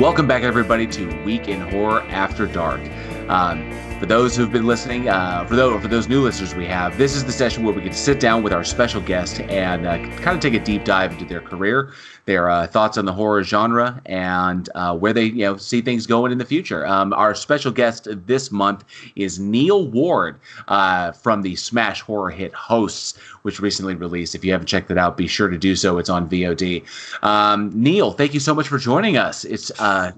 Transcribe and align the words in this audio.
Welcome 0.00 0.26
back, 0.26 0.44
everybody, 0.44 0.86
to 0.86 1.24
Week 1.24 1.46
in 1.46 1.60
Horror 1.60 2.00
After 2.08 2.46
Dark. 2.46 2.80
Um, 3.28 3.70
for 4.00 4.06
those 4.06 4.34
who've 4.34 4.50
been 4.50 4.66
listening, 4.66 5.10
uh, 5.10 5.44
for 5.44 5.56
those 5.56 5.82
for 5.82 5.86
those 5.86 6.08
new 6.08 6.22
listeners 6.22 6.54
we 6.54 6.64
have, 6.64 6.96
this 6.96 7.14
is 7.14 7.22
the 7.22 7.30
session 7.30 7.64
where 7.64 7.74
we 7.74 7.82
get 7.82 7.92
to 7.92 7.98
sit 7.98 8.18
down 8.18 8.42
with 8.42 8.50
our 8.50 8.64
special 8.64 8.98
guest 9.02 9.40
and 9.42 9.86
uh, 9.86 9.98
kind 10.22 10.34
of 10.34 10.40
take 10.40 10.54
a 10.54 10.58
deep 10.58 10.84
dive 10.84 11.12
into 11.12 11.26
their 11.26 11.42
career, 11.42 11.92
their 12.24 12.48
uh, 12.48 12.66
thoughts 12.66 12.96
on 12.96 13.04
the 13.04 13.12
horror 13.12 13.44
genre, 13.44 14.00
and 14.06 14.70
uh, 14.74 14.96
where 14.96 15.12
they 15.12 15.24
you 15.24 15.44
know 15.44 15.58
see 15.58 15.82
things 15.82 16.06
going 16.06 16.32
in 16.32 16.38
the 16.38 16.46
future. 16.46 16.86
Um, 16.86 17.12
our 17.12 17.34
special 17.34 17.70
guest 17.70 18.08
this 18.26 18.50
month 18.50 18.84
is 19.16 19.38
Neal 19.38 19.86
Ward 19.86 20.40
uh, 20.68 21.12
from 21.12 21.42
the 21.42 21.54
smash 21.54 22.00
horror 22.00 22.30
hit 22.30 22.54
Hosts, 22.54 23.18
which 23.42 23.60
recently 23.60 23.94
released. 23.94 24.34
If 24.34 24.46
you 24.46 24.52
haven't 24.52 24.66
checked 24.66 24.90
it 24.90 24.96
out, 24.96 25.18
be 25.18 25.26
sure 25.26 25.48
to 25.48 25.58
do 25.58 25.76
so. 25.76 25.98
It's 25.98 26.08
on 26.08 26.26
VOD. 26.26 26.86
Um, 27.22 27.70
Neal, 27.74 28.12
thank 28.12 28.32
you 28.32 28.40
so 28.40 28.54
much 28.54 28.66
for 28.66 28.78
joining 28.78 29.18
us. 29.18 29.44
It's 29.44 29.70
uh, 29.78 30.12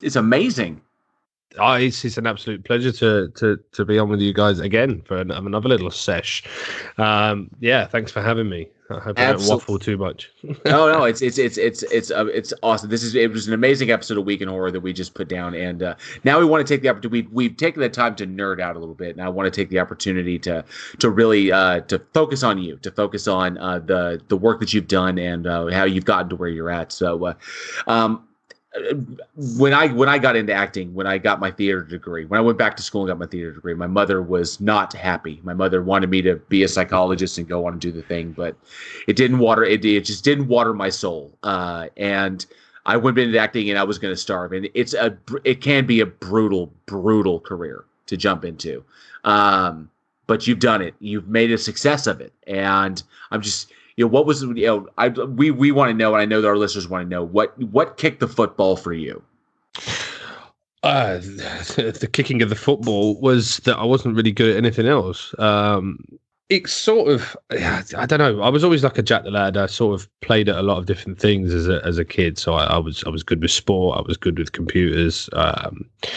it's 0.00 0.16
amazing. 0.16 0.80
Oh, 1.58 1.72
it's, 1.72 2.04
it's 2.04 2.16
an 2.16 2.26
absolute 2.26 2.64
pleasure 2.64 2.92
to 2.92 3.28
to 3.28 3.58
to 3.72 3.84
be 3.84 3.98
on 3.98 4.08
with 4.08 4.20
you 4.20 4.32
guys 4.32 4.60
again 4.60 5.02
for 5.02 5.18
an, 5.18 5.30
another 5.32 5.68
little 5.68 5.90
sesh. 5.90 6.44
Um, 6.96 7.50
yeah, 7.58 7.86
thanks 7.86 8.12
for 8.12 8.22
having 8.22 8.48
me. 8.48 8.68
I 8.88 8.98
hope 8.98 9.18
I 9.18 9.32
don't 9.32 9.46
waffle 9.46 9.78
too 9.78 9.96
much. 9.96 10.30
no, 10.42 10.92
no, 10.92 11.04
it's 11.10 11.22
it's 11.22 11.38
it's 11.38 11.58
it's 11.58 11.82
it's 11.84 12.10
uh, 12.10 12.26
it's 12.26 12.52
awesome. 12.62 12.88
This 12.88 13.02
is 13.02 13.14
it 13.14 13.32
was 13.32 13.48
an 13.48 13.54
amazing 13.54 13.90
episode 13.90 14.18
of 14.18 14.24
Week 14.24 14.40
in 14.40 14.48
Horror 14.48 14.70
that 14.70 14.80
we 14.80 14.92
just 14.92 15.14
put 15.14 15.28
down, 15.28 15.54
and 15.54 15.82
uh, 15.82 15.94
now 16.24 16.38
we 16.38 16.44
want 16.44 16.66
to 16.66 16.72
take 16.72 16.82
the 16.82 16.88
opportunity. 16.88 17.22
We 17.22 17.48
we've 17.48 17.56
taken 17.56 17.80
the 17.80 17.88
time 17.88 18.14
to 18.16 18.26
nerd 18.26 18.60
out 18.60 18.76
a 18.76 18.78
little 18.78 18.94
bit, 18.94 19.16
and 19.16 19.24
I 19.24 19.28
want 19.28 19.52
to 19.52 19.60
take 19.60 19.70
the 19.70 19.80
opportunity 19.80 20.38
to 20.40 20.64
to 20.98 21.10
really 21.10 21.52
uh, 21.52 21.80
to 21.80 22.00
focus 22.14 22.42
on 22.42 22.58
you, 22.58 22.76
to 22.78 22.90
focus 22.90 23.26
on 23.26 23.58
uh, 23.58 23.80
the 23.80 24.20
the 24.28 24.36
work 24.36 24.60
that 24.60 24.72
you've 24.72 24.88
done 24.88 25.18
and 25.18 25.46
uh, 25.46 25.66
how 25.68 25.84
you've 25.84 26.04
gotten 26.04 26.28
to 26.30 26.36
where 26.36 26.48
you're 26.48 26.70
at. 26.70 26.92
So, 26.92 27.24
uh, 27.24 27.34
um, 27.86 28.26
when 29.58 29.74
I 29.74 29.88
when 29.88 30.08
I 30.08 30.18
got 30.18 30.36
into 30.36 30.52
acting, 30.52 30.94
when 30.94 31.06
I 31.06 31.18
got 31.18 31.40
my 31.40 31.50
theater 31.50 31.82
degree, 31.82 32.24
when 32.24 32.38
I 32.38 32.40
went 32.40 32.56
back 32.56 32.76
to 32.76 32.82
school 32.82 33.02
and 33.02 33.08
got 33.08 33.18
my 33.18 33.26
theater 33.26 33.52
degree, 33.52 33.74
my 33.74 33.88
mother 33.88 34.22
was 34.22 34.60
not 34.60 34.92
happy. 34.92 35.40
My 35.42 35.54
mother 35.54 35.82
wanted 35.82 36.08
me 36.08 36.22
to 36.22 36.36
be 36.36 36.62
a 36.62 36.68
psychologist 36.68 37.38
and 37.38 37.48
go 37.48 37.66
on 37.66 37.72
and 37.72 37.80
do 37.80 37.90
the 37.90 38.02
thing, 38.02 38.32
but 38.32 38.56
it 39.08 39.16
didn't 39.16 39.38
water 39.38 39.64
it. 39.64 39.84
It 39.84 40.04
just 40.04 40.22
didn't 40.22 40.46
water 40.46 40.72
my 40.72 40.88
soul. 40.88 41.36
Uh, 41.42 41.88
and 41.96 42.46
I 42.86 42.96
went 42.96 43.18
into 43.18 43.38
acting, 43.38 43.70
and 43.70 43.78
I 43.78 43.82
was 43.82 43.98
going 43.98 44.12
to 44.12 44.20
starve. 44.20 44.52
And 44.52 44.68
it's 44.74 44.94
a 44.94 45.16
it 45.42 45.60
can 45.60 45.84
be 45.84 46.00
a 46.00 46.06
brutal, 46.06 46.72
brutal 46.86 47.40
career 47.40 47.84
to 48.06 48.16
jump 48.16 48.44
into. 48.44 48.84
Um, 49.24 49.90
but 50.28 50.46
you've 50.46 50.60
done 50.60 50.80
it. 50.80 50.94
You've 51.00 51.26
made 51.26 51.50
a 51.50 51.58
success 51.58 52.06
of 52.06 52.20
it, 52.20 52.32
and 52.46 53.02
I'm 53.32 53.42
just 53.42 53.72
you 54.00 54.06
know 54.06 54.10
what 54.10 54.24
was 54.24 54.40
you 54.40 54.54
know 54.54 54.88
I 54.96 55.08
we 55.08 55.50
we 55.50 55.72
want 55.72 55.90
to 55.90 55.94
know 55.94 56.14
and 56.14 56.22
I 56.22 56.24
know 56.24 56.40
that 56.40 56.48
our 56.48 56.56
listeners 56.56 56.88
want 56.88 57.04
to 57.04 57.08
know 57.10 57.22
what 57.22 57.56
what 57.58 57.98
kicked 57.98 58.20
the 58.20 58.28
football 58.28 58.76
for 58.76 58.94
you. 58.94 59.22
Uh, 60.82 61.18
the 61.18 62.08
kicking 62.10 62.40
of 62.40 62.48
the 62.48 62.56
football 62.56 63.20
was 63.20 63.58
that 63.58 63.76
I 63.76 63.84
wasn't 63.84 64.16
really 64.16 64.32
good 64.32 64.52
at 64.52 64.56
anything 64.56 64.86
else. 64.86 65.34
Um, 65.38 66.02
it's 66.50 66.72
sort 66.72 67.08
of 67.08 67.36
yeah, 67.52 67.82
I 67.96 68.06
don't 68.06 68.18
know. 68.18 68.42
I 68.42 68.48
was 68.48 68.64
always 68.64 68.82
like 68.82 68.98
a 68.98 69.02
Jack 69.02 69.22
the 69.22 69.30
Lad. 69.30 69.56
I 69.56 69.66
sort 69.66 69.98
of 69.98 70.20
played 70.20 70.48
at 70.48 70.56
a 70.56 70.62
lot 70.62 70.78
of 70.78 70.86
different 70.86 71.20
things 71.20 71.54
as 71.54 71.68
a 71.68 71.80
as 71.86 71.96
a 71.96 72.04
kid. 72.04 72.38
So 72.38 72.54
I, 72.54 72.64
I 72.64 72.78
was 72.78 73.04
I 73.04 73.08
was 73.08 73.22
good 73.22 73.40
with 73.40 73.52
sport. 73.52 73.98
I 73.98 74.02
was 74.02 74.16
good 74.16 74.36
with 74.36 74.50
computers. 74.50 75.30
Um, 75.32 75.88
I 76.02 76.08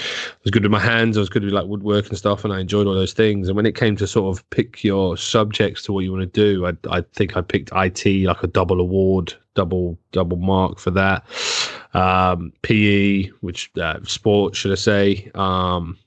was 0.43 0.51
good 0.51 0.63
with 0.63 0.71
my 0.71 0.79
hands. 0.79 1.17
I 1.17 1.19
was 1.19 1.29
good 1.29 1.43
with 1.43 1.53
like 1.53 1.67
woodwork 1.67 2.09
and 2.09 2.17
stuff, 2.17 2.43
and 2.43 2.51
I 2.51 2.59
enjoyed 2.59 2.87
all 2.87 2.95
those 2.95 3.13
things. 3.13 3.47
And 3.47 3.55
when 3.55 3.67
it 3.67 3.75
came 3.75 3.95
to 3.97 4.07
sort 4.07 4.35
of 4.35 4.49
pick 4.49 4.83
your 4.83 5.17
subjects 5.17 5.83
to 5.83 5.93
what 5.93 6.03
you 6.03 6.11
want 6.11 6.23
to 6.33 6.53
do, 6.53 6.65
I 6.65 6.73
I 6.89 7.01
think 7.13 7.37
I 7.37 7.41
picked 7.41 7.69
IT 7.71 8.25
like 8.25 8.41
a 8.41 8.47
double 8.47 8.81
award, 8.81 9.35
double 9.53 9.99
double 10.11 10.37
mark 10.37 10.79
for 10.79 10.89
that. 10.91 11.23
Um, 11.93 12.51
PE, 12.63 13.27
which 13.41 13.69
uh, 13.79 13.99
sport 14.03 14.55
should 14.55 14.71
I 14.71 14.75
say? 14.75 15.31
Um, 15.35 15.99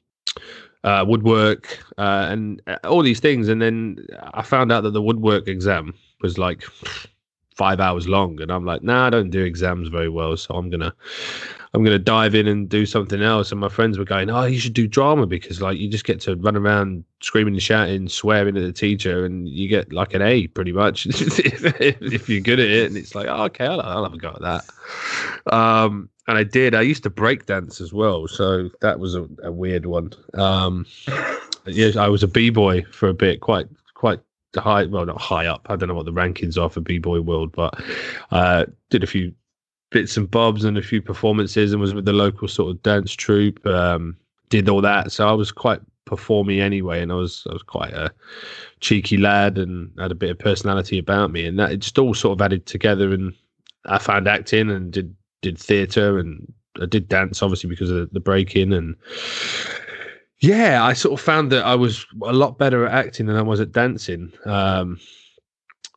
uh, 0.87 1.05
woodwork, 1.07 1.85
uh, 1.99 2.29
and 2.31 2.63
uh, 2.69 2.79
all 2.85 3.03
these 3.03 3.21
things. 3.21 3.49
And 3.49 3.61
then 3.61 4.07
I 4.35 4.43
found 4.43 4.73
out 4.73 4.83
that 4.85 4.93
the 4.93 5.03
woodwork 5.03 5.49
exam 5.49 5.93
was 6.23 6.39
like 6.39 6.63
five 7.57 7.81
hours 7.81 8.07
long, 8.07 8.41
and 8.41 8.53
I'm 8.53 8.65
like, 8.65 8.83
nah, 8.83 9.09
I 9.09 9.11
don't 9.11 9.31
do 9.31 9.43
exams 9.45 9.89
very 9.89 10.09
well, 10.09 10.37
so 10.37 10.55
I'm 10.55 10.71
gonna. 10.71 10.95
I'm 11.75 11.85
gonna 11.85 11.99
dive 11.99 12.35
in 12.35 12.47
and 12.47 12.71
do 12.71 12.87
something 12.87 13.21
else. 13.21 13.51
And 13.53 13.61
my 13.61 13.69
friends 13.69 13.99
were 13.99 14.07
going, 14.07 14.31
"Oh, 14.31 14.45
you 14.45 14.59
should 14.59 14.73
do 14.73 14.87
drama 14.87 15.27
because 15.27 15.61
like 15.61 15.77
you 15.77 15.91
just 15.91 16.07
get 16.07 16.21
to 16.21 16.35
run 16.37 16.57
around 16.57 17.05
screaming 17.21 17.53
and 17.53 17.63
shouting, 17.63 18.09
swearing 18.09 18.57
at 18.57 18.63
the 18.63 18.73
teacher, 18.73 19.27
and 19.27 19.47
you 19.47 19.69
get 19.69 19.93
like 19.93 20.15
an 20.15 20.23
A 20.23 20.47
pretty 20.47 20.73
much 20.73 21.07
if, 21.11 22.29
you're 22.31 22.41
good 22.41 22.61
at 22.61 22.71
it." 22.71 22.87
And 22.87 22.97
it's 22.97 23.15
like, 23.15 23.27
oh, 23.29 23.45
"Okay, 23.45 23.67
I'll, 23.67 23.83
I'll 23.83 24.05
have 24.05 24.15
a 24.15 24.17
go 24.17 24.31
at 24.31 24.41
that." 24.41 25.55
Um, 25.55 26.09
and 26.29 26.39
I 26.39 26.43
did. 26.43 26.75
I 26.75 26.83
used 26.83 27.03
to 27.05 27.11
break 27.11 27.47
dance 27.47 27.81
as 27.81 27.93
well, 27.93 28.27
so 28.27 28.71
that 28.81 28.99
was 28.99 29.15
a, 29.15 29.27
a 29.43 29.53
weird 29.53 29.87
one. 29.87 30.13
Um, 30.35 30.87
yeah, 31.67 31.91
I 31.99 32.09
was 32.09 32.23
a 32.23 32.29
b 32.29 32.51
boy 32.51 32.83
for 32.93 33.09
a 33.09 33.15
bit, 33.15 33.41
quite 33.41 33.67
quite 33.95 34.21
high. 34.57 34.85
Well, 34.85 35.07
not 35.07 35.21
high 35.21 35.47
up. 35.47 35.67
I 35.69 35.77
don't 35.77 35.89
know 35.89 35.95
what 35.95 36.07
the 36.07 36.13
rankings 36.13 36.61
are 36.61 36.71
for 36.71 36.81
b 36.81 36.99
boy 36.99 37.21
world, 37.21 37.53
but 37.53 37.81
uh, 38.31 38.67
did 38.91 39.05
a 39.05 39.09
few 39.09 39.33
bits 39.91 40.17
and 40.17 40.31
bobs 40.31 40.65
and 40.65 40.77
a 40.77 40.83
few 40.83 41.01
performances, 41.01 41.73
and 41.73 41.81
was 41.81 41.95
with 41.95 42.05
the 42.05 42.13
local 42.13 42.49
sort 42.49 42.71
of 42.71 42.83
dance 42.83 43.13
troupe. 43.13 43.65
Um, 43.67 44.17
did 44.49 44.69
all 44.69 44.81
that, 44.81 45.13
so 45.13 45.29
I 45.29 45.33
was 45.33 45.53
quite 45.53 45.81
performing 46.05 46.61
anyway, 46.61 47.03
and 47.03 47.13
I 47.13 47.17
was 47.17 47.47
I 47.49 47.53
was 47.53 47.63
quite 47.63 47.93
a 47.93 48.13
cheeky 48.81 49.17
lad 49.17 49.59
and 49.59 49.91
had 49.99 50.13
a 50.13 50.17
bit 50.17 50.31
of 50.31 50.39
personality 50.39 50.99
about 50.99 51.31
me, 51.31 51.47
and 51.47 51.59
that 51.61 51.71
it 51.71 51.79
just 51.79 51.99
all 51.99 52.15
sort 52.15 52.37
of 52.37 52.43
added 52.43 52.67
together. 52.67 53.13
And 53.13 53.33
I 53.85 53.99
found 53.99 54.27
acting 54.27 54.71
and 54.71 54.93
did 54.93 55.15
did 55.47 55.59
theatre 55.59 56.19
and 56.19 56.53
I 56.81 56.87
did 56.87 57.09
dance 57.09 57.43
obviously 57.43 57.71
because 57.71 57.91
of 57.91 58.11
the 58.11 58.21
breaking 58.21 58.73
and 58.73 58.97
yeah, 60.41 60.85
I 60.85 60.93
sort 60.93 61.19
of 61.19 61.25
found 61.25 61.51
that 61.53 61.65
I 61.65 61.75
was 61.75 62.05
a 62.23 62.33
lot 62.33 62.59
better 62.59 62.87
at 62.87 63.07
acting 63.07 63.27
than 63.27 63.37
I 63.37 63.43
was 63.43 63.61
at 63.61 63.73
dancing. 63.73 64.33
Um, 64.45 64.99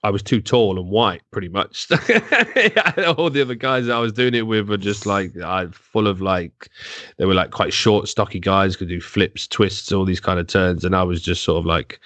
I 0.02 0.12
was 0.12 0.24
too 0.24 0.40
tall 0.40 0.80
and 0.80 0.90
white, 0.90 1.22
pretty 1.32 1.50
much. 1.50 1.92
All 3.18 3.30
the 3.30 3.42
other 3.42 3.56
guys 3.56 3.90
I 3.90 4.00
was 4.00 4.14
doing 4.14 4.34
it 4.34 4.48
with 4.48 4.70
were 4.70 4.78
just 4.78 5.06
like 5.06 5.36
I 5.38 5.68
full 5.74 6.08
of 6.08 6.22
like 6.22 6.70
they 7.18 7.26
were 7.26 7.34
like 7.34 7.52
quite 7.52 7.74
short, 7.74 8.08
stocky 8.08 8.40
guys, 8.40 8.78
could 8.78 8.88
do 8.88 9.02
flips, 9.02 9.46
twists, 9.46 9.92
all 9.92 10.06
these 10.06 10.22
kind 10.22 10.40
of 10.40 10.48
turns, 10.48 10.86
and 10.86 10.96
I 10.96 11.04
was 11.04 11.22
just 11.22 11.44
sort 11.44 11.58
of 11.60 11.66
like 11.66 12.00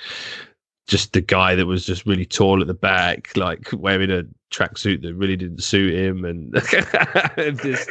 just 0.88 1.14
the 1.14 1.22
guy 1.22 1.56
that 1.56 1.66
was 1.66 1.86
just 1.86 2.06
really 2.06 2.26
tall 2.26 2.62
at 2.62 2.68
the 2.68 2.74
back, 2.74 3.36
like 3.38 3.70
wearing 3.74 4.12
a 4.12 4.24
tracksuit 4.52 5.02
that 5.02 5.14
really 5.16 5.36
didn't 5.36 5.64
suit 5.64 5.94
him, 5.94 6.26
and 6.26 6.54
just, 7.62 7.90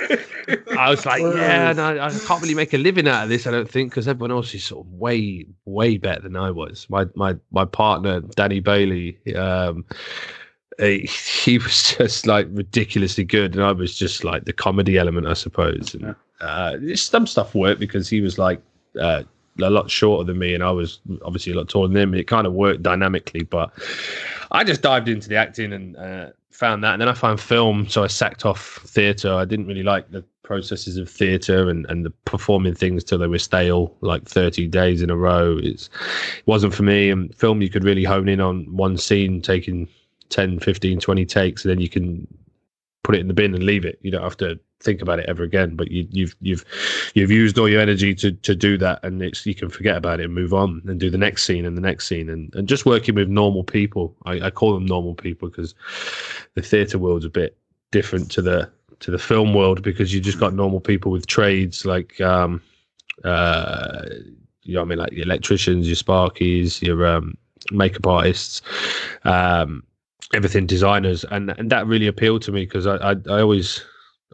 I 0.78 0.90
was 0.90 1.06
like, 1.06 1.22
yeah, 1.22 1.72
no, 1.72 1.98
I 1.98 2.10
can't 2.10 2.42
really 2.42 2.54
make 2.54 2.74
a 2.74 2.78
living 2.78 3.08
out 3.08 3.24
of 3.24 3.28
this. 3.28 3.46
I 3.46 3.50
don't 3.50 3.70
think 3.70 3.90
because 3.90 4.08
everyone 4.08 4.30
else 4.30 4.54
is 4.54 4.64
sort 4.64 4.86
of 4.86 4.92
way, 4.92 5.46
way 5.64 5.96
better 5.96 6.20
than 6.20 6.36
I 6.36 6.50
was. 6.50 6.86
My 6.90 7.06
my 7.14 7.36
my 7.50 7.64
partner 7.64 8.20
Danny 8.20 8.60
Bailey, 8.60 9.18
um, 9.34 9.84
he, 10.78 11.00
he 11.44 11.58
was 11.58 11.94
just 11.96 12.26
like 12.26 12.46
ridiculously 12.50 13.24
good, 13.24 13.54
and 13.54 13.64
I 13.64 13.72
was 13.72 13.96
just 13.96 14.22
like 14.22 14.44
the 14.44 14.52
comedy 14.52 14.98
element, 14.98 15.26
I 15.26 15.34
suppose. 15.34 15.94
And 15.94 16.14
uh, 16.40 16.94
some 16.94 17.26
stuff 17.26 17.54
worked 17.54 17.80
because 17.80 18.08
he 18.08 18.20
was 18.20 18.38
like. 18.38 18.60
Uh, 19.00 19.22
a 19.60 19.70
lot 19.70 19.90
shorter 19.90 20.24
than 20.24 20.38
me, 20.38 20.54
and 20.54 20.62
I 20.62 20.70
was 20.70 21.00
obviously 21.24 21.52
a 21.52 21.56
lot 21.56 21.68
taller 21.68 21.88
than 21.88 21.96
him. 21.96 22.14
It 22.14 22.26
kind 22.26 22.46
of 22.46 22.52
worked 22.52 22.82
dynamically, 22.82 23.42
but 23.42 23.70
I 24.50 24.64
just 24.64 24.82
dived 24.82 25.08
into 25.08 25.28
the 25.28 25.36
acting 25.36 25.72
and 25.72 25.96
uh, 25.96 26.26
found 26.50 26.84
that, 26.84 26.92
and 26.92 27.00
then 27.00 27.08
I 27.08 27.14
found 27.14 27.40
film. 27.40 27.88
So 27.88 28.02
I 28.02 28.06
sacked 28.06 28.46
off 28.46 28.80
theatre. 28.84 29.32
I 29.32 29.44
didn't 29.44 29.66
really 29.66 29.82
like 29.82 30.10
the 30.10 30.24
processes 30.42 30.96
of 30.96 31.08
theatre 31.08 31.68
and, 31.70 31.86
and 31.88 32.04
the 32.04 32.10
performing 32.24 32.74
things 32.74 33.04
till 33.04 33.18
they 33.18 33.26
were 33.26 33.38
stale, 33.38 33.96
like 34.00 34.24
30 34.28 34.68
days 34.68 35.02
in 35.02 35.10
a 35.10 35.16
row. 35.16 35.58
It's, 35.62 35.88
it 36.38 36.46
wasn't 36.46 36.74
for 36.74 36.82
me. 36.82 37.10
And 37.10 37.34
film, 37.34 37.62
you 37.62 37.70
could 37.70 37.84
really 37.84 38.04
hone 38.04 38.28
in 38.28 38.40
on 38.40 38.64
one 38.74 38.96
scene, 38.96 39.40
taking 39.40 39.88
10, 40.30 40.58
15, 40.60 41.00
20 41.00 41.26
takes, 41.26 41.64
and 41.64 41.70
then 41.70 41.80
you 41.80 41.88
can 41.88 42.26
put 43.02 43.14
it 43.14 43.20
in 43.20 43.28
the 43.28 43.34
bin 43.34 43.54
and 43.54 43.64
leave 43.64 43.84
it. 43.84 43.98
You 44.02 44.10
don't 44.10 44.22
have 44.22 44.36
to 44.38 44.58
think 44.82 45.00
about 45.00 45.18
it 45.18 45.28
ever 45.28 45.42
again. 45.42 45.76
But 45.76 45.90
you, 45.90 46.06
you've 46.10 46.36
you've 46.40 46.64
you've 47.14 47.30
used 47.30 47.58
all 47.58 47.68
your 47.68 47.80
energy 47.80 48.14
to 48.16 48.32
to 48.32 48.54
do 48.54 48.76
that, 48.78 49.00
and 49.02 49.22
it's 49.22 49.46
you 49.46 49.54
can 49.54 49.68
forget 49.68 49.96
about 49.96 50.20
it 50.20 50.24
and 50.24 50.34
move 50.34 50.52
on 50.52 50.82
and 50.86 50.98
do 50.98 51.10
the 51.10 51.18
next 51.18 51.44
scene 51.44 51.64
and 51.64 51.76
the 51.76 51.82
next 51.82 52.06
scene, 52.06 52.28
and 52.28 52.54
and 52.54 52.68
just 52.68 52.86
working 52.86 53.14
with 53.14 53.28
normal 53.28 53.64
people. 53.64 54.14
I, 54.24 54.40
I 54.46 54.50
call 54.50 54.74
them 54.74 54.86
normal 54.86 55.14
people 55.14 55.48
because 55.48 55.74
the 56.54 56.62
theatre 56.62 56.98
world's 56.98 57.24
a 57.24 57.30
bit 57.30 57.56
different 57.90 58.30
to 58.32 58.42
the 58.42 58.70
to 59.00 59.10
the 59.10 59.18
film 59.18 59.52
world 59.54 59.82
because 59.82 60.14
you 60.14 60.20
just 60.20 60.38
got 60.38 60.54
normal 60.54 60.80
people 60.80 61.10
with 61.10 61.26
trades 61.26 61.84
like 61.84 62.20
um 62.20 62.62
uh 63.24 64.04
you 64.62 64.74
know 64.74 64.80
what 64.80 64.86
I 64.86 64.88
mean 64.88 64.98
like 64.98 65.12
your 65.12 65.24
electricians, 65.24 65.88
your 65.88 65.96
sparkies, 65.96 66.80
your 66.80 67.06
um 67.06 67.36
makeup 67.70 68.06
artists, 68.06 68.62
um 69.24 69.82
everything 70.32 70.66
designers 70.66 71.24
and 71.30 71.50
and 71.58 71.70
that 71.70 71.86
really 71.86 72.06
appealed 72.06 72.42
to 72.42 72.52
me 72.52 72.64
because 72.64 72.86
I, 72.86 72.96
I 72.96 73.16
I 73.28 73.40
always 73.40 73.84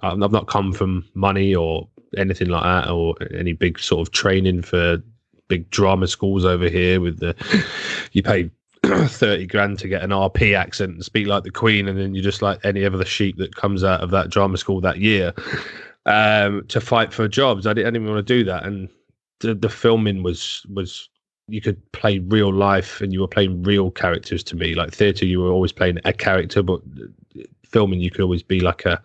I've 0.03 0.19
not 0.19 0.47
come 0.47 0.73
from 0.73 1.05
money 1.15 1.55
or 1.55 1.89
anything 2.17 2.49
like 2.49 2.63
that, 2.63 2.91
or 2.91 3.15
any 3.35 3.53
big 3.53 3.79
sort 3.79 4.07
of 4.07 4.13
training 4.13 4.63
for 4.63 5.03
big 5.49 5.69
drama 5.71 6.07
schools 6.07 6.45
over 6.45 6.69
here. 6.69 7.01
With 7.01 7.21
the 7.21 7.35
you 8.13 8.23
pay 8.23 8.51
thirty 8.85 9.47
grand 9.47 9.79
to 9.81 9.89
get 9.89 10.03
an 10.03 10.11
RP 10.11 10.57
accent 10.57 10.93
and 10.95 11.05
speak 11.05 11.27
like 11.27 11.45
the 11.45 11.51
Queen, 11.51 11.89
and 11.89 11.99
then 11.99 12.15
you're 12.15 12.25
just 12.25 12.43
like 12.43 12.65
any 12.65 12.85
other 12.85 13.05
sheep 13.05 13.37
that 13.39 13.57
comes 13.57 13.85
out 13.85 14.01
of 14.01 14.11
that 14.11 14.31
drama 14.31 14.57
school 14.57 14.81
that 14.81 14.99
year. 14.99 15.33
um, 16.07 16.67
to 16.69 16.81
fight 16.81 17.13
for 17.13 17.29
jobs. 17.29 17.67
I 17.67 17.75
didn't, 17.75 17.87
I 17.87 17.91
didn't 17.91 18.03
even 18.03 18.15
want 18.15 18.27
to 18.27 18.35
do 18.35 18.45
that, 18.45 18.65
and 18.65 18.89
the, 19.41 19.55
the 19.55 19.69
filming 19.69 20.23
was 20.23 20.65
was 20.73 21.09
you 21.49 21.61
could 21.61 21.81
play 21.93 22.19
real 22.19 22.53
life 22.53 23.01
and 23.01 23.13
you 23.13 23.21
were 23.21 23.29
playing 23.29 23.63
real 23.63 23.91
characters 23.91 24.45
to 24.45 24.57
me. 24.57 24.75
Like 24.75 24.93
theatre, 24.93 25.25
you 25.25 25.41
were 25.41 25.51
always 25.51 25.73
playing 25.73 25.99
a 26.05 26.13
character, 26.13 26.63
but 26.63 26.81
filming 27.65 28.01
you 28.01 28.11
could 28.11 28.21
always 28.21 28.43
be 28.43 28.61
like 28.61 28.85
a 28.85 29.01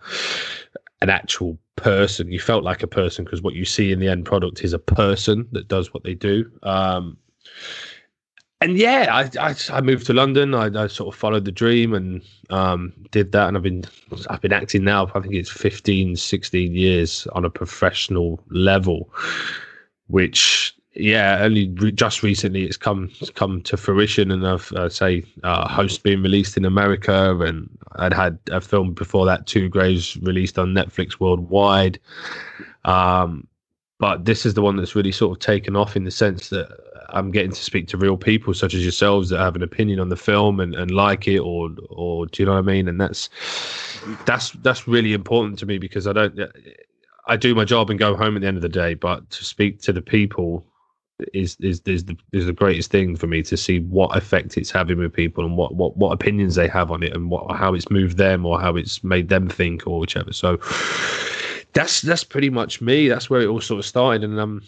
an 1.04 1.10
actual 1.10 1.58
person. 1.76 2.32
You 2.32 2.40
felt 2.40 2.64
like 2.64 2.82
a 2.82 2.86
person 2.86 3.24
because 3.24 3.42
what 3.42 3.52
you 3.52 3.66
see 3.66 3.92
in 3.92 4.00
the 4.00 4.08
end 4.08 4.24
product 4.24 4.64
is 4.64 4.72
a 4.72 4.78
person 4.78 5.46
that 5.52 5.68
does 5.68 5.92
what 5.92 6.02
they 6.02 6.14
do. 6.14 6.50
Um, 6.62 7.18
and 8.62 8.78
yeah, 8.78 9.08
I, 9.10 9.50
I, 9.50 9.54
I 9.70 9.80
moved 9.82 10.06
to 10.06 10.14
London. 10.14 10.54
I, 10.54 10.84
I, 10.84 10.86
sort 10.86 11.14
of 11.14 11.20
followed 11.20 11.44
the 11.44 11.52
dream 11.52 11.92
and 11.92 12.22
um, 12.48 12.94
did 13.10 13.32
that. 13.32 13.48
And 13.48 13.56
I've 13.58 13.62
been 13.62 13.84
I've 14.30 14.40
been 14.40 14.54
acting 14.54 14.82
now. 14.82 15.10
I 15.14 15.20
think 15.20 15.34
it's 15.34 15.50
15, 15.50 16.16
16 16.16 16.74
years 16.74 17.26
on 17.34 17.44
a 17.44 17.50
professional 17.50 18.42
level, 18.48 19.12
which 20.06 20.73
yeah, 20.96 21.38
only 21.40 21.68
re- 21.70 21.92
just 21.92 22.22
recently 22.22 22.64
it's 22.64 22.76
come 22.76 23.10
come 23.34 23.62
to 23.62 23.76
fruition, 23.76 24.30
and 24.30 24.46
I've 24.46 24.70
uh, 24.72 24.88
say 24.88 25.24
uh, 25.42 25.68
Host 25.68 26.02
being 26.02 26.22
released 26.22 26.56
in 26.56 26.64
America, 26.64 27.36
and 27.40 27.68
I'd 27.96 28.12
had 28.12 28.38
a 28.50 28.60
film 28.60 28.94
before 28.94 29.26
that, 29.26 29.46
Two 29.46 29.68
Graves, 29.68 30.16
released 30.18 30.58
on 30.58 30.74
Netflix 30.74 31.18
worldwide. 31.18 31.98
Um, 32.84 33.46
but 33.98 34.24
this 34.24 34.44
is 34.46 34.54
the 34.54 34.62
one 34.62 34.76
that's 34.76 34.94
really 34.94 35.12
sort 35.12 35.36
of 35.36 35.40
taken 35.40 35.76
off 35.76 35.96
in 35.96 36.04
the 36.04 36.10
sense 36.10 36.50
that 36.50 36.68
I'm 37.08 37.30
getting 37.30 37.52
to 37.52 37.62
speak 37.62 37.88
to 37.88 37.96
real 37.96 38.16
people 38.16 38.54
such 38.54 38.74
as 38.74 38.82
yourselves 38.82 39.30
that 39.30 39.38
have 39.38 39.56
an 39.56 39.62
opinion 39.62 40.00
on 40.00 40.08
the 40.08 40.16
film 40.16 40.60
and, 40.60 40.74
and 40.74 40.90
like 40.90 41.26
it, 41.26 41.38
or 41.38 41.70
or 41.90 42.26
do 42.26 42.42
you 42.42 42.46
know 42.46 42.52
what 42.52 42.58
I 42.58 42.62
mean? 42.62 42.86
And 42.86 43.00
that's 43.00 43.30
that's 44.26 44.50
that's 44.50 44.86
really 44.86 45.12
important 45.12 45.58
to 45.60 45.66
me 45.66 45.78
because 45.78 46.06
I 46.06 46.12
don't. 46.12 46.38
I 47.26 47.36
do 47.36 47.54
my 47.54 47.64
job 47.64 47.88
and 47.88 47.98
go 47.98 48.14
home 48.14 48.36
at 48.36 48.42
the 48.42 48.46
end 48.48 48.58
of 48.58 48.62
the 48.62 48.68
day, 48.68 48.94
but 48.94 49.28
to 49.30 49.44
speak 49.44 49.80
to 49.82 49.92
the 49.94 50.02
people 50.02 50.66
is 51.32 51.56
is 51.60 51.80
is 51.86 52.04
the 52.04 52.16
is 52.32 52.46
the 52.46 52.52
greatest 52.52 52.90
thing 52.90 53.14
for 53.16 53.26
me 53.26 53.42
to 53.42 53.56
see 53.56 53.80
what 53.80 54.16
effect 54.16 54.56
it's 54.56 54.70
having 54.70 54.98
with 54.98 55.12
people 55.12 55.44
and 55.44 55.56
what 55.56 55.74
what 55.74 55.96
what 55.96 56.12
opinions 56.12 56.56
they 56.56 56.66
have 56.66 56.90
on 56.90 57.02
it 57.02 57.14
and 57.14 57.30
what 57.30 57.56
how 57.56 57.72
it's 57.72 57.90
moved 57.90 58.16
them 58.16 58.44
or 58.44 58.60
how 58.60 58.74
it's 58.74 59.04
made 59.04 59.28
them 59.28 59.48
think 59.48 59.86
or 59.86 60.00
whichever. 60.00 60.32
So 60.32 60.58
that's 61.72 62.02
that's 62.02 62.24
pretty 62.24 62.50
much 62.50 62.80
me. 62.80 63.08
That's 63.08 63.30
where 63.30 63.40
it 63.40 63.46
all 63.46 63.60
sort 63.60 63.78
of 63.78 63.86
started, 63.86 64.24
and 64.24 64.40
I'm, 64.40 64.62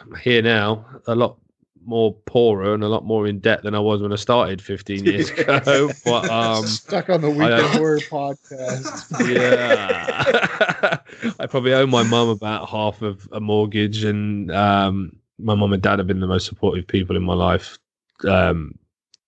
I'm 0.00 0.14
here 0.16 0.42
now, 0.42 0.84
a 1.06 1.14
lot 1.14 1.36
more 1.84 2.12
poorer 2.26 2.74
and 2.74 2.84
a 2.84 2.88
lot 2.88 3.04
more 3.04 3.26
in 3.26 3.38
debt 3.38 3.62
than 3.62 3.74
I 3.74 3.78
was 3.78 4.02
when 4.02 4.12
I 4.12 4.16
started 4.16 4.60
15 4.60 5.04
years 5.06 5.30
ago. 5.38 5.90
but 6.04 6.28
um, 6.28 6.66
stuck 6.66 7.08
on 7.08 7.22
the 7.22 7.30
weekend 7.30 7.66
horror 7.76 8.00
podcast. 8.00 9.06
yeah, 9.34 10.98
I 11.40 11.46
probably 11.46 11.72
owe 11.72 11.86
my 11.86 12.02
mum 12.02 12.28
about 12.28 12.68
half 12.68 13.02
of 13.02 13.28
a 13.32 13.40
mortgage, 13.40 14.04
and 14.04 14.52
um, 14.52 15.16
my 15.38 15.54
mum 15.54 15.72
and 15.72 15.82
dad 15.82 15.98
have 15.98 16.08
been 16.08 16.20
the 16.20 16.26
most 16.26 16.46
supportive 16.46 16.86
people 16.86 17.16
in 17.16 17.22
my 17.22 17.34
life 17.34 17.78
um, 18.26 18.76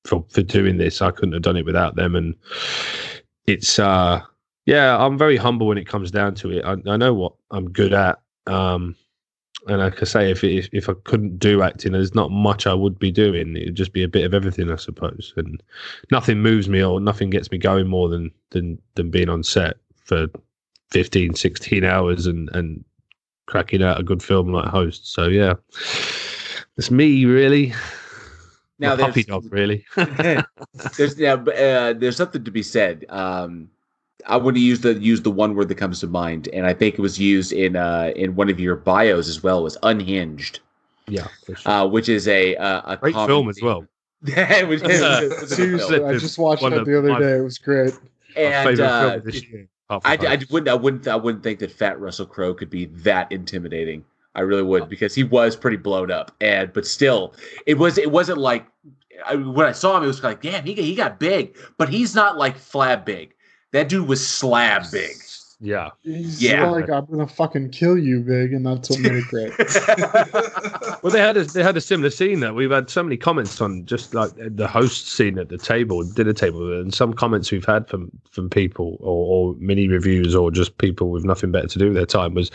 for 0.04 0.24
for 0.28 0.42
doing 0.42 0.78
this. 0.78 1.02
I 1.02 1.10
couldn't 1.10 1.34
have 1.34 1.42
done 1.42 1.56
it 1.56 1.64
without 1.64 1.96
them, 1.96 2.16
and 2.16 2.34
it's 3.46 3.78
uh, 3.78 4.22
yeah, 4.66 4.96
I'm 4.98 5.18
very 5.18 5.36
humble 5.36 5.66
when 5.66 5.78
it 5.78 5.86
comes 5.86 6.10
down 6.10 6.34
to 6.36 6.50
it. 6.50 6.64
I, 6.64 6.76
I 6.90 6.96
know 6.96 7.14
what 7.14 7.32
I'm 7.50 7.70
good 7.70 7.92
at. 7.92 8.20
Um, 8.46 8.96
and 9.66 9.78
like 9.78 10.00
I 10.00 10.04
say, 10.04 10.30
if, 10.30 10.42
if 10.42 10.68
if 10.72 10.88
I 10.88 10.94
couldn't 11.04 11.38
do 11.38 11.62
acting, 11.62 11.92
there's 11.92 12.14
not 12.14 12.30
much 12.30 12.66
I 12.66 12.74
would 12.74 12.98
be 12.98 13.10
doing. 13.10 13.56
It'd 13.56 13.74
just 13.74 13.92
be 13.92 14.02
a 14.02 14.08
bit 14.08 14.24
of 14.24 14.32
everything, 14.32 14.70
I 14.70 14.76
suppose. 14.76 15.34
And 15.36 15.62
nothing 16.10 16.40
moves 16.40 16.68
me 16.68 16.82
or 16.82 17.00
nothing 17.00 17.30
gets 17.30 17.50
me 17.50 17.58
going 17.58 17.86
more 17.86 18.08
than 18.08 18.30
than 18.50 18.80
than 18.94 19.10
being 19.10 19.28
on 19.28 19.42
set 19.42 19.76
for 20.04 20.26
15, 20.92 21.34
16 21.34 21.84
hours 21.84 22.26
and 22.26 22.48
and 22.54 22.84
cracking 23.46 23.82
out 23.82 24.00
a 24.00 24.02
good 24.02 24.22
film 24.22 24.52
like 24.52 24.68
Host. 24.68 25.12
So 25.12 25.26
yeah, 25.26 25.54
it's 26.76 26.90
me 26.90 27.24
really. 27.24 27.74
Now, 28.78 28.96
there's, 28.96 29.08
puppy 29.08 29.24
dog, 29.24 29.52
really. 29.52 29.84
there's 30.96 31.18
yeah, 31.18 31.34
uh, 31.34 31.92
there's 31.92 32.16
something 32.16 32.42
to 32.42 32.50
be 32.50 32.62
said. 32.62 33.04
Um, 33.10 33.68
I 34.26 34.38
want 34.38 34.56
to 34.56 34.62
use 34.62 34.80
the 34.80 34.94
use 34.94 35.20
the 35.20 35.30
one 35.30 35.54
word 35.54 35.68
that 35.68 35.74
comes 35.74 36.00
to 36.00 36.06
mind, 36.06 36.48
and 36.52 36.66
I 36.66 36.72
think 36.72 36.94
it 36.94 37.00
was 37.00 37.18
used 37.18 37.52
in 37.52 37.76
uh, 37.76 38.12
in 38.16 38.36
one 38.36 38.48
of 38.48 38.58
your 38.58 38.76
bios 38.76 39.28
as 39.28 39.42
well. 39.42 39.62
Was 39.62 39.76
unhinged. 39.82 40.60
Yeah, 41.08 41.26
sure. 41.46 41.56
uh, 41.66 41.86
which 41.86 42.08
is 42.08 42.26
a 42.26 42.56
uh, 42.56 42.92
a 42.92 42.96
great 42.96 43.14
film 43.14 43.50
as 43.50 43.60
well. 43.62 43.86
yeah, 44.22 44.58
it 44.58 44.68
was, 44.68 44.82
it 44.82 45.40
was 45.40 45.54
seriously. 45.54 46.02
I 46.02 46.16
just 46.16 46.38
watched 46.38 46.62
it 46.62 46.84
the 46.84 46.98
other 46.98 47.18
day. 47.18 47.36
It 47.38 47.42
was 47.42 47.58
great. 47.58 47.94
And 48.36 48.80
uh, 48.80 49.20
I, 49.90 50.16
I 50.20 50.38
wouldn't 50.50 50.68
I 50.68 50.74
wouldn't 50.74 51.08
I 51.08 51.16
wouldn't 51.16 51.42
think 51.42 51.58
that 51.58 51.72
Fat 51.72 52.00
Russell 52.00 52.26
Crowe 52.26 52.54
could 52.54 52.70
be 52.70 52.86
that 52.86 53.30
intimidating. 53.32 54.04
I 54.36 54.42
really 54.42 54.62
would 54.62 54.88
because 54.88 55.14
he 55.14 55.24
was 55.24 55.56
pretty 55.56 55.76
blown 55.76 56.10
up, 56.10 56.30
and 56.40 56.72
but 56.72 56.86
still, 56.86 57.34
it 57.66 57.78
was 57.78 57.98
it 57.98 58.12
wasn't 58.12 58.38
like 58.38 58.66
I, 59.26 59.34
when 59.34 59.66
I 59.66 59.72
saw 59.72 59.96
him, 59.96 60.04
it 60.04 60.06
was 60.06 60.22
like, 60.22 60.42
damn, 60.42 60.64
he 60.64 60.74
he 60.74 60.94
got 60.94 61.18
big, 61.18 61.56
but 61.78 61.88
he's 61.88 62.14
not 62.14 62.38
like 62.38 62.56
flab 62.56 63.04
big. 63.04 63.34
That 63.72 63.88
dude 63.88 64.06
was 64.08 64.24
slab 64.26 64.84
big. 64.92 65.16
Yeah. 65.62 65.90
He's 66.02 66.42
yeah. 66.42 66.70
like 66.70 66.88
I'm 66.88 67.04
gonna 67.04 67.26
fucking 67.26 67.70
kill 67.70 67.98
you, 67.98 68.20
big, 68.20 68.54
and 68.54 68.64
that's 68.64 68.88
what 68.88 69.00
made 69.00 69.12
it 69.12 69.24
great. 69.26 69.52
well, 71.02 71.12
they 71.12 71.20
had 71.20 71.36
a 71.36 71.44
they 71.44 71.62
had 71.62 71.76
a 71.76 71.82
similar 71.82 72.08
scene 72.08 72.40
that 72.40 72.54
we've 72.54 72.70
had 72.70 72.88
so 72.88 73.02
many 73.02 73.18
comments 73.18 73.60
on, 73.60 73.84
just 73.84 74.14
like 74.14 74.30
the 74.36 74.66
host 74.66 75.08
scene 75.08 75.38
at 75.38 75.50
the 75.50 75.58
table, 75.58 76.02
dinner 76.02 76.32
table, 76.32 76.80
and 76.80 76.94
some 76.94 77.12
comments 77.12 77.52
we've 77.52 77.66
had 77.66 77.86
from 77.88 78.10
from 78.30 78.48
people 78.48 78.96
or, 79.00 79.50
or 79.50 79.54
mini 79.58 79.86
reviews 79.86 80.34
or 80.34 80.50
just 80.50 80.78
people 80.78 81.10
with 81.10 81.24
nothing 81.24 81.52
better 81.52 81.68
to 81.68 81.78
do 81.78 81.86
with 81.86 81.94
their 81.94 82.06
time 82.06 82.32
was, 82.32 82.50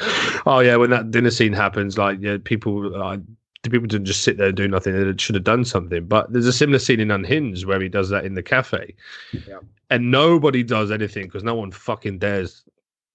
oh 0.47 0.59
yeah, 0.59 0.75
when 0.75 0.89
that 0.89 1.11
dinner 1.11 1.31
scene 1.31 1.53
happens, 1.53 1.97
like 1.97 2.17
yeah, 2.19 2.37
people. 2.43 3.01
Uh, 3.01 3.17
the 3.61 3.71
people 3.71 3.87
didn't 3.87 4.05
just 4.05 4.21
sit 4.21 4.37
there 4.37 4.49
and 4.49 4.57
do 4.57 4.67
nothing. 4.67 4.93
They 4.93 5.17
should 5.17 5.33
have 5.33 5.43
done 5.43 5.65
something. 5.65 6.05
But 6.05 6.31
there's 6.31 6.45
a 6.45 6.53
similar 6.53 6.77
scene 6.77 6.99
in 6.99 7.09
Unhinged 7.09 7.65
where 7.65 7.81
he 7.81 7.89
does 7.89 8.09
that 8.09 8.23
in 8.23 8.35
the 8.35 8.43
cafe, 8.43 8.93
yeah. 9.31 9.57
and 9.89 10.11
nobody 10.11 10.61
does 10.61 10.91
anything 10.91 11.23
because 11.23 11.43
no 11.43 11.55
one 11.55 11.71
fucking 11.71 12.19
dares 12.19 12.63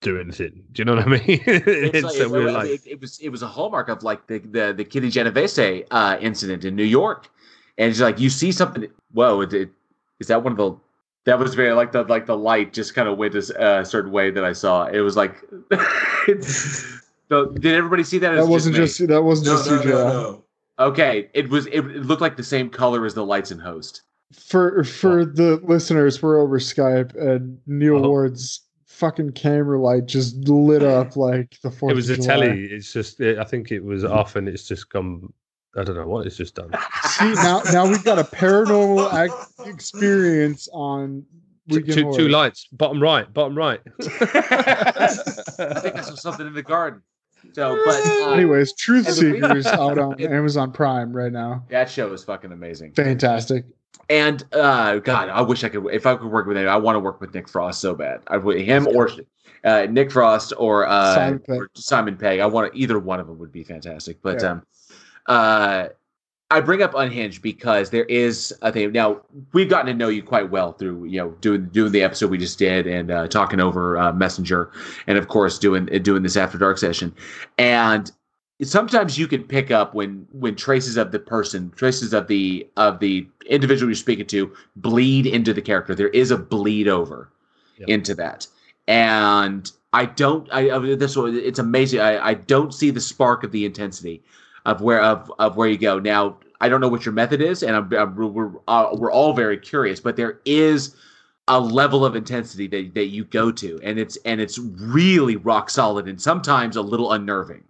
do 0.01 0.19
anything. 0.19 0.63
Do 0.73 0.81
you 0.81 0.85
know 0.85 0.95
what 0.95 1.07
I 1.07 1.11
mean? 1.11 1.21
it's 1.47 2.03
like, 2.03 2.15
so 2.15 2.35
it, 2.35 2.53
like, 2.53 2.71
it, 2.71 2.81
it, 2.87 3.01
was 3.01 3.19
it 3.21 3.29
was 3.29 3.43
a 3.43 3.47
hallmark 3.47 3.89
of 3.89 4.03
like 4.03 4.27
the 4.27 4.39
the, 4.39 4.75
the 4.77 4.85
Kitty 4.85 5.11
Genovese 5.11 5.85
uh, 5.91 6.19
incident 6.21 6.65
in 6.65 6.75
New 6.75 6.85
York, 6.85 7.31
and 7.79 7.91
it's 7.91 8.01
like 8.01 8.19
you 8.19 8.31
see 8.31 8.53
something. 8.53 8.87
Whoa! 9.13 9.43
It, 9.43 9.53
it, 9.53 9.71
is 10.19 10.29
that 10.29 10.43
one 10.43 10.53
of 10.53 10.59
the? 10.59 10.77
That 11.25 11.39
was 11.39 11.55
very 11.55 11.73
like 11.73 11.93
the 11.93 12.05
like 12.05 12.27
the 12.27 12.37
light 12.37 12.73
just 12.73 12.95
kind 12.95 13.09
of 13.09 13.19
went 13.19 13.35
a 13.35 13.61
uh, 13.61 13.85
certain 13.85 14.11
way 14.11 14.31
that 14.31 14.45
I 14.45 14.53
saw. 14.53 14.87
It 14.87 15.01
was 15.01 15.17
like. 15.17 15.37
so 17.29 17.47
did 17.47 17.75
everybody 17.75 18.03
see 18.03 18.19
that? 18.19 18.35
That 18.35 18.47
wasn't 18.47 18.77
just, 18.77 18.99
just 18.99 19.09
that 19.09 19.23
wasn't 19.23 19.49
no, 19.49 19.57
just 19.57 19.71
no, 19.71 19.83
no, 19.83 20.09
no, 20.09 20.45
Okay, 20.79 21.29
it 21.35 21.51
was. 21.51 21.67
It, 21.67 21.81
it 21.81 22.07
looked 22.07 22.23
like 22.23 22.37
the 22.39 22.43
same 22.43 22.71
color 22.71 23.05
as 23.05 23.13
the 23.13 23.25
lights 23.25 23.51
in 23.51 23.59
Host. 23.59 24.03
For 24.33 24.83
for 24.83 25.27
the 25.27 25.57
listeners, 25.63 26.23
we're 26.23 26.41
over 26.41 26.59
Skype, 26.59 27.15
and 27.21 27.59
Neal 27.67 28.07
oh. 28.07 28.09
Ward's 28.09 28.63
fucking 29.01 29.33
camera 29.33 29.81
light 29.81 30.07
just 30.07 30.37
lit 30.49 30.85
up 30.85 31.17
like 31.17 31.59
the 31.63 31.71
Fourth. 31.71 31.93
It 31.93 31.97
was 31.97 32.11
a 32.11 32.17
telly. 32.17 32.67
It's 32.67 32.93
just. 32.93 33.21
It, 33.21 33.39
I 33.39 33.45
think 33.45 33.73
it 33.73 33.83
was 33.83 34.05
off, 34.05 34.37
and 34.37 34.49
it's 34.49 34.69
just 34.69 34.91
come. 34.91 35.33
I 35.77 35.85
don't 35.85 35.97
know 35.97 36.07
what 36.07 36.27
it's 36.27 36.37
just 36.37 36.57
done. 36.57 36.71
See 37.03 37.33
now, 37.35 37.63
now 37.73 37.89
we've 37.89 38.05
got 38.05 38.19
a 38.19 38.25
paranormal 38.25 39.13
act 39.13 39.35
experience 39.67 40.69
on 40.73 41.25
two, 41.69 41.83
two, 41.83 42.13
two, 42.13 42.29
lights, 42.29 42.67
bottom 42.73 43.01
right, 43.01 43.33
bottom 43.33 43.57
right. 43.57 43.81
I 44.01 45.07
think 45.07 45.97
I 45.97 46.01
saw 46.01 46.17
something 46.17 46.47
in 46.47 46.55
the 46.55 46.63
garden. 46.63 47.03
So, 47.53 47.81
but 47.85 48.05
uh, 48.05 48.33
anyways, 48.33 48.75
Truth 48.75 49.13
Seekers 49.13 49.67
out 49.67 49.99
on 49.99 50.21
Amazon 50.21 50.73
Prime 50.73 51.13
right 51.13 51.33
now. 51.33 51.65
That 51.71 51.89
show 51.89 52.13
is 52.13 52.25
fucking 52.25 52.53
amazing. 52.53 52.93
Fantastic. 52.93 53.65
And 54.09 54.45
uh, 54.53 54.99
God, 54.99 55.29
I 55.29 55.41
wish 55.41 55.63
I 55.63 55.69
could. 55.69 55.87
If 55.93 56.05
I 56.05 56.17
could 56.17 56.31
work 56.31 56.47
with 56.47 56.57
him, 56.57 56.69
I 56.69 56.77
want 56.77 56.97
to 56.97 57.01
work 57.01 57.21
with 57.21 57.33
Nick 57.33 57.49
Frost 57.49 57.81
so 57.81 57.95
bad. 57.95 58.21
I 58.27 58.39
would 58.39 58.61
him 58.61 58.89
or 58.89 59.09
uh, 59.63 59.87
Nick 59.89 60.11
Frost 60.11 60.53
or, 60.59 60.87
uh, 60.87 61.15
Simon, 61.15 61.39
Pegg. 61.39 61.61
or 61.61 61.71
Simon 61.75 62.17
Pegg. 62.17 62.41
I 62.41 62.47
want 62.47 62.75
either 62.75 62.99
one 62.99 63.21
of 63.21 63.29
them 63.29 63.39
would 63.39 63.53
be 63.53 63.63
fantastic. 63.63 64.21
But 64.21 64.43
yeah. 64.43 64.51
um, 64.51 64.67
uh, 65.27 65.89
I 66.51 66.61
bring 66.61 66.83
up 66.83 66.95
Unhinged 66.95 67.43
because 67.43 67.91
there 67.91 68.05
is 68.05 68.53
a 68.63 68.73
thing. 68.73 68.91
Now 68.91 69.21
we've 69.53 69.71
gotten 69.71 69.87
to 69.87 69.95
know 69.95 70.09
you 70.09 70.23
quite 70.23 70.51
well 70.51 70.73
through 70.73 71.05
you 71.05 71.19
know 71.19 71.31
doing 71.41 71.67
doing 71.67 71.93
the 71.93 72.03
episode 72.03 72.31
we 72.31 72.39
just 72.39 72.59
did 72.59 72.89
and 72.89 73.11
uh, 73.11 73.29
talking 73.29 73.61
over 73.61 73.97
uh, 73.97 74.13
Messenger, 74.13 74.73
and 75.07 75.17
of 75.17 75.29
course 75.29 75.59
doing 75.59 75.87
doing 76.03 76.25
this 76.25 76.37
After 76.37 76.59
Dark 76.59 76.79
session. 76.79 77.15
And 77.59 78.11
sometimes 78.63 79.17
you 79.17 79.29
can 79.29 79.45
pick 79.45 79.71
up 79.71 79.95
when 79.95 80.27
when 80.33 80.57
traces 80.57 80.97
of 80.97 81.13
the 81.13 81.21
person 81.21 81.71
traces 81.77 82.13
of 82.13 82.27
the 82.27 82.69
of 82.77 82.99
the 82.99 83.29
individual 83.51 83.91
you're 83.91 83.97
speaking 83.97 84.27
to 84.27 84.55
bleed 84.77 85.27
into 85.27 85.53
the 85.53 85.63
character. 85.63 85.95
There 85.95 86.09
is 86.09 86.31
a 86.31 86.39
bleed 86.39 86.89
over 86.89 87.31
yep. 87.79 87.89
into 87.89 88.15
that. 88.15 88.47
And 88.89 89.71
i 89.93 90.05
don't 90.05 90.49
i, 90.53 90.71
I 90.71 90.79
this 90.95 91.17
it's 91.17 91.59
amazing. 91.59 92.01
I, 92.01 92.29
I 92.29 92.35
don't 92.35 92.73
see 92.73 92.91
the 92.91 93.01
spark 93.01 93.43
of 93.45 93.53
the 93.53 93.65
intensity 93.65 94.23
of 94.65 94.81
where 94.81 95.03
of, 95.03 95.33
of 95.39 95.57
where 95.57 95.69
you 95.69 95.79
go. 95.79 95.99
Now 95.99 96.39
i 96.61 96.69
don't 96.69 96.81
know 96.81 96.89
what 96.89 97.05
your 97.05 97.13
method 97.13 97.41
is 97.41 97.63
and 97.63 97.77
I'm, 97.77 97.93
I'm 97.93 98.15
we're 98.15 98.53
uh, 98.69 98.91
we're 98.93 99.13
all 99.13 99.33
very 99.33 99.59
curious 99.59 100.01
but 100.01 100.17
there 100.17 100.41
is 100.45 100.95
a 101.49 101.59
level 101.59 102.05
of 102.05 102.15
intensity 102.15 102.69
that, 102.69 102.95
that 102.95 103.07
you 103.07 103.25
go 103.25 103.51
to 103.51 103.81
and 103.83 103.99
it's 103.99 104.17
and 104.25 104.41
it's 104.41 104.59
really 104.59 105.37
rock 105.37 105.71
solid 105.71 106.07
and 106.07 106.21
sometimes 106.21 106.77
a 106.77 106.83
little 106.83 107.13
unnerving 107.13 107.65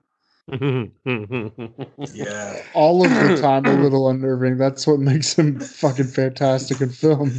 yeah. 2.13 2.63
All 2.75 3.05
of 3.05 3.11
the 3.11 3.39
time, 3.41 3.67
a 3.67 3.73
little 3.83 4.09
unnerving. 4.09 4.59
That's 4.59 4.87
what 4.87 5.01
makes 5.01 5.35
him 5.35 5.61
fucking 5.61 6.07
fantastic 6.07 6.81
in 6.81 6.91
film. 6.91 7.33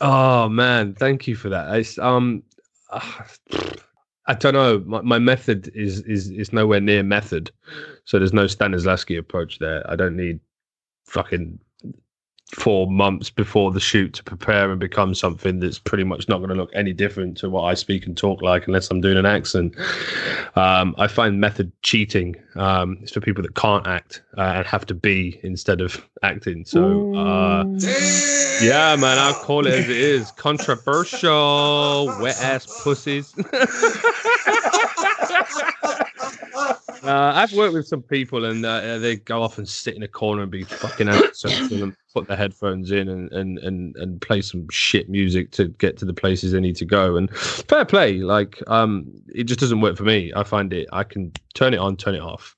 Oh 0.00 0.48
man, 0.48 0.94
thank 0.94 1.26
you 1.26 1.34
for 1.34 1.48
that. 1.48 1.74
It's, 1.76 1.98
um, 1.98 2.42
I 2.90 4.34
don't 4.34 4.54
know. 4.54 4.82
My, 4.86 5.00
my 5.00 5.18
method 5.18 5.70
is 5.74 6.00
is 6.02 6.30
is 6.30 6.52
nowhere 6.52 6.80
near 6.80 7.02
method, 7.02 7.50
so 8.04 8.18
there's 8.18 8.32
no 8.32 8.44
Stanislavski 8.44 9.18
approach 9.18 9.58
there. 9.58 9.88
I 9.90 9.96
don't 9.96 10.16
need 10.16 10.40
fucking 11.06 11.58
four 12.52 12.90
months 12.90 13.28
before 13.28 13.70
the 13.70 13.80
shoot 13.80 14.14
to 14.14 14.24
prepare 14.24 14.70
and 14.70 14.80
become 14.80 15.14
something 15.14 15.60
that's 15.60 15.78
pretty 15.78 16.04
much 16.04 16.28
not 16.28 16.38
going 16.38 16.48
to 16.48 16.54
look 16.54 16.70
any 16.74 16.94
different 16.94 17.36
to 17.36 17.50
what 17.50 17.62
I 17.62 17.74
speak 17.74 18.06
and 18.06 18.16
talk 18.16 18.40
like 18.40 18.66
unless 18.66 18.90
I'm 18.90 19.02
doing 19.02 19.18
an 19.18 19.26
accent. 19.26 19.76
Um, 20.56 20.94
I 20.98 21.08
find 21.08 21.40
method 21.40 21.70
cheating. 21.82 22.36
Um, 22.56 22.98
it's 23.02 23.12
for 23.12 23.20
people 23.20 23.42
that 23.42 23.54
can't 23.54 23.86
act 23.86 24.22
uh, 24.38 24.52
and 24.56 24.66
have 24.66 24.86
to 24.86 24.94
be 24.94 25.38
instead 25.42 25.82
of 25.82 26.02
acting. 26.22 26.64
So, 26.64 27.14
uh, 27.14 27.64
yeah, 28.62 28.96
man, 28.96 29.18
I'll 29.18 29.34
call 29.34 29.66
it 29.66 29.74
as 29.74 29.84
it 29.84 29.96
is. 29.96 30.30
Controversial, 30.32 32.06
wet 32.20 32.40
ass 32.40 32.82
pussies. 32.82 33.34
Uh, 37.08 37.32
I've 37.34 37.54
worked 37.54 37.72
with 37.72 37.88
some 37.88 38.02
people, 38.02 38.44
and 38.44 38.66
uh, 38.66 38.98
they 38.98 39.16
go 39.16 39.42
off 39.42 39.56
and 39.56 39.66
sit 39.66 39.96
in 39.96 40.02
a 40.02 40.08
corner 40.08 40.42
and 40.42 40.50
be 40.50 40.64
fucking 40.64 41.08
out 41.08 41.42
and 41.42 41.96
put 42.14 42.28
their 42.28 42.36
headphones 42.36 42.90
in 42.90 43.08
and, 43.08 43.32
and 43.32 43.58
and 43.60 43.96
and 43.96 44.20
play 44.20 44.42
some 44.42 44.68
shit 44.70 45.08
music 45.08 45.50
to 45.52 45.68
get 45.68 45.96
to 45.96 46.04
the 46.04 46.12
places 46.12 46.52
they 46.52 46.60
need 46.60 46.76
to 46.76 46.84
go. 46.84 47.16
And 47.16 47.34
fair 47.34 47.86
play, 47.86 48.18
like 48.18 48.62
um, 48.66 49.06
it 49.34 49.44
just 49.44 49.58
doesn't 49.58 49.80
work 49.80 49.96
for 49.96 50.04
me. 50.04 50.32
I 50.36 50.44
find 50.44 50.70
it. 50.74 50.86
I 50.92 51.02
can 51.02 51.32
turn 51.54 51.72
it 51.72 51.78
on, 51.78 51.96
turn 51.96 52.14
it 52.14 52.20
off. 52.20 52.54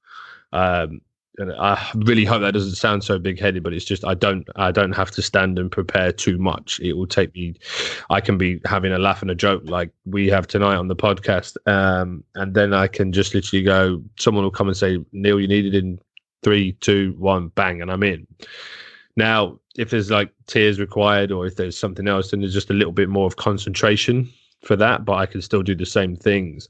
Um, 0.53 1.01
and 1.39 1.53
I 1.53 1.81
really 1.95 2.25
hope 2.25 2.43
that 2.43 2.55
doesn't 2.55 2.75
sound 2.75 3.05
so 3.05 3.19
big 3.19 3.41
headed, 3.41 3.63
but 3.63 3.73
it's 3.73 3.85
just 3.85 4.05
I 4.05 4.15
don't 4.15 4.47
I 4.57 4.71
don't 4.71 4.93
have 4.93 5.11
to 5.13 5.23
stand 5.23 5.59
and 5.59 5.71
prepare 5.71 6.13
too 6.13 6.39
much. 6.39 6.81
It 6.81 6.95
will 6.95 7.07
take 7.07 7.35
me 7.35 7.55
I 8.11 8.21
can 8.21 8.37
be 8.37 8.61
having 8.65 8.93
a 8.93 8.99
laugh 8.99 9.23
and 9.23 9.31
a 9.31 9.35
joke 9.35 9.63
like 9.65 9.91
we 10.05 10.29
have 10.29 10.47
tonight 10.47 10.77
on 10.77 10.89
the 10.89 10.97
podcast. 10.97 11.57
Um, 11.67 12.25
and 12.35 12.55
then 12.55 12.75
I 12.75 12.89
can 12.89 13.13
just 13.13 13.35
literally 13.35 13.63
go, 13.63 14.03
someone 14.19 14.45
will 14.45 14.51
come 14.51 14.69
and 14.69 14.77
say, 14.77 14.99
Neal, 15.13 15.41
you 15.41 15.49
needed 15.49 15.75
in 15.75 16.01
three, 16.43 16.73
two, 16.73 17.15
one, 17.19 17.49
bang, 17.49 17.81
and 17.81 17.91
I'm 17.91 18.03
in. 18.03 18.27
Now, 19.17 19.59
if 19.77 19.91
there's 19.91 20.11
like 20.11 20.33
tears 20.47 20.81
required 20.81 21.31
or 21.31 21.47
if 21.47 21.57
there's 21.57 21.79
something 21.79 22.09
else, 22.09 22.31
then 22.31 22.41
there's 22.41 22.55
just 22.55 22.71
a 22.71 22.75
little 22.75 22.93
bit 22.93 23.09
more 23.09 23.27
of 23.27 23.37
concentration 23.37 24.31
for 24.63 24.77
that, 24.77 25.05
but 25.05 25.15
I 25.15 25.27
can 25.27 25.43
still 25.43 25.63
do 25.63 25.75
the 25.75 25.87
same 25.87 26.17
things. 26.17 26.69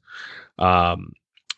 Um, 0.58 1.12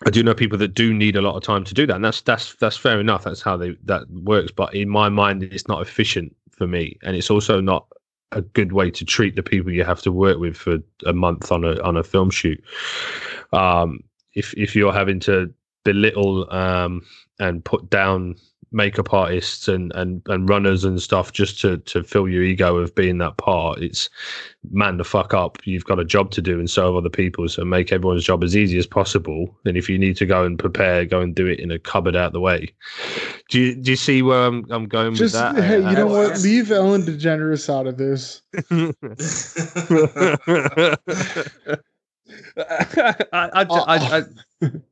I 0.04 0.10
do 0.10 0.22
know 0.22 0.34
people 0.34 0.58
that 0.58 0.74
do 0.74 0.92
need 0.92 1.16
a 1.16 1.22
lot 1.22 1.36
of 1.36 1.42
time 1.42 1.64
to 1.64 1.74
do 1.74 1.86
that, 1.86 1.96
and 1.96 2.04
that's 2.04 2.20
that's 2.22 2.54
that's 2.56 2.76
fair 2.76 3.00
enough. 3.00 3.24
That's 3.24 3.42
how 3.42 3.56
they 3.56 3.76
that 3.84 4.08
works. 4.10 4.50
But 4.50 4.74
in 4.74 4.88
my 4.88 5.08
mind, 5.08 5.42
it's 5.42 5.68
not 5.68 5.82
efficient 5.82 6.34
for 6.50 6.66
me, 6.66 6.98
and 7.02 7.16
it's 7.16 7.30
also 7.30 7.60
not 7.60 7.86
a 8.32 8.42
good 8.42 8.72
way 8.72 8.90
to 8.90 9.04
treat 9.04 9.36
the 9.36 9.42
people 9.42 9.70
you 9.70 9.84
have 9.84 10.00
to 10.02 10.10
work 10.10 10.38
with 10.38 10.56
for 10.56 10.78
a 11.06 11.12
month 11.12 11.52
on 11.52 11.64
a 11.64 11.80
on 11.82 11.96
a 11.96 12.02
film 12.02 12.30
shoot. 12.30 12.62
Um, 13.52 14.02
if 14.34 14.54
if 14.56 14.74
you're 14.74 14.92
having 14.92 15.20
to 15.20 15.52
belittle 15.84 16.52
um, 16.52 17.02
and 17.38 17.64
put 17.64 17.90
down 17.90 18.36
makeup 18.72 19.12
artists 19.12 19.68
and, 19.68 19.92
and, 19.94 20.22
and 20.26 20.48
runners 20.48 20.84
and 20.84 21.00
stuff 21.00 21.32
just 21.32 21.60
to, 21.60 21.78
to 21.78 22.02
fill 22.02 22.28
your 22.28 22.42
ego 22.42 22.76
of 22.76 22.94
being 22.94 23.18
that 23.18 23.36
part. 23.36 23.80
It's 23.80 24.08
man 24.70 24.96
the 24.96 25.04
fuck 25.04 25.34
up. 25.34 25.58
You've 25.64 25.84
got 25.84 25.98
a 25.98 26.04
job 26.04 26.30
to 26.32 26.42
do 26.42 26.58
and 26.58 26.70
so 26.70 26.86
have 26.86 26.96
other 26.96 27.10
people. 27.10 27.48
So 27.48 27.64
make 27.64 27.92
everyone's 27.92 28.24
job 28.24 28.42
as 28.42 28.56
easy 28.56 28.78
as 28.78 28.86
possible. 28.86 29.54
And 29.64 29.76
if 29.76 29.88
you 29.88 29.98
need 29.98 30.16
to 30.16 30.26
go 30.26 30.44
and 30.44 30.58
prepare, 30.58 31.04
go 31.04 31.20
and 31.20 31.34
do 31.34 31.46
it 31.46 31.60
in 31.60 31.70
a 31.70 31.78
cupboard 31.78 32.16
out 32.16 32.32
the 32.32 32.40
way. 32.40 32.72
Do 33.50 33.60
you 33.60 33.74
do 33.74 33.90
you 33.92 33.96
see 33.96 34.22
where 34.22 34.44
I'm 34.44 34.64
I'm 34.70 34.86
going 34.86 35.14
Just, 35.14 35.34
with 35.34 35.42
that? 35.42 35.62
Hey, 35.62 35.80
you 35.80 35.86
I- 35.86 35.94
know 35.94 36.06
what? 36.06 36.40
Leave 36.40 36.70
Ellen 36.70 37.02
DeGeneres 37.02 37.68
out 37.68 37.86
of 37.86 37.98
this. 37.98 38.42
I, 42.58 43.24
I, 43.32 43.66
I, 43.70 43.96
I, 44.18 44.22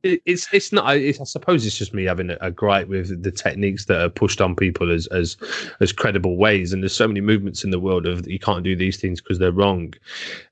it's 0.03 0.51
it's 0.53 0.71
not. 0.71 0.95
It's, 0.97 1.19
I 1.19 1.23
suppose 1.23 1.65
it's 1.65 1.77
just 1.77 1.93
me 1.93 2.05
having 2.05 2.29
a, 2.29 2.37
a 2.41 2.51
gripe 2.51 2.87
with 2.87 3.23
the 3.23 3.31
techniques 3.31 3.85
that 3.85 4.01
are 4.01 4.09
pushed 4.09 4.41
on 4.41 4.55
people 4.55 4.91
as 4.91 5.07
as 5.07 5.37
as 5.79 5.91
credible 5.91 6.37
ways. 6.37 6.73
And 6.73 6.83
there's 6.83 6.95
so 6.95 7.07
many 7.07 7.21
movements 7.21 7.63
in 7.63 7.71
the 7.71 7.79
world 7.79 8.05
of 8.05 8.27
you 8.27 8.39
can't 8.39 8.63
do 8.63 8.75
these 8.75 8.97
things 8.97 9.21
because 9.21 9.39
they're 9.39 9.51
wrong. 9.51 9.93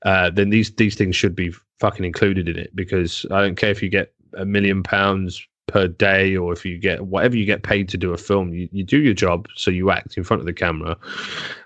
Uh, 0.02 0.30
then 0.30 0.50
these 0.50 0.70
these 0.76 0.94
things 0.94 1.16
should 1.16 1.34
be 1.34 1.52
fucking 1.80 2.04
included 2.04 2.48
in 2.48 2.56
it 2.56 2.74
because 2.74 3.26
I 3.30 3.40
don't 3.40 3.56
care 3.56 3.70
if 3.70 3.82
you 3.82 3.88
get 3.88 4.12
a 4.34 4.44
million 4.44 4.82
pounds 4.82 5.46
per 5.66 5.86
day 5.86 6.36
or 6.36 6.52
if 6.52 6.64
you 6.64 6.78
get 6.78 7.06
whatever 7.06 7.36
you 7.36 7.44
get 7.44 7.62
paid 7.62 7.88
to 7.88 7.96
do 7.96 8.12
a 8.12 8.18
film 8.18 8.52
you, 8.52 8.68
you 8.72 8.82
do 8.82 8.98
your 8.98 9.14
job 9.14 9.46
so 9.54 9.70
you 9.70 9.90
act 9.90 10.16
in 10.16 10.24
front 10.24 10.40
of 10.40 10.46
the 10.46 10.52
camera 10.52 10.96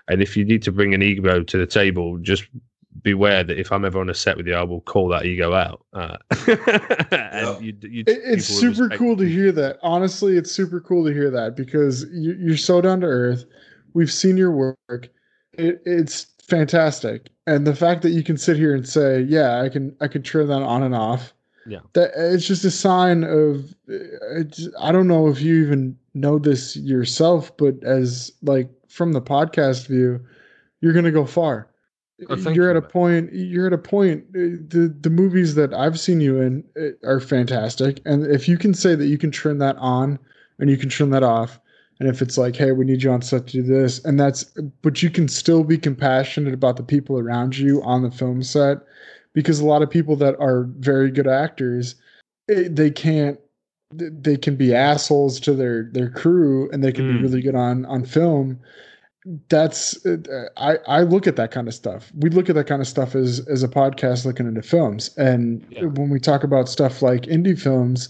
and 0.07 0.21
if 0.21 0.37
you 0.37 0.45
need 0.45 0.61
to 0.61 0.71
bring 0.71 0.93
an 0.93 1.01
ego 1.01 1.41
to 1.41 1.57
the 1.57 1.65
table 1.65 2.17
just 2.19 2.45
beware 3.01 3.43
that 3.43 3.59
if 3.59 3.71
I'm 3.71 3.85
ever 3.85 3.99
on 3.99 4.09
a 4.09 4.13
set 4.13 4.37
with 4.37 4.47
you, 4.47 4.55
I 4.55 4.63
will 4.63 4.81
call 4.81 5.07
that 5.09 5.25
ego 5.25 5.53
out. 5.53 5.85
Uh, 5.93 6.17
and 7.11 7.65
you, 7.65 7.73
you, 7.81 8.03
It, 8.07 8.19
it's 8.23 8.45
super 8.45 8.83
respect 8.83 8.99
cool 8.99 9.17
to 9.17 9.25
hear 9.27 9.51
that. 9.51 9.77
Honestly, 9.81 10.37
it's 10.37 10.51
super 10.51 10.79
cool 10.79 11.05
to 11.05 11.13
hear 11.13 11.29
that 11.31 11.55
because 11.55 12.05
you, 12.11 12.35
you're 12.39 12.57
so 12.57 12.81
down 12.81 13.01
to 13.01 13.07
earth. 13.07 13.45
We've 13.93 14.11
seen 14.11 14.37
your 14.37 14.51
work. 14.51 15.09
It, 15.53 15.81
it's 15.85 16.27
fantastic, 16.47 17.29
and 17.47 17.65
the 17.65 17.75
fact 17.75 18.01
that 18.03 18.11
you 18.11 18.23
can 18.23 18.37
sit 18.37 18.57
here 18.57 18.75
and 18.75 18.87
say, 18.87 19.21
"Yeah, 19.21 19.61
I 19.61 19.69
can, 19.69 19.95
I 20.01 20.07
can 20.07 20.21
turn 20.21 20.47
that 20.47 20.61
on 20.61 20.83
and 20.83 20.95
off." 20.95 21.33
Yeah. 21.67 21.79
that 21.93 22.11
it's 22.15 22.45
just 22.45 22.63
a 22.65 22.71
sign 22.71 23.23
of. 23.23 23.73
It's, 23.87 24.67
I 24.79 24.91
don't 24.91 25.07
know 25.07 25.27
if 25.29 25.41
you 25.41 25.63
even 25.65 25.97
know 26.13 26.37
this 26.37 26.75
yourself, 26.75 27.55
but 27.57 27.81
as 27.83 28.31
like 28.41 28.69
from 28.87 29.13
the 29.13 29.21
podcast 29.21 29.87
view, 29.87 30.19
you're 30.81 30.93
gonna 30.93 31.11
go 31.11 31.25
far. 31.25 31.69
You're 32.17 32.69
at 32.69 32.77
a 32.77 32.81
point. 32.81 33.33
You're 33.33 33.67
at 33.67 33.73
a 33.73 33.77
point. 33.77 34.23
uh, 34.29 34.63
The 34.67 34.95
the 35.01 35.09
movies 35.09 35.55
that 35.55 35.73
I've 35.73 35.99
seen 35.99 36.21
you 36.21 36.39
in 36.39 36.63
uh, 36.79 37.07
are 37.07 37.19
fantastic, 37.19 37.99
and 38.05 38.25
if 38.25 38.47
you 38.47 38.57
can 38.57 38.73
say 38.73 38.95
that 38.95 39.07
you 39.07 39.17
can 39.17 39.31
turn 39.31 39.57
that 39.59 39.75
on 39.77 40.17
and 40.59 40.69
you 40.69 40.77
can 40.77 40.89
turn 40.89 41.09
that 41.09 41.23
off, 41.23 41.59
and 41.99 42.07
if 42.07 42.21
it's 42.21 42.37
like, 42.37 42.55
hey, 42.55 42.71
we 42.71 42.85
need 42.85 43.03
you 43.03 43.11
on 43.11 43.21
set 43.21 43.47
to 43.47 43.53
do 43.53 43.63
this, 43.63 44.03
and 44.05 44.17
that's, 44.17 44.45
but 44.81 45.03
you 45.03 45.09
can 45.09 45.27
still 45.27 45.65
be 45.65 45.77
compassionate 45.77 46.53
about 46.53 46.77
the 46.77 46.83
people 46.83 47.19
around 47.19 47.57
you 47.57 47.83
on 47.83 48.03
the 48.03 48.11
film 48.11 48.41
set, 48.41 48.77
because 49.33 49.59
a 49.59 49.65
lot 49.65 49.81
of 49.81 49.89
people 49.89 50.15
that 50.15 50.39
are 50.39 50.63
very 50.79 51.11
good 51.11 51.27
actors, 51.27 51.95
eh, 52.49 52.69
they 52.69 52.91
can't. 52.91 53.39
They 53.93 54.35
can 54.35 54.55
be 54.55 54.73
assholes 54.73 55.39
to 55.41 55.53
their 55.53 55.89
their 55.91 56.09
crew, 56.09 56.69
and 56.71 56.83
they 56.83 56.91
can 56.91 57.05
be 57.05 57.13
Mm. 57.13 57.21
really 57.21 57.41
good 57.41 57.55
on 57.55 57.85
on 57.85 58.03
film 58.05 58.59
that's 59.49 60.05
uh, 60.05 60.17
I 60.57 60.77
I 60.87 61.01
look 61.01 61.27
at 61.27 61.35
that 61.37 61.51
kind 61.51 61.67
of 61.67 61.73
stuff. 61.73 62.11
We 62.17 62.29
look 62.29 62.49
at 62.49 62.55
that 62.55 62.67
kind 62.67 62.81
of 62.81 62.87
stuff 62.87 63.15
as 63.15 63.45
as 63.47 63.63
a 63.63 63.67
podcast 63.67 64.25
looking 64.25 64.47
into 64.47 64.61
films, 64.61 65.15
and 65.17 65.65
Yeah. 65.69 65.85
when 65.85 66.09
we 66.09 66.19
talk 66.19 66.43
about 66.43 66.69
stuff 66.69 67.01
like 67.01 67.23
indie 67.23 67.59
films, 67.59 68.09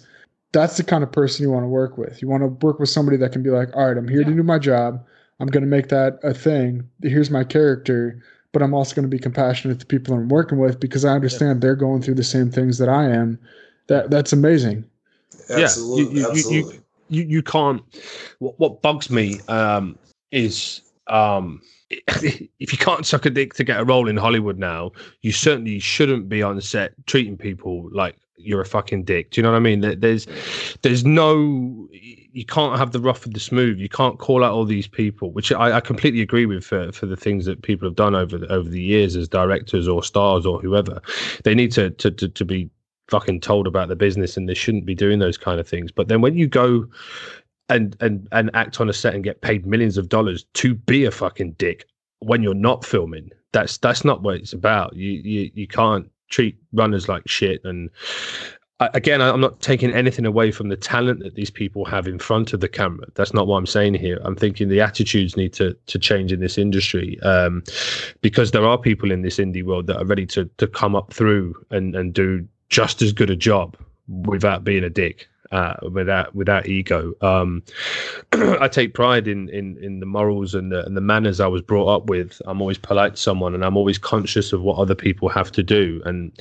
that's 0.52 0.78
the 0.78 0.84
kind 0.84 1.04
of 1.04 1.12
person 1.12 1.44
you 1.44 1.52
want 1.52 1.64
to 1.64 1.70
work 1.70 1.98
with. 1.98 2.22
You 2.22 2.28
want 2.28 2.44
to 2.44 2.48
work 2.66 2.80
with 2.80 2.90
somebody 2.90 3.18
that 3.18 3.32
can 3.32 3.44
be 3.44 3.50
like, 3.50 3.70
all 3.76 3.88
right, 3.88 3.98
I'm 3.98 4.08
here 4.08 4.24
to 4.24 4.32
do 4.34 4.44
my 4.44 4.60
job. 4.60 5.04
I'm 5.40 5.48
going 5.48 5.64
to 5.64 5.68
make 5.70 5.90
that 5.90 6.20
a 6.24 6.34
thing. 6.34 6.88
Here's 7.02 7.30
my 7.30 7.44
character, 7.44 8.22
but 8.54 8.62
I'm 8.62 8.74
also 8.74 8.96
going 8.96 9.04
to 9.04 9.10
be 9.10 9.20
compassionate 9.20 9.80
to 9.82 9.86
people 9.86 10.14
I'm 10.16 10.30
working 10.30 10.60
with 10.60 10.80
because 10.80 11.04
I 11.04 11.12
understand 11.14 11.62
they're 11.62 11.76
going 11.76 12.02
through 12.02 12.16
the 12.16 12.24
same 12.24 12.52
things 12.52 12.78
that 12.78 12.88
I 12.90 13.06
am. 13.10 13.38
That 13.88 14.10
that's 14.10 14.34
amazing. 14.34 14.84
Absolutely. 15.50 16.04
you- 16.04 16.10
you- 16.10 16.20
you- 16.22 16.30
absolutely. 16.30 16.80
you 17.10 17.24
you 17.24 17.44
can't 17.44 17.82
what, 18.40 18.60
what 18.60 18.82
bugs 18.82 19.10
me 19.12 19.40
um 19.48 19.96
is 20.32 20.82
um 21.08 21.62
if 21.90 22.72
you 22.72 22.78
can't 22.78 23.06
suck 23.06 23.26
a 23.26 23.30
dick 23.30 23.54
to 23.54 23.64
get 23.64 23.80
a 23.80 23.86
role 23.86 24.10
in 24.10 24.18
Hollywood 24.18 24.58
now, 24.58 24.92
you 25.22 25.32
certainly 25.32 25.80
shouldn't 25.80 26.28
be 26.28 26.42
on 26.42 26.60
set 26.60 26.94
treating 27.06 27.38
people 27.38 27.90
like 27.92 28.16
you're 28.38 28.62
a 28.62 28.66
fucking 28.66 29.04
dick. 29.04 29.32
Do 29.32 29.40
you 29.40 29.44
know 29.44 29.52
what 29.52 29.58
I 29.58 29.60
mean? 29.60 29.82
There's 30.00 30.28
there's 30.82 31.06
no 31.06 31.88
you 31.92 32.46
can't 32.46 32.78
have 32.78 32.92
the 32.92 33.00
rough 33.00 33.24
with 33.24 33.34
the 33.34 33.40
smooth. 33.40 33.78
You 33.78 33.90
can't 33.90 34.20
call 34.20 34.44
out 34.44 34.52
all 34.52 34.66
these 34.66 34.88
people, 34.88 35.32
which 35.32 35.52
I, 35.52 35.78
I 35.78 35.80
completely 35.80 36.22
agree 36.22 36.46
with 36.46 36.66
for, 36.66 36.92
for 36.92 37.06
the 37.06 37.16
things 37.16 37.46
that 37.46 37.62
people 37.62 37.88
have 37.88 37.96
done 37.96 38.14
over 38.14 38.38
the, 38.38 38.48
over 38.52 38.68
the 38.68 38.82
years 38.82 39.16
as 39.16 39.28
directors 39.28 39.88
or 39.88 40.04
stars 40.04 40.46
or 40.46 40.60
whoever. 40.60 41.02
They 41.44 41.56
need 41.56 41.72
to 41.74 41.92
to 41.92 42.12
to, 42.12 42.28
to 42.28 42.46
be 42.46 42.70
fucking 43.08 43.40
told 43.40 43.68
about 43.68 43.88
the 43.88 43.96
business 43.96 44.36
and 44.36 44.50
they 44.50 44.56
shouldn't 44.56 44.86
be 44.86 44.96
doing 44.96 45.20
those 45.20 45.38
kind 45.38 45.60
of 45.60 45.68
things. 45.68 45.92
But 45.92 46.08
then 46.08 46.22
when 46.22 46.36
you 46.36 46.48
go 46.48 46.88
and 47.70 47.96
and 48.00 48.28
and 48.32 48.52
act 48.54 48.80
on 48.80 48.90
a 48.90 48.94
set 48.94 49.16
and 49.16 49.24
get 49.24 49.42
paid 49.42 49.66
millions 49.66 49.98
of 49.98 50.10
dollars 50.10 50.46
to 50.54 50.76
be 50.76 51.06
a 51.06 51.12
fucking 51.12 51.54
dick 51.54 51.86
when 52.20 52.42
you're 52.42 52.54
not 52.54 52.86
filming, 52.86 53.30
that's 53.52 53.78
that's 53.78 54.04
not 54.04 54.22
what 54.22 54.36
it's 54.36 54.54
about. 54.54 54.96
You 54.96 55.12
you 55.12 55.52
you 55.54 55.68
can't 55.68 56.10
treat 56.30 56.58
runners 56.74 57.08
like 57.08 57.28
shit 57.28 57.64
and 57.64 57.90
again, 58.80 59.22
I'm 59.22 59.40
not 59.40 59.62
taking 59.62 59.94
anything 59.94 60.26
away 60.26 60.52
from 60.52 60.70
the 60.70 60.76
talent 60.76 61.22
that 61.22 61.36
these 61.36 61.50
people 61.50 61.86
have 61.86 62.08
in 62.08 62.20
front 62.20 62.52
of 62.52 62.60
the 62.60 62.68
camera. 62.68 63.08
That's 63.16 63.34
not 63.34 63.48
what 63.48 63.58
I'm 63.58 63.66
saying 63.66 63.94
here. 63.94 64.20
I'm 64.24 64.36
thinking 64.36 64.68
the 64.68 64.82
attitudes 64.82 65.38
need 65.38 65.54
to 65.54 65.76
to 65.86 66.00
change 66.00 66.32
in 66.32 66.40
this 66.40 66.58
industry 66.58 67.20
um, 67.22 67.64
because 68.22 68.52
there 68.52 68.66
are 68.66 68.78
people 68.78 69.12
in 69.12 69.22
this 69.22 69.38
indie 69.38 69.64
world 69.64 69.88
that 69.88 69.98
are 69.98 70.06
ready 70.06 70.26
to 70.28 70.46
to 70.58 70.68
come 70.68 70.96
up 70.96 71.14
through 71.14 71.56
and 71.72 71.96
and 71.96 72.14
do 72.14 72.46
just 72.70 73.02
as 73.02 73.14
good 73.14 73.30
a 73.30 73.36
job 73.36 73.78
without 74.08 74.64
being 74.64 74.84
a 74.84 74.90
dick 74.90 75.28
uh, 75.52 75.76
without 75.92 76.34
without 76.36 76.68
ego. 76.68 77.14
Um, 77.22 77.64
I 78.34 78.68
take 78.68 78.94
pride 78.94 79.28
in, 79.28 79.50
in 79.50 79.78
in 79.84 80.00
the 80.00 80.06
morals 80.06 80.56
and 80.56 80.72
the, 80.72 80.86
and 80.86 80.96
the 80.96 81.02
manners 81.02 81.40
I 81.40 81.48
was 81.48 81.62
brought 81.62 81.88
up 81.88 82.08
with. 82.08 82.42
I'm 82.46 82.62
always 82.62 82.78
polite 82.78 83.16
to 83.16 83.22
someone, 83.22 83.54
and 83.54 83.64
I'm 83.64 83.78
always 83.78 83.98
conscious 83.98 84.54
of 84.54 84.62
what 84.62 84.78
other 84.78 84.96
people 84.96 85.30
have 85.30 85.52
to 85.54 85.64
do. 85.64 86.02
And 86.06 86.32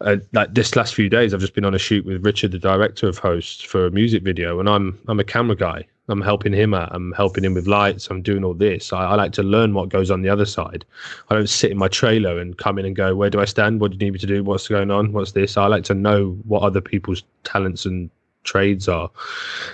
uh, 0.00 0.16
like 0.32 0.54
this 0.54 0.76
last 0.76 0.94
few 0.94 1.08
days, 1.08 1.34
I've 1.34 1.40
just 1.40 1.54
been 1.54 1.64
on 1.64 1.74
a 1.74 1.78
shoot 1.78 2.04
with 2.04 2.24
Richard, 2.24 2.52
the 2.52 2.58
director 2.58 3.08
of 3.08 3.18
Hosts, 3.18 3.62
for 3.62 3.86
a 3.86 3.90
music 3.90 4.22
video, 4.22 4.60
and 4.60 4.68
I'm 4.68 4.98
I'm 5.08 5.20
a 5.20 5.24
camera 5.24 5.56
guy. 5.56 5.86
I'm 6.08 6.20
helping 6.20 6.52
him 6.52 6.74
out. 6.74 6.90
I'm 6.94 7.12
helping 7.12 7.44
him 7.44 7.54
with 7.54 7.66
lights. 7.66 8.08
I'm 8.10 8.20
doing 8.20 8.44
all 8.44 8.52
this. 8.52 8.92
I, 8.92 9.04
I, 9.04 9.14
like 9.14 9.32
to 9.32 9.42
learn 9.42 9.72
what 9.72 9.88
goes 9.88 10.10
on 10.10 10.20
the 10.20 10.28
other 10.28 10.44
side. 10.44 10.84
I 11.30 11.34
don't 11.34 11.48
sit 11.48 11.70
in 11.70 11.78
my 11.78 11.88
trailer 11.88 12.38
and 12.38 12.58
come 12.58 12.78
in 12.78 12.84
and 12.84 12.94
go, 12.94 13.16
where 13.16 13.30
do 13.30 13.40
I 13.40 13.46
stand? 13.46 13.80
What 13.80 13.90
do 13.90 13.94
you 13.94 14.04
need 14.04 14.12
me 14.12 14.18
to 14.18 14.26
do? 14.26 14.44
What's 14.44 14.68
going 14.68 14.90
on? 14.90 15.12
What's 15.12 15.32
this? 15.32 15.56
I 15.56 15.66
like 15.66 15.84
to 15.84 15.94
know 15.94 16.32
what 16.44 16.62
other 16.62 16.82
people's 16.82 17.22
talents 17.44 17.86
and 17.86 18.10
trades 18.44 18.88
are. 18.88 19.10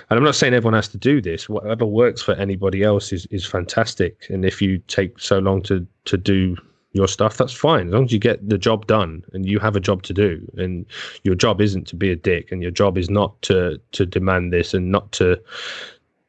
And 0.09 0.17
I'm 0.17 0.23
not 0.23 0.35
saying 0.35 0.53
everyone 0.53 0.73
has 0.73 0.87
to 0.89 0.97
do 0.97 1.21
this. 1.21 1.47
Whatever 1.47 1.85
works 1.85 2.21
for 2.21 2.33
anybody 2.33 2.83
else 2.83 3.13
is 3.13 3.25
is 3.27 3.45
fantastic. 3.45 4.25
And 4.29 4.43
if 4.45 4.61
you 4.61 4.79
take 4.87 5.19
so 5.19 5.39
long 5.39 5.61
to 5.63 5.85
to 6.05 6.17
do 6.17 6.57
your 6.93 7.07
stuff, 7.07 7.37
that's 7.37 7.53
fine. 7.53 7.87
As 7.87 7.93
long 7.93 8.05
as 8.05 8.11
you 8.11 8.19
get 8.19 8.47
the 8.49 8.57
job 8.57 8.87
done 8.87 9.23
and 9.33 9.45
you 9.45 9.59
have 9.59 9.75
a 9.75 9.79
job 9.79 10.03
to 10.03 10.13
do, 10.13 10.45
and 10.57 10.85
your 11.23 11.35
job 11.35 11.61
isn't 11.61 11.87
to 11.87 11.95
be 11.95 12.11
a 12.11 12.15
dick, 12.15 12.51
and 12.51 12.61
your 12.61 12.71
job 12.71 12.97
is 12.97 13.09
not 13.09 13.41
to 13.43 13.79
to 13.91 14.05
demand 14.05 14.51
this 14.51 14.73
and 14.73 14.91
not 14.91 15.11
to 15.13 15.39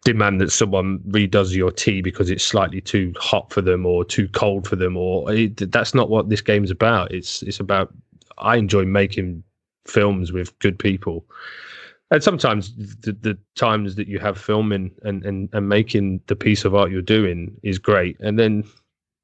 demand 0.05 0.41
that 0.41 0.51
someone 0.51 0.99
redoes 1.09 1.55
your 1.55 1.71
tea 1.71 2.03
because 2.03 2.31
it's 2.31 2.45
slightly 2.45 2.81
too 2.81 3.13
hot 3.19 3.53
for 3.53 3.61
them 3.63 3.87
or 3.87 4.05
too 4.05 4.29
cold 4.29 4.67
for 4.67 4.77
them 4.77 4.97
or 4.97 5.33
it, 5.33 5.71
that's 5.71 5.95
not 5.95 6.11
what 6.11 6.29
this 6.29 6.41
game's 6.41 6.73
about 6.73 7.13
it's 7.13 7.43
it's 7.43 7.61
about 7.61 7.93
i 8.39 8.57
enjoy 8.57 8.85
making 8.85 9.43
films 9.87 10.33
with 10.33 10.59
good 10.59 10.77
people 10.79 11.25
and 12.12 12.23
sometimes 12.23 12.75
the, 13.00 13.12
the 13.12 13.38
times 13.57 13.95
that 13.97 14.07
you 14.07 14.19
have 14.19 14.38
filming 14.38 14.90
and, 15.02 15.25
and, 15.25 15.49
and 15.54 15.69
making 15.69 16.21
the 16.26 16.37
piece 16.37 16.64
of 16.64 16.75
art 16.75 16.90
you're 16.90 17.02
doing 17.02 17.57
is 17.62 17.78
great 17.78 18.21
and 18.21 18.38
then 18.38 18.62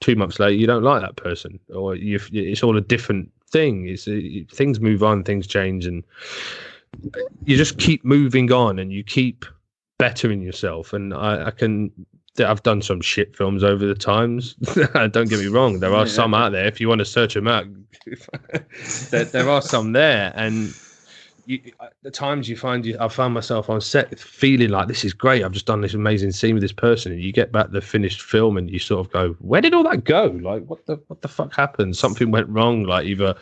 two 0.01 0.17
months 0.17 0.41
later 0.41 0.55
you 0.55 0.67
don't 0.67 0.83
like 0.83 1.03
that 1.03 1.17
person 1.17 1.61
or 1.75 1.95
you 1.95 2.19
it's 2.33 2.63
all 2.63 2.77
a 2.77 2.81
different 2.81 3.31
thing 3.51 3.87
it's 3.87 4.07
it, 4.09 4.51
things 4.51 4.81
move 4.81 5.03
on 5.03 5.23
things 5.23 5.47
change 5.47 5.87
and 5.87 6.03
you 7.45 7.57
just 7.57 7.79
keep 7.79 8.05
moving 8.05 8.51
on 8.51 8.79
and 8.79 8.91
you 8.91 9.05
keep 9.05 9.45
bettering 9.99 10.41
yourself 10.41 10.93
and 10.93 11.13
i, 11.13 11.47
I 11.47 11.51
can 11.51 11.93
I've 12.41 12.63
done 12.63 12.83
some 12.83 13.01
shit 13.01 13.37
films 13.37 13.65
over 13.65 13.85
the 13.85 13.97
times. 13.97 14.55
Don't 15.11 15.29
get 15.29 15.41
me 15.41 15.49
wrong. 15.49 15.81
There 15.81 15.93
are 15.93 16.07
yeah, 16.07 16.13
some 16.13 16.35
out 16.35 16.53
there. 16.53 16.67
If 16.67 16.81
you 16.81 16.89
want 16.89 17.01
to 17.01 17.05
search 17.05 17.35
them 17.35 17.49
out, 17.49 17.67
there, 19.11 19.25
there 19.25 19.51
are 19.51 19.61
some 19.61 19.91
there. 19.91 20.33
And 20.37 20.73
you, 21.49 21.73
uh, 21.81 21.87
the 22.03 22.11
times 22.11 22.47
you 22.47 22.57
find 22.57 22.85
you, 22.85 22.95
I 23.01 23.09
found 23.09 23.33
myself 23.33 23.71
on 23.71 23.81
set 23.81 24.19
feeling 24.19 24.69
like 24.69 24.87
this 24.87 25.03
is 25.03 25.15
great. 25.15 25.43
I've 25.43 25.53
just 25.53 25.65
done 25.65 25.81
this 25.81 25.95
amazing 25.95 26.33
scene 26.33 26.55
with 26.55 26.63
this 26.63 26.73
person, 26.73 27.11
and 27.11 27.23
you 27.23 27.33
get 27.33 27.53
back 27.53 27.71
the 27.71 27.81
finished 27.81 28.21
film, 28.21 28.59
and 28.59 28.71
you 28.71 28.79
sort 28.79 29.07
of 29.07 29.13
go, 29.13 29.33
"Where 29.41 29.63
did 29.63 29.73
all 29.73 29.83
that 29.85 30.05
go? 30.05 30.27
Like, 30.43 30.65
what 30.67 30.85
the 30.85 31.01
what 31.07 31.23
the 31.23 31.29
fuck 31.29 31.55
happened? 31.55 31.97
Something 31.97 32.31
went 32.31 32.49
wrong. 32.49 32.85
Like 32.85 33.07
either." 33.07 33.35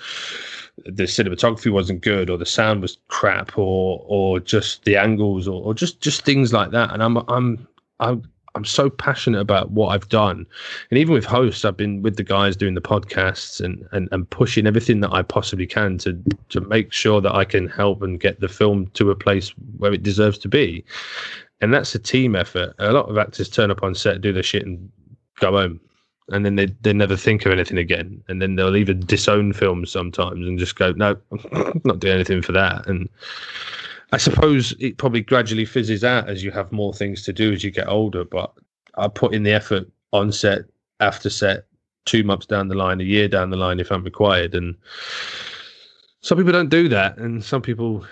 the 0.84 1.04
cinematography 1.04 1.72
wasn't 1.72 2.02
good 2.02 2.28
or 2.28 2.36
the 2.36 2.44
sound 2.44 2.82
was 2.82 2.98
crap 3.08 3.56
or 3.56 4.04
or 4.06 4.38
just 4.38 4.84
the 4.84 4.94
angles 4.94 5.48
or, 5.48 5.62
or 5.64 5.72
just 5.72 6.02
just 6.02 6.22
things 6.22 6.52
like 6.52 6.70
that 6.70 6.92
and 6.92 7.02
i'm 7.02 7.16
i'm 7.30 7.66
i'm 7.98 8.22
I'm 8.56 8.64
so 8.64 8.88
passionate 8.88 9.40
about 9.40 9.70
what 9.70 9.88
I've 9.88 10.08
done. 10.08 10.46
And 10.90 10.98
even 10.98 11.14
with 11.14 11.24
hosts, 11.24 11.64
I've 11.64 11.76
been 11.76 12.02
with 12.02 12.16
the 12.16 12.24
guys 12.24 12.56
doing 12.56 12.74
the 12.74 12.80
podcasts 12.80 13.60
and, 13.60 13.86
and, 13.92 14.08
and 14.12 14.28
pushing 14.30 14.66
everything 14.66 15.00
that 15.00 15.12
I 15.12 15.22
possibly 15.22 15.66
can 15.66 15.98
to 15.98 16.18
to 16.48 16.60
make 16.62 16.92
sure 16.92 17.20
that 17.20 17.34
I 17.34 17.44
can 17.44 17.68
help 17.68 18.02
and 18.02 18.18
get 18.18 18.40
the 18.40 18.48
film 18.48 18.86
to 18.94 19.10
a 19.10 19.14
place 19.14 19.50
where 19.76 19.92
it 19.92 20.02
deserves 20.02 20.38
to 20.38 20.48
be. 20.48 20.84
And 21.60 21.72
that's 21.72 21.94
a 21.94 21.98
team 21.98 22.34
effort. 22.34 22.74
A 22.78 22.92
lot 22.92 23.08
of 23.08 23.18
actors 23.18 23.48
turn 23.48 23.70
up 23.70 23.82
on 23.82 23.94
set, 23.94 24.20
do 24.20 24.32
their 24.32 24.42
shit 24.42 24.66
and 24.66 24.90
go 25.38 25.52
home. 25.52 25.80
And 26.28 26.44
then 26.44 26.56
they, 26.56 26.66
they 26.80 26.92
never 26.92 27.16
think 27.16 27.46
of 27.46 27.52
anything 27.52 27.78
again. 27.78 28.22
And 28.28 28.42
then 28.42 28.56
they'll 28.56 28.76
even 28.76 29.00
disown 29.00 29.52
films 29.52 29.92
sometimes 29.92 30.46
and 30.46 30.58
just 30.58 30.76
go, 30.76 30.92
no, 30.92 31.16
I'm 31.52 31.80
not 31.84 32.00
doing 32.00 32.14
anything 32.14 32.42
for 32.42 32.52
that. 32.52 32.86
And 32.88 33.08
I 34.16 34.18
suppose 34.18 34.74
it 34.80 34.96
probably 34.96 35.20
gradually 35.20 35.66
fizzes 35.66 36.02
out 36.02 36.26
as 36.26 36.42
you 36.42 36.50
have 36.50 36.72
more 36.72 36.94
things 36.94 37.22
to 37.24 37.34
do 37.34 37.52
as 37.52 37.62
you 37.62 37.70
get 37.70 37.86
older. 37.86 38.24
But 38.24 38.50
I 38.96 39.08
put 39.08 39.34
in 39.34 39.42
the 39.42 39.52
effort 39.52 39.90
on 40.10 40.32
set, 40.32 40.60
after 41.00 41.28
set, 41.28 41.66
two 42.06 42.24
months 42.24 42.46
down 42.46 42.68
the 42.68 42.76
line, 42.76 42.98
a 43.02 43.04
year 43.04 43.28
down 43.28 43.50
the 43.50 43.58
line 43.58 43.78
if 43.78 43.92
I'm 43.92 44.02
required. 44.02 44.54
And 44.54 44.74
some 46.22 46.38
people 46.38 46.50
don't 46.50 46.70
do 46.70 46.88
that, 46.88 47.18
and 47.18 47.44
some 47.44 47.60
people, 47.60 48.06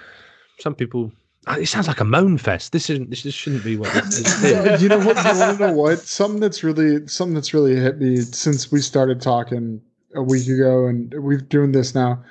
some 0.58 0.74
people. 0.74 1.10
Ah, 1.46 1.56
it 1.56 1.68
sounds 1.68 1.88
like 1.88 2.00
a 2.00 2.04
moan 2.04 2.36
fest. 2.36 2.72
This 2.72 2.90
isn't. 2.90 3.08
This 3.08 3.22
shouldn't 3.32 3.64
be 3.64 3.78
what. 3.78 3.90
This 3.94 4.42
is. 4.42 4.82
you 4.82 4.90
know 4.90 4.98
what? 4.98 5.16
You 5.16 5.38
want 5.38 5.58
to 5.58 5.68
know 5.68 5.72
what? 5.72 6.00
Something 6.00 6.40
that's 6.40 6.62
really 6.62 7.08
something 7.08 7.34
that's 7.34 7.54
really 7.54 7.76
hit 7.76 7.98
me 7.98 8.18
since 8.18 8.70
we 8.70 8.82
started 8.82 9.22
talking 9.22 9.80
a 10.14 10.22
week 10.22 10.48
ago, 10.48 10.84
and 10.84 11.14
we're 11.14 11.38
doing 11.38 11.72
this 11.72 11.94
now. 11.94 12.22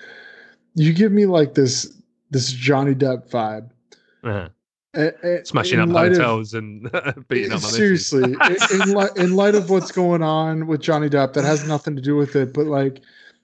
You 0.76 0.94
give 0.94 1.12
me 1.12 1.26
like 1.26 1.56
this 1.56 1.92
this 2.34 2.52
Johnny 2.52 2.94
Depp 2.94 3.30
vibe. 3.30 3.70
Uh-huh. 4.24 4.50
Smashing 5.44 5.80
up 5.80 5.90
hotels 5.90 6.54
of, 6.54 6.64
and 6.64 7.26
beating 7.28 7.52
up. 7.52 7.62
Seriously, 7.62 8.24
in, 8.34 8.82
in, 8.82 8.94
li- 8.94 9.10
in 9.16 9.36
light 9.36 9.56
of 9.56 9.70
what's 9.70 9.92
going 9.92 10.22
on 10.22 10.68
with 10.68 10.82
Johnny 10.82 11.10
Depp, 11.10 11.34
that 11.34 11.44
has 11.44 11.68
nothing 11.68 11.96
to 11.96 12.02
do 12.02 12.16
with 12.16 12.36
it. 12.36 12.54
But 12.54 12.68
like, 12.68 13.02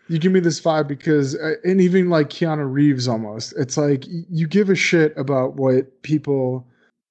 you 0.10 0.20
give 0.20 0.32
me 0.32 0.42
this 0.42 0.62
vibe 0.62 0.88
because, 0.88 1.36
uh, 1.36 1.54
and 1.64 1.82
even 1.82 2.10
like 2.10 2.30
Keanu 2.30 2.72
Reeves, 2.72 3.08
almost, 3.08 3.54
it's 3.58 3.78
like 3.78 4.06
you 4.08 4.48
give 4.48 4.70
a 4.70 4.76
shit 4.76 5.14
about 5.18 5.56
what 5.56 6.02
people 6.04 6.68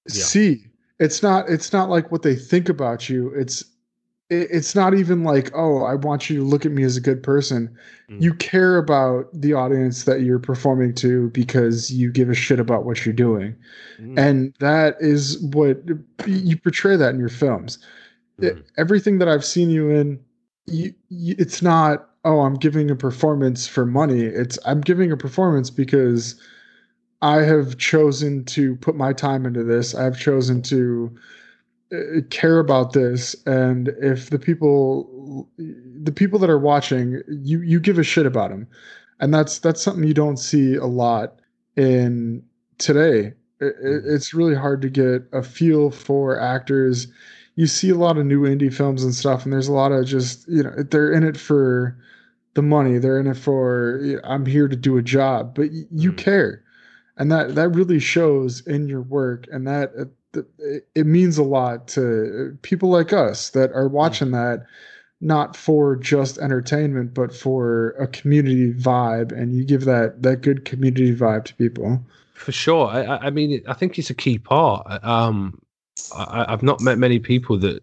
yeah. 0.08 0.22
see. 0.22 0.64
It's 1.00 1.22
not. 1.22 1.48
It's 1.48 1.72
not 1.72 1.90
like 1.90 2.12
what 2.12 2.22
they 2.22 2.36
think 2.36 2.68
about 2.68 3.08
you. 3.08 3.32
It's 3.34 3.64
it's 4.30 4.74
not 4.74 4.94
even 4.94 5.24
like 5.24 5.50
oh 5.54 5.84
i 5.84 5.94
want 5.94 6.28
you 6.28 6.38
to 6.38 6.44
look 6.44 6.66
at 6.66 6.72
me 6.72 6.82
as 6.82 6.96
a 6.96 7.00
good 7.00 7.22
person 7.22 7.74
mm. 8.10 8.20
you 8.20 8.34
care 8.34 8.76
about 8.76 9.26
the 9.32 9.54
audience 9.54 10.04
that 10.04 10.20
you're 10.20 10.38
performing 10.38 10.94
to 10.94 11.30
because 11.30 11.90
you 11.90 12.12
give 12.12 12.28
a 12.28 12.34
shit 12.34 12.60
about 12.60 12.84
what 12.84 13.04
you're 13.04 13.14
doing 13.14 13.56
mm. 13.98 14.18
and 14.18 14.54
that 14.58 14.96
is 15.00 15.38
what 15.52 15.78
you 16.26 16.56
portray 16.58 16.96
that 16.96 17.10
in 17.10 17.18
your 17.18 17.28
films 17.28 17.78
mm. 18.40 18.44
it, 18.44 18.64
everything 18.76 19.18
that 19.18 19.28
i've 19.28 19.44
seen 19.44 19.70
you 19.70 19.90
in 19.90 20.20
you, 20.66 20.92
you, 21.08 21.34
it's 21.38 21.62
not 21.62 22.10
oh 22.24 22.40
i'm 22.40 22.54
giving 22.54 22.90
a 22.90 22.96
performance 22.96 23.66
for 23.66 23.86
money 23.86 24.22
it's 24.22 24.58
i'm 24.66 24.82
giving 24.82 25.10
a 25.10 25.16
performance 25.16 25.70
because 25.70 26.38
i 27.22 27.36
have 27.36 27.78
chosen 27.78 28.44
to 28.44 28.76
put 28.76 28.94
my 28.94 29.12
time 29.12 29.46
into 29.46 29.64
this 29.64 29.94
i've 29.94 30.18
chosen 30.18 30.60
to 30.60 31.16
care 32.30 32.58
about 32.58 32.92
this 32.92 33.34
and 33.46 33.88
if 34.00 34.30
the 34.30 34.38
people 34.38 35.48
the 35.56 36.12
people 36.12 36.38
that 36.38 36.50
are 36.50 36.58
watching 36.58 37.22
you 37.28 37.62
you 37.62 37.80
give 37.80 37.98
a 37.98 38.02
shit 38.02 38.26
about 38.26 38.50
them 38.50 38.66
and 39.20 39.32
that's 39.32 39.58
that's 39.58 39.82
something 39.82 40.04
you 40.04 40.14
don't 40.14 40.38
see 40.38 40.74
a 40.74 40.86
lot 40.86 41.40
in 41.76 42.42
today. 42.78 43.32
It, 43.60 43.76
mm-hmm. 43.82 44.14
it's 44.14 44.34
really 44.34 44.54
hard 44.54 44.82
to 44.82 44.90
get 44.90 45.22
a 45.32 45.42
feel 45.42 45.90
for 45.90 46.38
actors. 46.38 47.08
You 47.56 47.66
see 47.66 47.90
a 47.90 47.96
lot 47.96 48.18
of 48.18 48.26
new 48.26 48.42
indie 48.42 48.72
films 48.72 49.02
and 49.02 49.14
stuff 49.14 49.44
and 49.44 49.52
there's 49.52 49.68
a 49.68 49.72
lot 49.72 49.92
of 49.92 50.06
just 50.06 50.48
you 50.48 50.62
know 50.62 50.72
they're 50.90 51.12
in 51.12 51.24
it 51.24 51.36
for 51.36 51.98
the 52.54 52.62
money. 52.62 52.98
They're 52.98 53.20
in 53.20 53.26
it 53.26 53.36
for 53.36 54.20
i'm 54.24 54.46
here 54.46 54.68
to 54.68 54.76
do 54.76 54.96
a 54.96 55.02
job 55.02 55.54
but 55.54 55.70
you 55.72 56.12
mm. 56.12 56.16
care. 56.16 56.62
And 57.16 57.32
that 57.32 57.56
that 57.56 57.70
really 57.70 57.98
shows 57.98 58.64
in 58.66 58.88
your 58.88 59.02
work 59.02 59.46
and 59.50 59.66
that 59.66 59.92
uh, 59.98 60.04
it 60.94 61.06
means 61.06 61.38
a 61.38 61.42
lot 61.42 61.88
to 61.88 62.56
people 62.62 62.88
like 62.88 63.12
us 63.12 63.50
that 63.50 63.72
are 63.72 63.88
watching 63.88 64.30
that 64.32 64.66
not 65.20 65.56
for 65.56 65.96
just 65.96 66.38
entertainment 66.38 67.12
but 67.12 67.34
for 67.34 67.90
a 67.92 68.06
community 68.06 68.72
vibe 68.72 69.32
and 69.32 69.54
you 69.54 69.64
give 69.64 69.84
that 69.84 70.22
that 70.22 70.42
good 70.42 70.64
community 70.64 71.14
vibe 71.14 71.44
to 71.44 71.54
people. 71.54 72.00
For 72.34 72.52
sure. 72.52 72.86
I, 72.88 73.16
I 73.16 73.30
mean 73.30 73.62
i 73.66 73.74
think 73.74 73.98
it's 73.98 74.10
a 74.10 74.14
key 74.14 74.38
part. 74.38 74.86
Um 75.04 75.60
I, 76.14 76.46
i've 76.52 76.62
not 76.62 76.80
met 76.80 76.98
many 76.98 77.18
people 77.18 77.58
that 77.58 77.82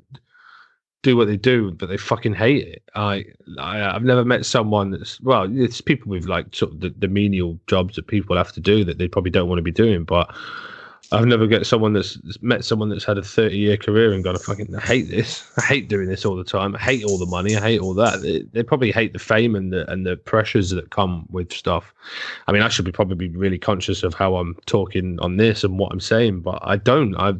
do 1.05 1.15
what 1.15 1.27
they 1.27 1.37
do, 1.37 1.71
but 1.71 1.87
they 1.87 1.97
fucking 1.97 2.33
hate 2.33 2.67
it. 2.67 2.83
I, 2.95 3.25
I 3.59 3.77
have 3.77 4.03
never 4.03 4.25
met 4.25 4.43
someone 4.43 4.89
that's 4.89 5.21
well, 5.21 5.47
it's 5.55 5.79
people 5.79 6.09
with 6.09 6.25
like 6.25 6.47
sort 6.55 6.71
of 6.71 6.79
the, 6.79 6.89
the 6.97 7.07
menial 7.07 7.59
jobs 7.67 7.95
that 7.95 8.07
people 8.07 8.35
have 8.35 8.51
to 8.53 8.59
do 8.59 8.83
that 8.83 8.97
they 8.97 9.07
probably 9.07 9.29
don't 9.29 9.47
want 9.47 9.59
to 9.59 9.63
be 9.63 9.71
doing, 9.71 10.03
but 10.03 10.33
I've 11.11 11.25
never 11.25 11.47
get 11.47 11.65
someone 11.65 11.93
that's 11.93 12.17
met 12.41 12.65
someone 12.65 12.89
that's 12.89 13.05
had 13.05 13.17
a 13.17 13.21
30 13.21 13.57
year 13.57 13.77
career 13.77 14.11
and 14.11 14.23
gone, 14.23 14.35
I 14.35 14.39
fucking 14.39 14.73
hate 14.79 15.09
this. 15.09 15.49
I 15.57 15.61
hate 15.61 15.87
doing 15.87 16.07
this 16.07 16.25
all 16.25 16.35
the 16.35 16.43
time. 16.43 16.75
I 16.75 16.79
hate 16.79 17.03
all 17.03 17.17
the 17.17 17.25
money. 17.25 17.55
I 17.55 17.61
hate 17.61 17.79
all 17.79 17.93
that. 17.95 18.21
They, 18.21 18.41
they, 18.53 18.63
probably 18.63 18.91
hate 18.91 19.13
the 19.13 19.19
fame 19.19 19.55
and 19.55 19.71
the 19.71 19.89
and 19.91 20.05
the 20.05 20.17
pressures 20.17 20.71
that 20.71 20.89
come 20.89 21.27
with 21.29 21.53
stuff. 21.53 21.93
I 22.47 22.51
mean, 22.51 22.61
I 22.61 22.69
should 22.69 22.85
be 22.85 22.91
probably 22.91 23.15
be 23.15 23.35
really 23.35 23.59
conscious 23.59 24.03
of 24.03 24.13
how 24.13 24.35
I'm 24.35 24.55
talking 24.65 25.19
on 25.21 25.37
this 25.37 25.63
and 25.63 25.77
what 25.77 25.91
I'm 25.91 25.99
saying, 25.99 26.41
but 26.41 26.59
I 26.61 26.77
don't. 26.77 27.15
I 27.15 27.33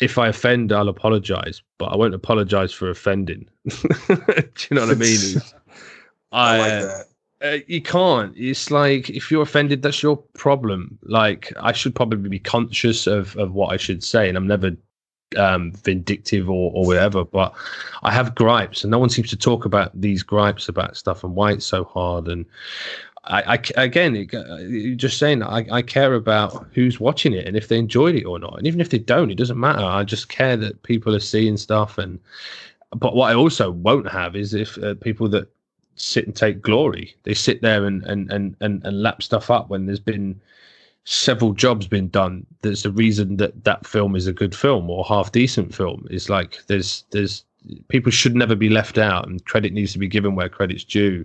if 0.00 0.18
I 0.18 0.28
offend, 0.28 0.72
I'll 0.72 0.88
apologize, 0.88 1.62
but 1.78 1.86
I 1.86 1.96
won't 1.96 2.14
apologize 2.14 2.72
for 2.72 2.90
offending. 2.90 3.48
Do 3.68 3.74
you 4.08 4.74
know 4.76 4.82
what 4.82 4.90
I 4.90 4.94
mean? 4.94 5.42
I, 6.32 6.54
I 6.54 6.58
like 6.58 6.70
that. 6.70 7.06
Uh, 7.40 7.58
you 7.68 7.80
can't. 7.80 8.36
It's 8.36 8.70
like 8.70 9.10
if 9.10 9.30
you're 9.30 9.42
offended, 9.42 9.82
that's 9.82 10.02
your 10.02 10.16
problem. 10.16 10.98
Like 11.02 11.52
I 11.60 11.72
should 11.72 11.94
probably 11.94 12.28
be 12.28 12.40
conscious 12.40 13.06
of 13.06 13.36
of 13.36 13.52
what 13.52 13.72
I 13.72 13.76
should 13.76 14.02
say, 14.02 14.28
and 14.28 14.36
I'm 14.36 14.46
never 14.46 14.76
um, 15.36 15.72
vindictive 15.72 16.50
or 16.50 16.72
or 16.74 16.84
whatever. 16.84 17.24
But 17.24 17.54
I 18.02 18.12
have 18.12 18.34
gripes, 18.34 18.82
and 18.82 18.90
no 18.90 18.98
one 18.98 19.08
seems 19.08 19.30
to 19.30 19.36
talk 19.36 19.64
about 19.64 19.98
these 19.98 20.24
gripes 20.24 20.68
about 20.68 20.96
stuff 20.96 21.22
and 21.22 21.36
why 21.36 21.52
it's 21.52 21.66
so 21.66 21.84
hard. 21.84 22.26
And 22.26 22.44
I, 23.24 23.60
I 23.76 23.82
again, 23.82 24.28
uh, 24.34 24.96
just 24.96 25.18
saying, 25.18 25.44
I, 25.44 25.64
I 25.70 25.82
care 25.82 26.14
about 26.14 26.66
who's 26.74 26.98
watching 26.98 27.34
it 27.34 27.46
and 27.46 27.56
if 27.56 27.68
they 27.68 27.78
enjoyed 27.78 28.16
it 28.16 28.24
or 28.24 28.40
not. 28.40 28.58
And 28.58 28.66
even 28.66 28.80
if 28.80 28.90
they 28.90 28.98
don't, 28.98 29.30
it 29.30 29.38
doesn't 29.38 29.60
matter. 29.60 29.84
I 29.84 30.02
just 30.02 30.28
care 30.28 30.56
that 30.56 30.82
people 30.82 31.14
are 31.14 31.20
seeing 31.20 31.56
stuff 31.56 31.98
and. 31.98 32.18
But 32.96 33.14
what 33.14 33.30
I 33.30 33.34
also 33.34 33.70
won't 33.70 34.08
have 34.08 34.34
is 34.34 34.54
if 34.54 34.78
uh, 34.78 34.94
people 34.94 35.28
that 35.28 35.46
sit 36.00 36.26
and 36.26 36.34
take 36.34 36.62
glory. 36.62 37.14
They 37.24 37.34
sit 37.34 37.62
there 37.62 37.84
and 37.84 38.04
and 38.04 38.30
and 38.32 38.56
and, 38.60 38.84
and 38.84 39.02
lap 39.02 39.22
stuff 39.22 39.50
up 39.50 39.68
when 39.68 39.86
there's 39.86 40.00
been 40.00 40.40
several 41.04 41.52
jobs 41.52 41.86
been 41.86 42.08
done. 42.08 42.46
There's 42.62 42.84
a 42.84 42.90
reason 42.90 43.38
that 43.38 43.64
that 43.64 43.86
film 43.86 44.14
is 44.14 44.26
a 44.26 44.32
good 44.32 44.54
film 44.54 44.90
or 44.90 45.04
half 45.04 45.32
decent 45.32 45.74
film. 45.74 46.06
It's 46.10 46.28
like 46.28 46.64
there's 46.66 47.04
there's 47.10 47.44
people 47.88 48.12
should 48.12 48.34
never 48.34 48.54
be 48.54 48.68
left 48.68 48.98
out, 48.98 49.26
and 49.26 49.44
credit 49.44 49.72
needs 49.72 49.92
to 49.94 49.98
be 49.98 50.08
given 50.08 50.34
where 50.34 50.48
credit's 50.48 50.84
due. 50.84 51.24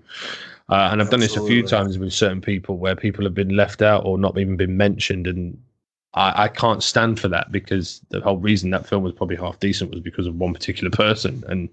Uh, 0.69 0.89
and 0.91 1.01
I've 1.01 1.09
done 1.09 1.19
this 1.19 1.35
a 1.35 1.45
few 1.45 1.61
times 1.67 1.99
with 1.99 2.13
certain 2.13 2.39
people 2.39 2.77
where 2.77 2.95
people 2.95 3.25
have 3.25 3.33
been 3.33 3.55
left 3.55 3.81
out 3.81 4.05
or 4.05 4.17
not 4.17 4.37
even 4.37 4.55
been 4.55 4.77
mentioned, 4.77 5.27
and 5.27 5.61
I, 6.13 6.45
I, 6.45 6.47
can't 6.47 6.81
stand 6.81 7.19
for 7.19 7.27
that 7.27 7.51
because 7.51 7.99
the 8.09 8.21
whole 8.21 8.37
reason 8.37 8.69
that 8.69 8.87
film 8.87 9.03
was 9.03 9.13
probably 9.13 9.35
half 9.35 9.59
decent 9.59 9.91
was 9.91 9.99
because 9.99 10.25
of 10.25 10.35
one 10.35 10.53
particular 10.53 10.89
person, 10.89 11.43
and 11.47 11.69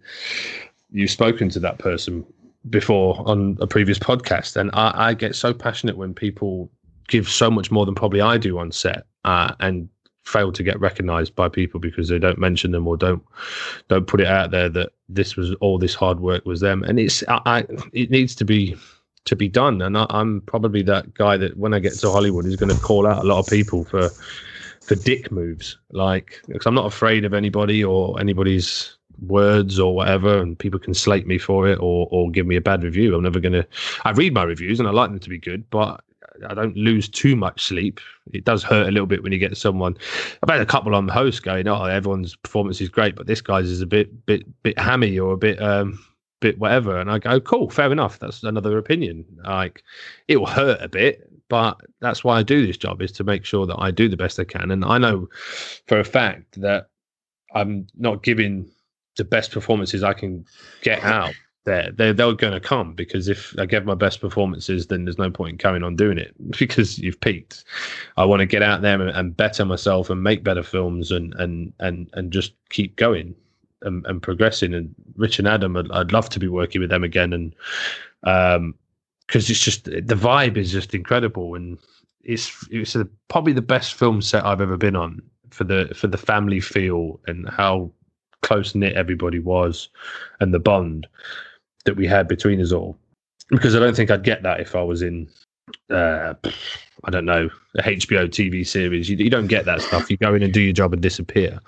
you've 0.91 1.11
spoken 1.11 1.49
to 1.51 1.61
that 1.61 1.79
person 1.79 2.27
before 2.69 3.23
on 3.27 3.57
a 3.61 3.67
previous 3.67 3.99
podcast, 3.99 4.57
and 4.57 4.71
I, 4.75 4.93
I, 5.09 5.15
get 5.15 5.35
so 5.35 5.55
passionate 5.55 5.97
when 5.97 6.13
people 6.13 6.71
give 7.09 7.29
so 7.29 7.51
much 7.51 7.71
more 7.71 7.87
than 7.87 7.95
probably 7.95 8.21
I 8.21 8.37
do 8.37 8.59
on 8.59 8.71
set, 8.71 9.07
uh, 9.25 9.55
and 9.61 9.89
fail 10.25 10.53
to 10.53 10.63
get 10.63 10.79
recognized 10.79 11.35
by 11.35 11.49
people 11.49 11.81
because 11.81 12.09
they 12.09 12.19
don't 12.19 12.39
mention 12.39 12.73
them 12.73 12.87
or 12.87 12.97
don't 12.97 13.23
don't 13.89 14.07
put 14.07 14.21
it 14.21 14.27
out 14.27 14.51
there 14.51 14.69
that 14.69 14.91
this 15.09 15.37
was 15.37 15.55
all 15.57 15.79
this 15.79 15.95
hard 15.95 16.21
work 16.21 16.45
was 16.45 16.61
them, 16.61 16.83
and 16.83 17.01
it's 17.01 17.25
I, 17.29 17.41
I 17.47 17.67
it 17.93 18.11
needs 18.11 18.35
to 18.37 18.45
be 18.45 18.77
to 19.25 19.37
be 19.37 19.49
done, 19.49 19.81
and 19.81 19.97
I, 19.97 20.07
I'm 20.11 20.43
probably 20.43 20.83
that 20.83 21.15
guy 21.15 21.37
that 21.39 21.57
when 21.57 21.73
I 21.73 21.79
get 21.79 21.95
to 21.95 22.11
Hollywood 22.11 22.47
is 22.47 22.57
going 22.57 22.75
to 22.75 22.83
call 22.83 23.07
out 23.07 23.25
a 23.25 23.27
lot 23.27 23.39
of 23.39 23.47
people 23.47 23.85
for 23.85 24.11
for 24.83 24.95
dick 24.97 25.33
moves, 25.33 25.79
like 25.93 26.41
because 26.47 26.67
I'm 26.67 26.75
not 26.75 26.87
afraid 26.87 27.25
of 27.25 27.33
anybody 27.33 27.83
or 27.83 28.21
anybody's 28.21 28.99
words 29.27 29.79
or 29.79 29.95
whatever, 29.95 30.41
and 30.41 30.59
people 30.59 30.81
can 30.81 30.95
slate 30.95 31.27
me 31.27 31.39
for 31.39 31.69
it 31.69 31.79
or 31.81 32.09
or 32.11 32.31
give 32.31 32.47
me 32.47 32.57
a 32.57 32.61
bad 32.61 32.83
review. 32.83 33.15
I'm 33.15 33.23
never 33.23 33.41
gonna. 33.41 33.67
I 34.05 34.11
read 34.11 34.35
my 34.35 34.45
reviews 34.45 34.81
and 34.81 34.89
I 34.89 34.93
like 34.93 35.11
them 35.11 35.19
to 35.21 35.29
be 35.29 35.39
good, 35.39 35.69
but 35.71 36.03
I 36.49 36.55
don't 36.55 36.77
lose 36.77 37.09
too 37.09 37.37
much 37.37 37.63
sleep. 37.63 38.01
It 38.33 38.45
does 38.45 38.63
hurt 38.63 38.89
a 38.89 38.91
little 38.91 39.07
bit 39.07 39.23
when 39.23 39.33
you 39.33 39.39
get 39.39 39.57
someone. 39.57 39.97
I've 40.43 40.51
had 40.51 40.61
a 40.61 40.67
couple 40.67 40.95
on 40.95 41.07
the 41.07 41.13
host 41.13 41.43
going, 41.43 41.69
"Oh, 41.69 41.85
everyone's 41.85 42.37
performance 42.37 42.81
is 42.81 42.89
great, 42.89 43.17
but 43.17 43.27
this 43.27 43.41
guy's 43.41 43.69
is 43.69 43.81
a 43.81 43.87
bit 43.87 44.27
bit 44.27 44.45
bit 44.63 44.79
hammy 44.79 45.19
or 45.19 45.33
a 45.33 45.37
bit 45.37 45.61
um 45.63 45.99
bit 46.41 46.59
whatever." 46.59 46.99
And 46.99 47.11
I 47.11 47.19
go, 47.19 47.41
"Cool, 47.41 47.71
fair 47.71 47.93
enough. 47.93 48.19
That's 48.19 48.43
another 48.43 48.79
opinion. 48.79 49.25
Like 49.45 49.83
it 50.29 50.39
will 50.39 50.47
hurt 50.47 50.81
a 50.81 50.89
bit." 50.89 51.27
But 51.49 51.81
that's 52.01 52.23
why 52.23 52.39
I 52.39 52.43
do 52.45 52.65
this 52.65 52.77
job 52.77 53.03
is 53.03 53.11
to 53.13 53.25
make 53.25 53.45
sure 53.45 53.67
that 53.67 53.81
I 53.81 53.91
do 53.91 54.09
the 54.09 54.17
best 54.17 54.39
I 54.39 54.45
can. 54.45 54.71
And 54.71 54.85
I 54.85 54.99
know 54.99 55.29
for 55.89 55.99
a 55.99 56.05
fact 56.05 56.61
that 56.61 56.91
I'm 57.55 57.89
not 57.97 58.23
giving 58.23 58.71
the 59.21 59.25
best 59.25 59.53
performances 59.53 60.03
I 60.03 60.15
can 60.15 60.47
get 60.81 61.03
out 61.05 61.35
there, 61.67 61.91
they're, 61.93 62.15
they're 62.15 62.33
going 62.33 62.55
to 62.55 62.61
come 62.61 62.95
because 62.95 63.29
if 63.29 63.55
I 63.59 63.67
give 63.67 63.85
my 63.85 63.95
best 63.95 64.19
performances, 64.19 64.87
then 64.87 65.05
there's 65.05 65.19
no 65.19 65.31
point 65.31 65.53
in 65.53 65.59
carrying 65.59 65.83
on 65.83 65.95
doing 65.95 66.17
it 66.17 66.35
because 66.59 66.99
you've 66.99 67.21
peaked. 67.21 67.65
I 68.17 68.25
want 68.25 68.41
to 68.41 68.47
get 68.47 68.63
out 68.63 68.81
there 68.81 68.99
and, 68.99 69.11
and 69.11 69.37
better 69.37 69.67
myself 69.67 70.09
and 70.09 70.23
make 70.23 70.43
better 70.43 70.63
films 70.63 71.11
and 71.11 71.35
and 71.35 71.75
and 71.81 72.09
and 72.15 72.33
just 72.33 72.55
keep 72.71 72.97
going 72.97 73.35
and, 73.83 74.07
and 74.07 74.23
progressing. 74.23 74.73
And 74.73 74.95
Rich 75.17 75.39
and 75.39 75.47
Adam, 75.47 75.77
I'd, 75.77 75.91
I'd, 75.91 76.13
love 76.13 76.31
to 76.31 76.41
be 76.41 76.49
working 76.49 76.81
with 76.81 76.89
them 76.89 77.05
again, 77.05 77.35
and 77.35 77.55
um, 78.25 78.75
because 79.27 79.51
it's 79.51 79.63
just 79.63 79.85
the 79.85 80.01
vibe 80.01 80.57
is 80.57 80.73
just 80.73 80.95
incredible 80.95 81.55
and 81.55 81.79
it's 82.23 82.67
it's 82.71 82.97
a, 82.97 83.07
probably 83.29 83.53
the 83.53 83.63
best 83.63 83.95
film 83.95 84.23
set 84.23 84.45
I've 84.47 84.61
ever 84.63 84.77
been 84.79 84.97
on 84.97 85.23
for 85.51 85.65
the 85.65 85.93
for 85.95 86.07
the 86.07 86.19
family 86.19 86.61
feel 86.61 87.21
and 87.27 87.49
how 87.49 87.93
close 88.43 88.75
knit 88.75 88.95
everybody 88.95 89.39
was 89.39 89.89
and 90.41 90.53
the 90.53 90.59
bond 90.59 91.07
that 91.85 91.97
we 91.97 92.07
had 92.07 92.29
between 92.29 92.61
us 92.61 92.73
all. 92.73 92.97
Because 93.49 93.75
I 93.75 93.81
don't 93.81 93.97
think 93.97 94.11
I'd 94.11 94.23
get 94.23 94.43
that 94.43 94.61
if 94.61 94.77
I 94.77 94.83
was 94.83 95.03
in, 95.03 95.29
uh, 95.91 96.35
I 97.05 97.11
don't 97.11 97.25
know, 97.25 97.51
a 97.77 97.83
HBO 97.83 98.29
TV 98.29 98.67
series. 98.67 99.09
You, 99.09 99.17
you, 99.17 99.31
don't 99.31 99.49
get 99.49 99.65
that 99.65 99.83
stuff. 99.83 100.11
You 100.11 100.17
go 100.17 100.35
in 100.35 100.43
and 100.43 100.53
do 100.53 100.61
your 100.61 100.73
job 100.73 100.93
and 100.93 101.03
disappear. 101.03 101.59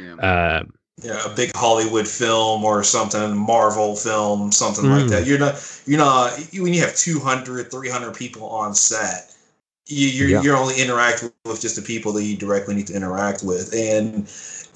Yeah. 0.00 0.58
Um, 0.60 0.72
yeah, 1.02 1.20
a 1.26 1.34
big 1.34 1.50
Hollywood 1.56 2.06
film 2.06 2.64
or 2.64 2.84
something, 2.84 3.36
Marvel 3.36 3.96
film, 3.96 4.52
something 4.52 4.84
mm. 4.84 5.00
like 5.00 5.10
that. 5.10 5.26
You're 5.26 5.40
not, 5.40 5.82
you're 5.86 5.98
not, 5.98 6.38
when 6.52 6.72
you 6.72 6.80
have 6.82 6.94
200, 6.94 7.68
300 7.68 8.14
people 8.14 8.48
on 8.48 8.74
set, 8.76 9.34
you, 9.86 10.06
you're, 10.06 10.28
yeah. 10.28 10.42
you're 10.42 10.56
only 10.56 10.80
interacting 10.80 11.32
with 11.44 11.60
just 11.60 11.74
the 11.74 11.82
people 11.82 12.12
that 12.12 12.22
you 12.22 12.36
directly 12.36 12.76
need 12.76 12.86
to 12.86 12.94
interact 12.94 13.42
with. 13.42 13.74
And 13.74 14.22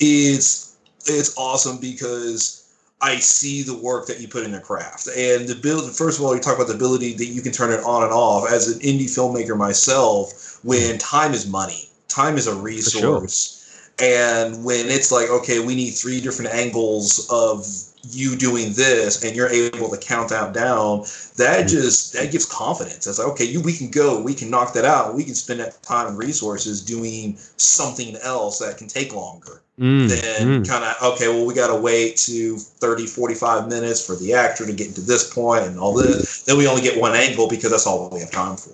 it's, 0.01 0.68
it's 1.09 1.37
awesome 1.37 1.79
because 1.79 2.69
I 3.01 3.17
see 3.17 3.63
the 3.63 3.77
work 3.77 4.07
that 4.09 4.21
you 4.21 4.29
put 4.29 4.45
in 4.45 4.53
the 4.53 4.61
craft 4.61 5.09
and 5.09 5.49
the 5.49 5.55
build. 5.55 5.95
First 5.95 6.19
of 6.19 6.25
all, 6.25 6.35
you 6.35 6.41
talk 6.41 6.57
about 6.57 6.69
the 6.69 6.75
ability 6.75 7.15
that 7.15 7.27
you 7.27 7.43
can 7.43 7.53
turn 7.53 7.71
it 7.71 7.81
on 7.85 8.03
and 8.03 8.13
off. 8.13 8.51
As 8.51 8.69
an 8.69 8.81
indie 8.81 9.05
filmmaker 9.05 9.57
myself, 9.57 10.59
when 10.65 10.99
time 10.99 11.33
is 11.33 11.49
money, 11.49 11.89
time 12.09 12.37
is 12.37 12.47
a 12.47 12.55
resource. 12.55 13.55
And 14.01 14.65
when 14.65 14.87
it's 14.87 15.11
like, 15.11 15.29
okay, 15.29 15.59
we 15.61 15.75
need 15.75 15.91
three 15.91 16.21
different 16.21 16.53
angles 16.53 17.29
of 17.31 17.67
you 18.11 18.37
doing 18.37 18.73
this 18.73 19.25
and 19.25 19.37
you're 19.37 19.49
able 19.49 19.89
to 19.91 19.99
count 19.99 20.31
that 20.31 20.53
down, 20.53 21.01
that 21.37 21.61
mm-hmm. 21.61 21.69
just 21.69 22.13
that 22.15 22.33
gives 22.33 22.47
confidence. 22.47 23.07
It's 23.07 23.19
like, 23.19 23.29
okay, 23.29 23.45
you 23.45 23.61
we 23.61 23.73
can 23.73 23.91
go, 23.91 24.21
we 24.21 24.35
can 24.35 24.51
knock 24.51 24.73
that 24.75 24.85
out, 24.85 25.15
we 25.15 25.25
can 25.25 25.35
spend 25.35 25.61
that 25.61 25.83
time 25.83 26.09
and 26.09 26.19
resources 26.19 26.85
doing 26.85 27.37
something 27.57 28.17
else 28.23 28.59
that 28.59 28.79
can 28.79 28.89
take 28.89 29.15
longer. 29.15 29.63
Mm, 29.79 30.09
then 30.09 30.65
mm. 30.65 30.69
kind 30.69 30.83
of 30.83 31.13
okay 31.15 31.29
well 31.29 31.47
we 31.47 31.55
got 31.55 31.69
to 31.69 31.81
wait 31.81 32.17
to 32.17 32.57
30 32.57 33.07
45 33.07 33.69
minutes 33.69 34.05
for 34.05 34.17
the 34.17 34.35
actor 34.35 34.67
to 34.67 34.73
get 34.73 34.93
to 34.97 35.01
this 35.01 35.33
point 35.33 35.63
and 35.67 35.79
all 35.79 35.95
this 35.95 36.43
then 36.43 36.59
we 36.59 36.67
only 36.67 36.83
get 36.83 37.01
one 37.01 37.15
angle 37.15 37.49
because 37.49 37.71
that's 37.71 37.87
all 37.87 38.11
we 38.11 38.19
have 38.19 38.33
time 38.33 38.57
for 38.57 38.73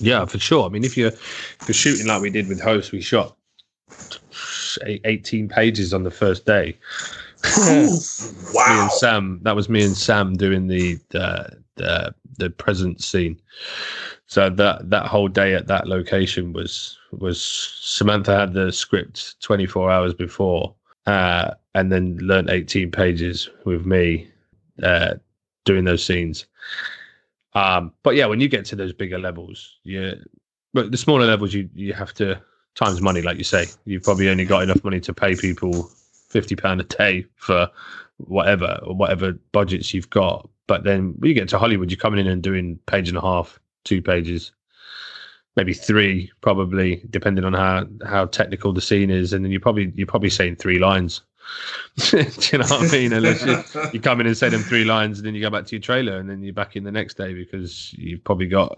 yeah 0.00 0.26
for 0.26 0.38
sure 0.38 0.66
i 0.66 0.68
mean 0.68 0.84
if 0.84 0.98
you're 0.98 1.08
if 1.08 1.60
you're 1.66 1.72
shooting 1.72 2.08
like 2.08 2.20
we 2.20 2.28
did 2.28 2.46
with 2.46 2.60
host 2.60 2.92
we 2.92 3.00
shot 3.00 3.34
18 4.86 5.48
pages 5.48 5.94
on 5.94 6.02
the 6.02 6.10
first 6.10 6.44
day 6.44 6.76
wow. 8.54 8.74
Me 8.74 8.80
and 8.82 8.92
Sam. 8.92 9.40
That 9.42 9.56
was 9.56 9.68
me 9.68 9.84
and 9.84 9.96
Sam 9.96 10.34
doing 10.34 10.66
the 10.66 10.98
the 11.10 11.62
the, 11.76 12.14
the 12.38 12.50
present 12.50 13.02
scene. 13.02 13.40
So 14.26 14.50
that 14.50 14.90
that 14.90 15.06
whole 15.06 15.28
day 15.28 15.54
at 15.54 15.66
that 15.66 15.86
location 15.86 16.52
was 16.52 16.98
was 17.12 17.40
Samantha 17.40 18.36
had 18.36 18.52
the 18.52 18.72
script 18.72 19.40
24 19.40 19.90
hours 19.90 20.14
before, 20.14 20.74
uh, 21.06 21.52
and 21.74 21.92
then 21.92 22.18
learned 22.18 22.50
18 22.50 22.90
pages 22.90 23.48
with 23.64 23.86
me 23.86 24.28
uh, 24.82 25.14
doing 25.64 25.84
those 25.84 26.04
scenes. 26.04 26.46
Um, 27.54 27.92
but 28.02 28.16
yeah, 28.16 28.26
when 28.26 28.40
you 28.40 28.48
get 28.48 28.64
to 28.66 28.76
those 28.76 28.92
bigger 28.92 29.18
levels, 29.18 29.78
yeah, 29.84 30.14
but 30.72 30.90
the 30.90 30.96
smaller 30.96 31.26
levels, 31.26 31.54
you 31.54 31.68
you 31.74 31.92
have 31.92 32.14
to 32.14 32.40
times 32.74 33.00
money, 33.00 33.22
like 33.22 33.38
you 33.38 33.44
say. 33.44 33.66
You've 33.84 34.02
probably 34.02 34.28
only 34.28 34.44
got 34.44 34.62
enough 34.62 34.82
money 34.82 35.00
to 35.00 35.14
pay 35.14 35.36
people 35.36 35.90
fifty 36.34 36.56
pound 36.56 36.80
a 36.80 36.84
day 36.84 37.24
for 37.36 37.70
whatever 38.16 38.80
or 38.82 38.94
whatever 38.94 39.32
budgets 39.52 39.94
you've 39.94 40.10
got. 40.10 40.48
But 40.66 40.82
then 40.82 41.14
when 41.18 41.28
you 41.28 41.34
get 41.34 41.48
to 41.50 41.58
Hollywood, 41.58 41.90
you're 41.90 41.98
coming 41.98 42.18
in 42.18 42.26
and 42.26 42.42
doing 42.42 42.78
page 42.86 43.08
and 43.08 43.16
a 43.16 43.20
half, 43.20 43.60
two 43.84 44.02
pages, 44.02 44.50
maybe 45.56 45.72
three, 45.72 46.32
probably 46.40 47.04
depending 47.08 47.44
on 47.44 47.52
how 47.52 47.86
how 48.04 48.26
technical 48.26 48.72
the 48.72 48.80
scene 48.80 49.10
is, 49.10 49.32
and 49.32 49.44
then 49.44 49.52
you're 49.52 49.60
probably 49.60 49.92
you're 49.94 50.08
probably 50.08 50.30
saying 50.30 50.56
three 50.56 50.80
lines. 50.80 51.22
Do 52.10 52.18
you 52.18 52.58
know 52.58 52.66
what 52.66 52.88
I 52.88 52.92
mean? 52.92 53.12
Unless 53.12 53.44
you, 53.44 53.84
you 53.92 54.00
come 54.00 54.20
in 54.20 54.26
and 54.26 54.36
say 54.36 54.48
them 54.48 54.62
three 54.62 54.84
lines, 54.84 55.18
and 55.18 55.26
then 55.26 55.34
you 55.34 55.40
go 55.40 55.50
back 55.50 55.66
to 55.66 55.76
your 55.76 55.82
trailer, 55.82 56.18
and 56.18 56.28
then 56.28 56.42
you're 56.42 56.54
back 56.54 56.74
in 56.74 56.82
the 56.82 56.92
next 56.92 57.16
day 57.16 57.32
because 57.32 57.92
you've 57.92 58.24
probably 58.24 58.48
got 58.48 58.76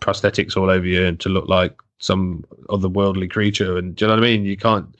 prosthetics 0.00 0.56
all 0.56 0.70
over 0.70 0.86
you 0.86 1.04
and 1.04 1.20
to 1.20 1.28
look 1.28 1.48
like 1.48 1.76
some 2.02 2.44
otherworldly 2.68 3.30
creature. 3.30 3.78
And 3.78 3.94
do 3.94 4.04
you 4.04 4.08
know 4.08 4.16
what 4.16 4.24
I 4.24 4.26
mean? 4.26 4.44
You 4.44 4.56
can't. 4.56 4.94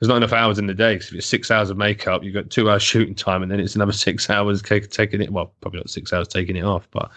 There's 0.00 0.08
not 0.08 0.16
enough 0.16 0.32
hours 0.32 0.58
in 0.58 0.66
the 0.66 0.74
day 0.74 0.94
because 0.94 1.08
if 1.08 1.14
it's 1.16 1.26
six 1.26 1.50
hours 1.50 1.70
of 1.70 1.76
makeup, 1.76 2.24
you've 2.24 2.34
got 2.34 2.50
two 2.50 2.70
hours 2.70 2.82
shooting 2.90 3.14
time, 3.14 3.42
and 3.42 3.52
then 3.52 3.60
it's 3.60 3.76
another 3.76 3.92
six 3.92 4.28
hours 4.30 4.62
taking 4.62 5.20
it. 5.20 5.30
Well, 5.30 5.52
probably 5.60 5.80
not 5.80 5.90
six 5.90 6.12
hours 6.12 6.26
taking 6.26 6.56
it 6.56 6.64
off, 6.64 6.88
but 6.90 7.10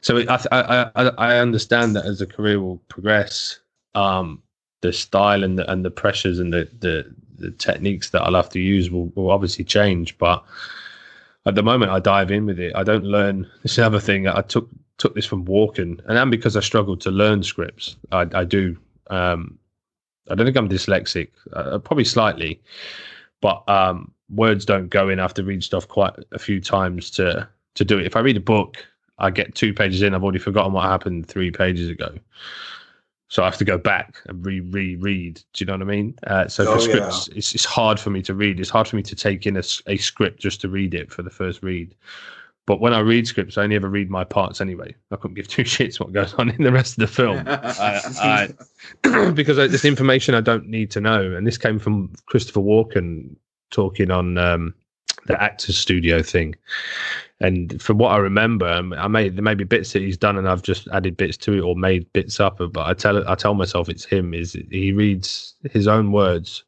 so 0.00 0.18
I 0.18 0.38
I 0.50 0.90
I, 0.96 1.08
I 1.18 1.38
understand 1.38 1.94
that 1.96 2.06
as 2.06 2.20
a 2.20 2.26
career 2.26 2.60
will 2.60 2.78
progress, 2.88 3.60
um, 3.94 4.42
the 4.80 4.92
style 4.92 5.44
and 5.44 5.58
the 5.58 5.70
and 5.70 5.84
the 5.84 5.90
pressures 5.90 6.38
and 6.38 6.52
the 6.52 6.68
the, 6.80 7.14
the 7.38 7.50
techniques 7.50 8.10
that 8.10 8.22
I'll 8.22 8.34
have 8.34 8.50
to 8.50 8.60
use 8.60 8.90
will, 8.90 9.12
will 9.14 9.30
obviously 9.30 9.64
change, 9.64 10.16
but 10.16 10.42
at 11.44 11.56
the 11.56 11.62
moment 11.62 11.90
I 11.90 11.98
dive 11.98 12.30
in 12.30 12.46
with 12.46 12.58
it. 12.58 12.72
I 12.74 12.84
don't 12.84 13.04
learn. 13.04 13.50
This 13.62 13.72
is 13.72 13.78
another 13.78 14.00
thing. 14.00 14.28
I 14.28 14.42
took 14.42 14.68
took 14.98 15.14
this 15.14 15.26
from 15.26 15.44
walking, 15.44 16.00
and 16.06 16.16
then 16.16 16.30
because 16.30 16.56
I 16.56 16.60
struggled 16.60 17.00
to 17.02 17.10
learn 17.10 17.42
scripts, 17.42 17.96
I, 18.10 18.26
I 18.34 18.44
do. 18.44 18.76
Um, 19.08 19.58
I 20.30 20.34
don't 20.34 20.46
think 20.46 20.56
I'm 20.56 20.68
dyslexic, 20.68 21.28
uh, 21.52 21.78
probably 21.78 22.04
slightly, 22.04 22.62
but 23.40 23.68
um, 23.68 24.12
words 24.30 24.64
don't 24.64 24.88
go 24.88 25.08
in. 25.08 25.18
I 25.18 25.22
have 25.22 25.34
to 25.34 25.44
read 25.44 25.64
stuff 25.64 25.88
quite 25.88 26.14
a 26.30 26.38
few 26.38 26.60
times 26.60 27.10
to 27.12 27.48
to 27.74 27.84
do 27.84 27.98
it. 27.98 28.06
If 28.06 28.16
I 28.16 28.20
read 28.20 28.36
a 28.36 28.40
book, 28.40 28.86
I 29.18 29.30
get 29.30 29.54
two 29.54 29.72
pages 29.72 30.02
in, 30.02 30.14
I've 30.14 30.22
already 30.22 30.38
forgotten 30.38 30.72
what 30.72 30.84
happened 30.84 31.26
three 31.26 31.50
pages 31.50 31.88
ago. 31.88 32.14
So 33.28 33.42
I 33.42 33.46
have 33.46 33.56
to 33.58 33.64
go 33.64 33.78
back 33.78 34.20
and 34.26 34.44
re 34.44 34.60
re 34.60 34.96
read. 34.96 35.40
Do 35.54 35.62
you 35.62 35.66
know 35.66 35.72
what 35.72 35.82
I 35.82 35.84
mean? 35.86 36.14
Uh, 36.26 36.48
so 36.48 36.66
oh, 36.66 36.74
for 36.74 36.80
scripts, 36.80 37.28
yeah. 37.28 37.38
it's, 37.38 37.54
it's 37.54 37.64
hard 37.64 37.98
for 37.98 38.10
me 38.10 38.20
to 38.22 38.34
read. 38.34 38.60
It's 38.60 38.68
hard 38.68 38.86
for 38.86 38.96
me 38.96 39.02
to 39.04 39.14
take 39.14 39.46
in 39.46 39.56
a, 39.56 39.62
a 39.86 39.96
script 39.96 40.38
just 40.38 40.60
to 40.60 40.68
read 40.68 40.92
it 40.92 41.10
for 41.10 41.22
the 41.22 41.30
first 41.30 41.62
read. 41.62 41.94
But 42.66 42.80
when 42.80 42.94
I 42.94 43.00
read 43.00 43.26
scripts, 43.26 43.58
I 43.58 43.64
only 43.64 43.76
ever 43.76 43.88
read 43.88 44.08
my 44.08 44.22
parts 44.22 44.60
anyway. 44.60 44.94
I 45.10 45.16
couldn't 45.16 45.34
give 45.34 45.48
two 45.48 45.62
shits 45.64 45.98
what 45.98 46.12
goes 46.12 46.34
on 46.34 46.50
in 46.50 46.62
the 46.62 46.72
rest 46.72 46.92
of 46.92 47.00
the 47.00 47.06
film 47.06 47.42
I, 47.46 48.48
I, 49.04 49.30
because 49.32 49.58
it's 49.58 49.84
information 49.84 50.34
I 50.34 50.40
don't 50.40 50.68
need 50.68 50.90
to 50.92 51.00
know. 51.00 51.32
And 51.32 51.46
this 51.46 51.58
came 51.58 51.78
from 51.78 52.12
Christopher 52.26 52.60
Walken 52.60 53.34
talking 53.70 54.10
on 54.10 54.38
um, 54.38 54.74
the 55.26 55.40
Actors 55.42 55.76
Studio 55.76 56.22
thing. 56.22 56.54
And 57.40 57.82
from 57.82 57.98
what 57.98 58.10
I 58.10 58.18
remember, 58.18 58.68
um, 58.68 58.92
I 58.92 59.08
may 59.08 59.28
there 59.28 59.42
may 59.42 59.54
be 59.54 59.64
bits 59.64 59.92
that 59.92 60.02
he's 60.02 60.16
done, 60.16 60.38
and 60.38 60.48
I've 60.48 60.62
just 60.62 60.86
added 60.92 61.16
bits 61.16 61.36
to 61.38 61.54
it 61.54 61.60
or 61.60 61.74
made 61.74 62.12
bits 62.12 62.38
up. 62.38 62.58
But 62.58 62.86
I 62.86 62.94
tell 62.94 63.28
I 63.28 63.34
tell 63.34 63.54
myself 63.54 63.88
it's 63.88 64.04
him. 64.04 64.32
Is 64.32 64.56
he 64.70 64.92
reads 64.92 65.54
his 65.72 65.88
own 65.88 66.12
words 66.12 66.62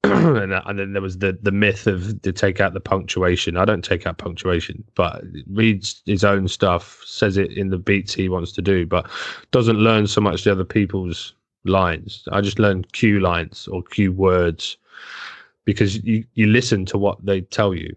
and, 0.04 0.52
uh, 0.52 0.62
and, 0.66 0.78
then 0.78 0.92
there 0.92 1.02
was 1.02 1.18
the 1.18 1.36
the 1.42 1.50
myth 1.50 1.88
of 1.88 2.22
to 2.22 2.32
take 2.32 2.60
out 2.60 2.72
the 2.72 2.80
punctuation. 2.80 3.56
I 3.56 3.64
don't 3.64 3.84
take 3.84 4.06
out 4.06 4.18
punctuation, 4.18 4.84
but 4.94 5.24
reads 5.50 6.02
his 6.06 6.22
own 6.22 6.46
stuff, 6.46 7.02
says 7.04 7.36
it 7.36 7.52
in 7.52 7.70
the 7.70 7.78
beats 7.78 8.14
he 8.14 8.28
wants 8.28 8.52
to 8.52 8.62
do, 8.62 8.86
but 8.86 9.10
doesn't 9.50 9.78
learn 9.78 10.06
so 10.06 10.20
much 10.20 10.44
the 10.44 10.52
other 10.52 10.64
people's 10.64 11.34
lines. 11.64 12.22
I 12.30 12.40
just 12.40 12.60
learn 12.60 12.84
cue 12.92 13.18
lines 13.18 13.66
or 13.66 13.82
cue 13.82 14.12
words 14.12 14.76
because 15.64 16.02
you 16.04 16.24
you 16.34 16.46
listen 16.46 16.86
to 16.86 16.98
what 16.98 17.24
they 17.26 17.40
tell 17.40 17.74
you. 17.74 17.94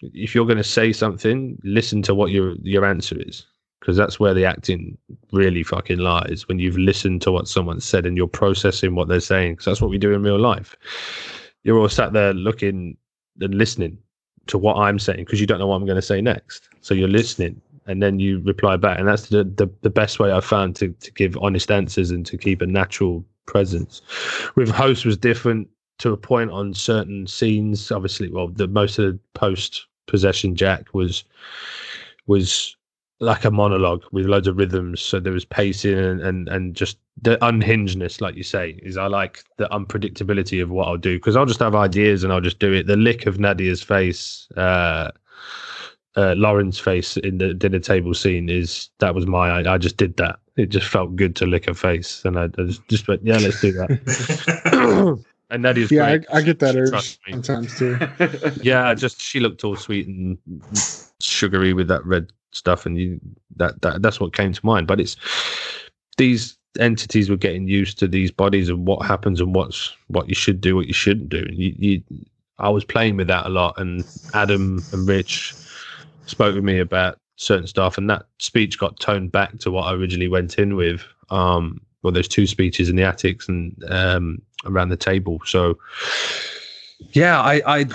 If 0.00 0.34
you're 0.34 0.46
going 0.46 0.58
to 0.58 0.64
say 0.64 0.94
something, 0.94 1.58
listen 1.62 2.00
to 2.02 2.14
what 2.14 2.30
your 2.30 2.54
your 2.62 2.86
answer 2.86 3.16
is 3.20 3.44
because 3.84 3.98
that's 3.98 4.18
where 4.18 4.32
the 4.32 4.46
acting 4.46 4.96
really 5.30 5.62
fucking 5.62 5.98
lies 5.98 6.48
when 6.48 6.58
you've 6.58 6.78
listened 6.78 7.20
to 7.20 7.30
what 7.30 7.46
someone 7.46 7.78
said 7.80 8.06
and 8.06 8.16
you're 8.16 8.26
processing 8.26 8.94
what 8.94 9.08
they're 9.08 9.20
saying 9.20 9.52
because 9.52 9.66
that's 9.66 9.82
what 9.82 9.90
we 9.90 9.98
do 9.98 10.14
in 10.14 10.22
real 10.22 10.40
life. 10.40 10.74
You're 11.64 11.78
all 11.78 11.90
sat 11.90 12.14
there 12.14 12.32
looking 12.32 12.96
and 13.42 13.54
listening 13.54 13.98
to 14.46 14.56
what 14.56 14.76
i'm 14.76 14.98
saying 14.98 15.18
because 15.18 15.38
you 15.38 15.46
don't 15.46 15.58
know 15.58 15.66
what 15.66 15.76
i'm 15.76 15.84
going 15.84 15.96
to 15.96 16.02
say 16.02 16.22
next. 16.22 16.70
So 16.80 16.94
you're 16.94 17.08
listening 17.08 17.60
and 17.86 18.02
then 18.02 18.20
you 18.20 18.40
reply 18.40 18.78
back 18.78 18.98
and 18.98 19.06
that's 19.06 19.28
the, 19.28 19.44
the, 19.44 19.68
the 19.82 19.90
best 19.90 20.18
way 20.18 20.30
i've 20.30 20.46
found 20.46 20.76
to, 20.76 20.88
to 20.88 21.12
give 21.12 21.36
honest 21.36 21.70
answers 21.70 22.10
and 22.10 22.24
to 22.24 22.38
keep 22.38 22.62
a 22.62 22.66
natural 22.66 23.22
presence. 23.44 24.00
With 24.54 24.70
host 24.70 25.04
was 25.04 25.18
different 25.18 25.68
to 25.98 26.12
a 26.12 26.16
point 26.16 26.50
on 26.50 26.72
certain 26.72 27.26
scenes. 27.26 27.92
Obviously 27.92 28.30
well 28.30 28.48
the 28.48 28.66
most 28.66 28.98
of 28.98 29.12
the 29.12 29.18
post 29.34 29.84
possession 30.06 30.56
jack 30.56 30.94
was 30.94 31.24
was 32.26 32.76
like 33.24 33.44
a 33.44 33.50
monologue 33.50 34.04
with 34.12 34.26
loads 34.26 34.46
of 34.46 34.56
rhythms. 34.56 35.00
So 35.00 35.18
there 35.18 35.32
was 35.32 35.44
pacing 35.44 35.98
and, 35.98 36.20
and, 36.20 36.48
and 36.48 36.74
just 36.74 36.98
the 37.20 37.36
unhingedness, 37.44 38.20
like 38.20 38.36
you 38.36 38.42
say, 38.42 38.78
is 38.82 38.96
I 38.96 39.06
like 39.06 39.44
the 39.56 39.68
unpredictability 39.68 40.62
of 40.62 40.70
what 40.70 40.88
I'll 40.88 40.96
do 40.96 41.18
because 41.18 41.36
I'll 41.36 41.46
just 41.46 41.60
have 41.60 41.74
ideas 41.74 42.24
and 42.24 42.32
I'll 42.32 42.40
just 42.40 42.58
do 42.58 42.72
it. 42.72 42.86
The 42.86 42.96
lick 42.96 43.26
of 43.26 43.38
Nadia's 43.38 43.82
face, 43.82 44.48
uh, 44.56 45.10
uh, 46.16 46.34
Lauren's 46.36 46.78
face 46.78 47.16
in 47.16 47.38
the 47.38 47.54
dinner 47.54 47.80
table 47.80 48.14
scene 48.14 48.48
is 48.48 48.90
that 48.98 49.14
was 49.14 49.26
my 49.26 49.48
I, 49.48 49.74
I 49.74 49.78
just 49.78 49.96
did 49.96 50.16
that. 50.18 50.38
It 50.56 50.66
just 50.66 50.86
felt 50.86 51.16
good 51.16 51.34
to 51.36 51.46
lick 51.46 51.66
her 51.66 51.74
face, 51.74 52.24
and 52.24 52.38
I, 52.38 52.44
I 52.44 52.62
just, 52.62 52.86
just 52.86 53.08
went, 53.08 53.26
yeah, 53.26 53.38
let's 53.38 53.60
do 53.60 53.72
that. 53.72 55.24
and 55.50 55.62
Nadia's 55.64 55.90
yeah, 55.90 56.06
I, 56.06 56.20
I, 56.38 56.42
get 56.42 56.60
that 56.60 56.76
urge 56.76 57.18
sometimes 57.28 57.76
too. 57.76 57.98
yeah, 58.62 58.94
just 58.94 59.20
she 59.20 59.40
looked 59.40 59.64
all 59.64 59.74
sweet 59.74 60.06
and 60.06 60.38
sugary 61.20 61.72
with 61.72 61.88
that 61.88 62.06
red 62.06 62.32
stuff, 62.54 62.86
and 62.86 62.98
you 62.98 63.20
that, 63.56 63.80
that 63.82 64.02
that's 64.02 64.20
what 64.20 64.34
came 64.34 64.52
to 64.52 64.66
mind. 64.66 64.86
But 64.86 65.00
it's 65.00 65.16
these 66.16 66.56
entities 66.78 67.30
were 67.30 67.36
getting 67.36 67.68
used 67.68 67.98
to 67.98 68.08
these 68.08 68.30
bodies 68.30 68.68
and 68.68 68.86
what 68.86 69.06
happens 69.06 69.40
and 69.40 69.54
what's 69.54 69.94
what 70.08 70.28
you 70.28 70.34
should 70.34 70.60
do, 70.60 70.76
what 70.76 70.86
you 70.86 70.94
shouldn't 70.94 71.28
do. 71.28 71.38
And 71.38 71.56
you, 71.56 71.74
you 71.78 72.02
I 72.58 72.68
was 72.68 72.84
playing 72.84 73.16
with 73.16 73.28
that 73.28 73.46
a 73.46 73.50
lot, 73.50 73.78
and 73.78 74.04
Adam 74.32 74.82
and 74.92 75.08
Rich 75.08 75.54
spoke 76.26 76.54
with 76.54 76.64
me 76.64 76.78
about 76.78 77.18
certain 77.36 77.66
stuff, 77.66 77.98
and 77.98 78.08
that 78.10 78.26
speech 78.38 78.78
got 78.78 78.98
toned 79.00 79.32
back 79.32 79.58
to 79.58 79.70
what 79.70 79.82
I 79.84 79.94
originally 79.94 80.28
went 80.28 80.58
in 80.58 80.76
with. 80.76 81.04
Um, 81.30 81.80
well, 82.02 82.12
there's 82.12 82.28
two 82.28 82.46
speeches 82.46 82.88
in 82.88 82.96
the 82.96 83.02
attics 83.02 83.48
and 83.48 83.82
um, 83.88 84.42
around 84.66 84.90
the 84.90 84.96
table. 84.96 85.40
So, 85.46 85.78
yeah, 87.12 87.40
I, 87.40 87.62
I 87.66 87.86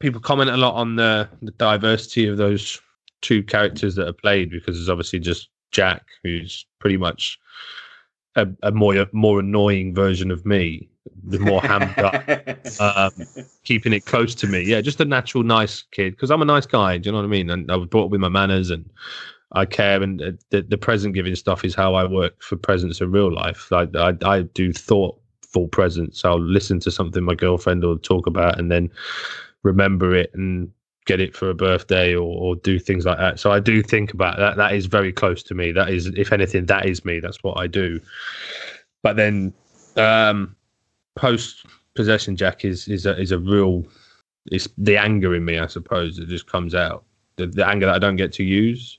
people 0.00 0.20
comment 0.20 0.50
a 0.50 0.56
lot 0.56 0.74
on 0.74 0.96
the, 0.96 1.28
the 1.42 1.50
diversity 1.52 2.26
of 2.26 2.38
those 2.38 2.80
two 3.22 3.42
characters 3.42 3.94
that 3.96 4.08
are 4.08 4.12
played 4.12 4.50
because 4.50 4.76
there's 4.76 4.88
obviously 4.88 5.18
just 5.18 5.48
Jack, 5.70 6.02
who's 6.22 6.66
pretty 6.78 6.96
much 6.96 7.38
a, 8.36 8.46
a 8.62 8.70
more 8.72 9.06
more 9.12 9.40
annoying 9.40 9.94
version 9.94 10.30
of 10.30 10.44
me, 10.44 10.88
the 11.24 11.38
more 11.38 11.60
hammed 11.60 11.98
up, 11.98 12.80
um, 12.80 13.26
keeping 13.64 13.92
it 13.92 14.04
close 14.06 14.34
to 14.36 14.46
me. 14.46 14.62
Yeah, 14.62 14.80
just 14.80 15.00
a 15.00 15.04
natural 15.04 15.44
nice 15.44 15.82
kid 15.82 16.12
because 16.12 16.30
I'm 16.30 16.42
a 16.42 16.46
nice 16.46 16.66
guy. 16.66 16.98
Do 16.98 17.08
you 17.08 17.12
know 17.12 17.18
what 17.18 17.24
I 17.24 17.28
mean? 17.28 17.50
And 17.50 17.70
I 17.70 17.76
was 17.76 17.88
brought 17.88 18.06
up 18.06 18.10
with 18.10 18.20
my 18.20 18.28
manners 18.28 18.70
and 18.70 18.88
I 19.52 19.64
care. 19.66 20.02
And 20.02 20.38
the, 20.50 20.62
the 20.62 20.78
present 20.78 21.14
giving 21.14 21.34
stuff 21.34 21.64
is 21.64 21.74
how 21.74 21.94
I 21.94 22.04
work 22.04 22.40
for 22.42 22.56
presents 22.56 23.00
in 23.00 23.10
real 23.10 23.32
life. 23.32 23.72
I, 23.72 23.88
I, 23.94 24.16
I 24.24 24.42
do 24.42 24.72
thoughtful 24.72 25.68
presents. 25.68 26.24
I'll 26.24 26.40
listen 26.40 26.80
to 26.80 26.90
something 26.90 27.24
my 27.24 27.34
girlfriend 27.34 27.82
will 27.82 27.98
talk 27.98 28.26
about 28.26 28.58
and 28.58 28.70
then 28.70 28.90
remember 29.62 30.14
it 30.14 30.30
and 30.34 30.70
get 31.06 31.20
it 31.20 31.34
for 31.34 31.50
a 31.50 31.54
birthday 31.54 32.14
or, 32.14 32.22
or 32.22 32.56
do 32.56 32.78
things 32.78 33.04
like 33.04 33.18
that. 33.18 33.40
So 33.40 33.50
I 33.50 33.60
do 33.60 33.82
think 33.82 34.12
about 34.12 34.38
that. 34.38 34.56
That 34.56 34.74
is 34.74 34.86
very 34.86 35.12
close 35.12 35.42
to 35.44 35.54
me. 35.54 35.72
That 35.72 35.90
is, 35.90 36.06
if 36.16 36.32
anything, 36.32 36.66
that 36.66 36.86
is 36.86 37.04
me. 37.04 37.20
That's 37.20 37.42
what 37.42 37.58
I 37.58 37.66
do. 37.66 38.00
But 39.02 39.16
then, 39.16 39.52
um, 39.96 40.54
post 41.16 41.66
possession, 41.94 42.36
Jack 42.36 42.64
is 42.64 42.86
is 42.86 43.06
a, 43.06 43.18
is 43.18 43.32
a 43.32 43.38
real. 43.38 43.84
It's 44.46 44.68
the 44.78 44.96
anger 44.96 45.34
in 45.34 45.44
me, 45.44 45.58
I 45.58 45.66
suppose, 45.66 46.16
that 46.16 46.28
just 46.28 46.46
comes 46.46 46.74
out. 46.74 47.04
The, 47.36 47.46
the 47.46 47.66
anger 47.66 47.86
that 47.86 47.94
I 47.94 47.98
don't 47.98 48.16
get 48.16 48.32
to 48.34 48.44
use 48.44 48.98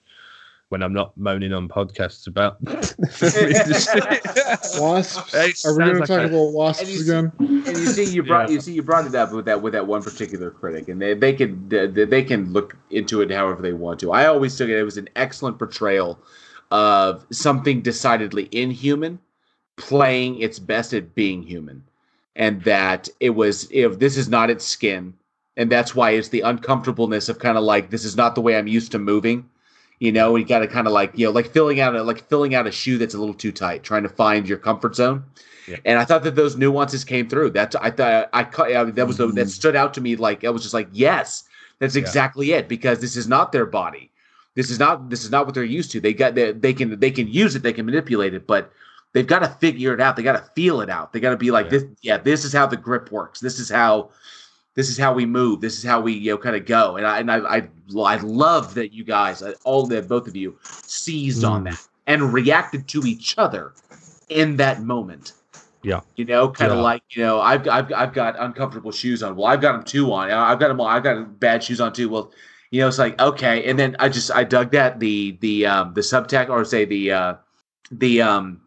when 0.71 0.81
I'm 0.81 0.93
not 0.93 1.15
moaning 1.17 1.51
on 1.51 1.67
podcasts 1.67 2.27
about 2.27 2.55
wasps. 4.79 5.65
Are 5.65 5.77
we 5.77 5.83
going 5.83 5.99
to 5.99 6.07
talk 6.07 6.21
a, 6.21 6.27
about 6.27 6.53
wasps 6.53 6.89
and 6.89 7.01
again? 7.01 7.33
and 7.67 7.77
you 7.77 7.87
see, 7.87 8.05
you 8.05 8.23
brought 8.23 8.47
yeah. 8.47 8.53
you 8.53 8.61
see, 8.61 8.73
you 8.73 8.81
brought 8.81 9.05
it 9.05 9.13
up 9.13 9.33
with 9.33 9.43
that 9.45 9.61
with 9.61 9.73
that 9.73 9.85
one 9.85 10.01
particular 10.01 10.49
critic, 10.49 10.87
and 10.87 11.01
they 11.01 11.13
they 11.13 11.33
can 11.33 11.67
they, 11.67 11.87
they 11.87 12.23
can 12.23 12.53
look 12.53 12.77
into 12.89 13.19
it 13.19 13.29
however 13.29 13.61
they 13.61 13.73
want 13.73 13.99
to. 13.99 14.13
I 14.13 14.27
always 14.27 14.55
took 14.55 14.69
it; 14.69 14.79
it 14.79 14.83
was 14.83 14.95
an 14.95 15.09
excellent 15.17 15.59
portrayal 15.59 16.17
of 16.71 17.25
something 17.31 17.81
decidedly 17.81 18.47
inhuman 18.53 19.19
playing 19.75 20.39
its 20.39 20.57
best 20.57 20.93
at 20.93 21.13
being 21.13 21.43
human, 21.43 21.83
and 22.37 22.63
that 22.63 23.09
it 23.19 23.31
was 23.31 23.67
if 23.71 23.99
this 23.99 24.15
is 24.15 24.29
not 24.29 24.49
its 24.49 24.65
skin, 24.65 25.13
and 25.57 25.69
that's 25.69 25.93
why 25.93 26.11
it's 26.11 26.29
the 26.29 26.41
uncomfortableness 26.41 27.27
of 27.27 27.39
kind 27.39 27.57
of 27.57 27.65
like 27.65 27.89
this 27.89 28.05
is 28.05 28.15
not 28.15 28.35
the 28.35 28.41
way 28.41 28.55
I'm 28.55 28.67
used 28.67 28.93
to 28.93 28.99
moving 28.99 29.49
you 30.01 30.11
know 30.11 30.35
you 30.35 30.43
got 30.43 30.59
to 30.59 30.67
kind 30.67 30.87
of 30.87 30.93
like 30.93 31.11
you 31.15 31.25
know 31.25 31.31
like 31.31 31.53
filling 31.53 31.79
out 31.79 31.95
a 31.95 32.03
like 32.03 32.27
filling 32.27 32.55
out 32.55 32.67
a 32.67 32.71
shoe 32.71 32.97
that's 32.97 33.13
a 33.13 33.19
little 33.19 33.35
too 33.35 33.51
tight 33.51 33.83
trying 33.83 34.03
to 34.03 34.09
find 34.09 34.49
your 34.49 34.57
comfort 34.57 34.95
zone 34.95 35.23
yeah. 35.67 35.77
and 35.85 35.99
i 35.99 36.03
thought 36.03 36.23
that 36.23 36.35
those 36.35 36.57
nuances 36.57 37.05
came 37.05 37.29
through 37.29 37.51
that's 37.51 37.75
i 37.77 37.89
thought 37.89 38.27
i 38.33 38.43
cut 38.43 38.71
yeah, 38.71 38.83
that 38.83 39.07
was 39.07 39.17
the, 39.17 39.27
that 39.27 39.33
mm-hmm. 39.33 39.47
stood 39.47 39.75
out 39.75 39.93
to 39.93 40.01
me 40.01 40.15
like 40.17 40.43
i 40.43 40.49
was 40.49 40.63
just 40.63 40.73
like 40.73 40.89
yes 40.91 41.45
that's 41.79 41.95
exactly 41.95 42.47
yeah. 42.47 42.57
it 42.57 42.67
because 42.67 42.99
this 42.99 43.15
is 43.15 43.27
not 43.27 43.51
their 43.51 43.65
body 43.65 44.11
this 44.55 44.69
is 44.69 44.79
not 44.79 45.09
this 45.09 45.23
is 45.23 45.29
not 45.29 45.45
what 45.45 45.53
they're 45.53 45.63
used 45.63 45.91
to 45.91 46.01
they 46.01 46.13
got 46.13 46.35
they, 46.35 46.51
they 46.51 46.73
can 46.73 46.99
they 46.99 47.11
can 47.11 47.27
use 47.27 47.55
it 47.55 47.61
they 47.61 47.71
can 47.71 47.85
manipulate 47.85 48.33
it 48.33 48.47
but 48.47 48.73
they've 49.13 49.27
got 49.27 49.39
to 49.39 49.47
figure 49.59 49.93
it 49.93 50.01
out 50.01 50.15
they 50.15 50.23
got 50.23 50.33
to 50.33 50.51
feel 50.55 50.81
it 50.81 50.89
out 50.89 51.13
they 51.13 51.19
got 51.19 51.29
to 51.29 51.37
be 51.37 51.51
like 51.51 51.65
yeah. 51.65 51.69
this 51.69 51.83
yeah 52.01 52.17
this 52.17 52.43
is 52.43 52.51
how 52.51 52.65
the 52.65 52.75
grip 52.75 53.11
works 53.11 53.39
this 53.39 53.59
is 53.59 53.69
how 53.69 54.09
this 54.75 54.89
is 54.89 54.97
how 54.97 55.13
we 55.13 55.25
move. 55.25 55.61
This 55.61 55.77
is 55.77 55.83
how 55.83 56.01
we 56.01 56.13
you 56.13 56.31
know 56.31 56.37
kind 56.37 56.55
of 56.55 56.65
go. 56.65 56.97
And 56.97 57.05
I 57.05 57.19
and 57.19 57.31
I 57.31 57.37
I, 57.37 57.67
I 57.97 58.15
love 58.17 58.73
that 58.75 58.93
you 58.93 59.03
guys, 59.03 59.41
uh, 59.41 59.53
all 59.63 59.85
that 59.87 60.07
both 60.07 60.27
of 60.27 60.35
you, 60.35 60.57
seized 60.63 61.43
mm. 61.43 61.49
on 61.49 61.63
that 61.65 61.87
and 62.07 62.33
reacted 62.33 62.87
to 62.89 63.01
each 63.05 63.35
other 63.37 63.73
in 64.29 64.57
that 64.57 64.81
moment. 64.81 65.33
Yeah. 65.83 66.01
You 66.15 66.25
know, 66.25 66.49
kind 66.49 66.71
of 66.71 66.77
Yeah. 66.77 66.83
like, 66.83 67.03
you 67.11 67.23
know, 67.23 67.39
I've, 67.39 67.67
I've, 67.67 67.91
I've 67.93 68.13
got 68.13 68.35
uncomfortable 68.39 68.91
shoes 68.91 69.23
on. 69.23 69.35
Well, 69.35 69.47
I've 69.47 69.61
got 69.61 69.73
them 69.73 69.83
two 69.83 70.11
on. 70.13 70.29
I've 70.29 70.59
got 70.59 70.67
them 70.67 70.79
all. 70.79 70.87
I've 70.87 71.03
got 71.03 71.39
bad 71.39 71.63
shoes 71.63 71.81
on 71.81 71.93
too. 71.93 72.09
Well, 72.09 72.31
you 72.69 72.81
know, 72.81 72.87
it's 72.87 72.99
like, 72.99 73.19
okay. 73.19 73.69
And 73.69 73.77
then 73.79 73.95
I 73.99 74.09
just, 74.09 74.31
I 74.31 74.43
dug 74.43 74.71
that, 74.71 74.99
the, 74.99 75.37
the, 75.41 75.65
um, 75.65 75.93
the 75.93 76.01
subtext 76.01 76.49
or 76.49 76.63
say 76.65 76.85
the, 76.85 77.11
uh, 77.11 77.33
the, 77.91 78.21
um, 78.21 78.61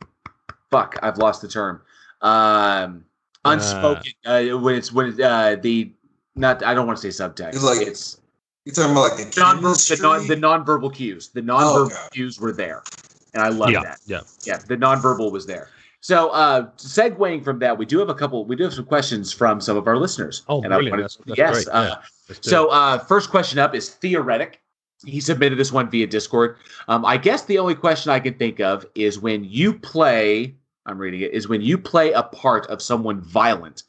fuck, 0.70 0.98
I've 1.02 1.18
lost 1.18 1.40
the 1.42 1.48
term. 1.48 1.82
Um, 2.20 3.04
unspoken, 3.44 4.12
uh, 4.24 4.42
when 4.58 4.74
it's, 4.74 4.92
when, 4.92 5.06
it, 5.06 5.20
uh, 5.20 5.56
the, 5.56 5.92
not, 6.34 6.62
I 6.62 6.74
don't 6.74 6.86
want 6.86 6.98
to 7.00 7.12
say 7.12 7.24
subtext. 7.24 7.54
It's 7.54 7.62
like- 7.62 7.86
it's 7.86 8.20
You're 8.64 8.74
talking 8.74 8.92
about 8.92 9.18
like 9.18 9.32
the 9.32 9.40
non-verbal, 9.40 9.74
the, 9.74 9.98
non, 10.00 10.18
chemistry? 10.20 10.34
the 10.34 10.40
nonverbal 10.40 10.94
cues. 10.94 11.28
The 11.28 11.42
nonverbal 11.42 11.86
okay. 11.86 12.08
cues 12.12 12.40
were 12.40 12.52
there. 12.52 12.82
And 13.34 13.42
I 13.42 13.48
love 13.48 13.70
yeah, 13.70 13.82
that 13.82 13.98
yeah. 14.06 14.20
yeah, 14.44 14.58
the 14.58 14.76
nonverbal 14.76 15.32
was 15.32 15.44
there. 15.44 15.68
So, 16.00 16.28
uh, 16.30 16.68
segueing 16.76 17.42
from 17.42 17.58
that, 17.60 17.76
we 17.76 17.86
do 17.86 17.98
have 17.98 18.10
a 18.10 18.14
couple. 18.14 18.44
We 18.44 18.56
do 18.56 18.64
have 18.64 18.74
some 18.74 18.84
questions 18.84 19.32
from 19.32 19.60
some 19.60 19.76
of 19.76 19.86
our 19.86 19.96
listeners. 19.96 20.42
Oh, 20.48 20.62
And 20.62 20.72
I 20.72 20.76
brilliant. 20.76 20.92
wanted- 20.92 21.02
That's- 21.04 21.18
that's 21.26 21.38
yes. 21.38 21.64
great. 21.64 21.68
Uh, 21.74 21.96
Yeah. 22.28 22.36
So, 22.40 22.68
uh, 22.68 22.98
first 22.98 23.30
question 23.30 23.58
up 23.58 23.74
is 23.74 23.90
theoretic. 23.90 24.60
He 25.04 25.20
submitted 25.20 25.58
this 25.58 25.72
one 25.72 25.90
via 25.90 26.06
Discord. 26.06 26.56
Um, 26.88 27.04
I 27.04 27.16
guess 27.16 27.44
the 27.44 27.58
only 27.58 27.74
question 27.74 28.10
I 28.12 28.20
can 28.20 28.34
think 28.34 28.60
of 28.60 28.86
is 28.94 29.18
when 29.18 29.44
you 29.44 29.74
play. 29.78 30.54
I'm 30.86 30.98
reading 30.98 31.20
it. 31.20 31.32
Is 31.32 31.48
when 31.48 31.62
you 31.62 31.78
play 31.78 32.12
a 32.12 32.22
part 32.22 32.66
of 32.66 32.82
someone 32.82 33.20
violent. 33.20 33.84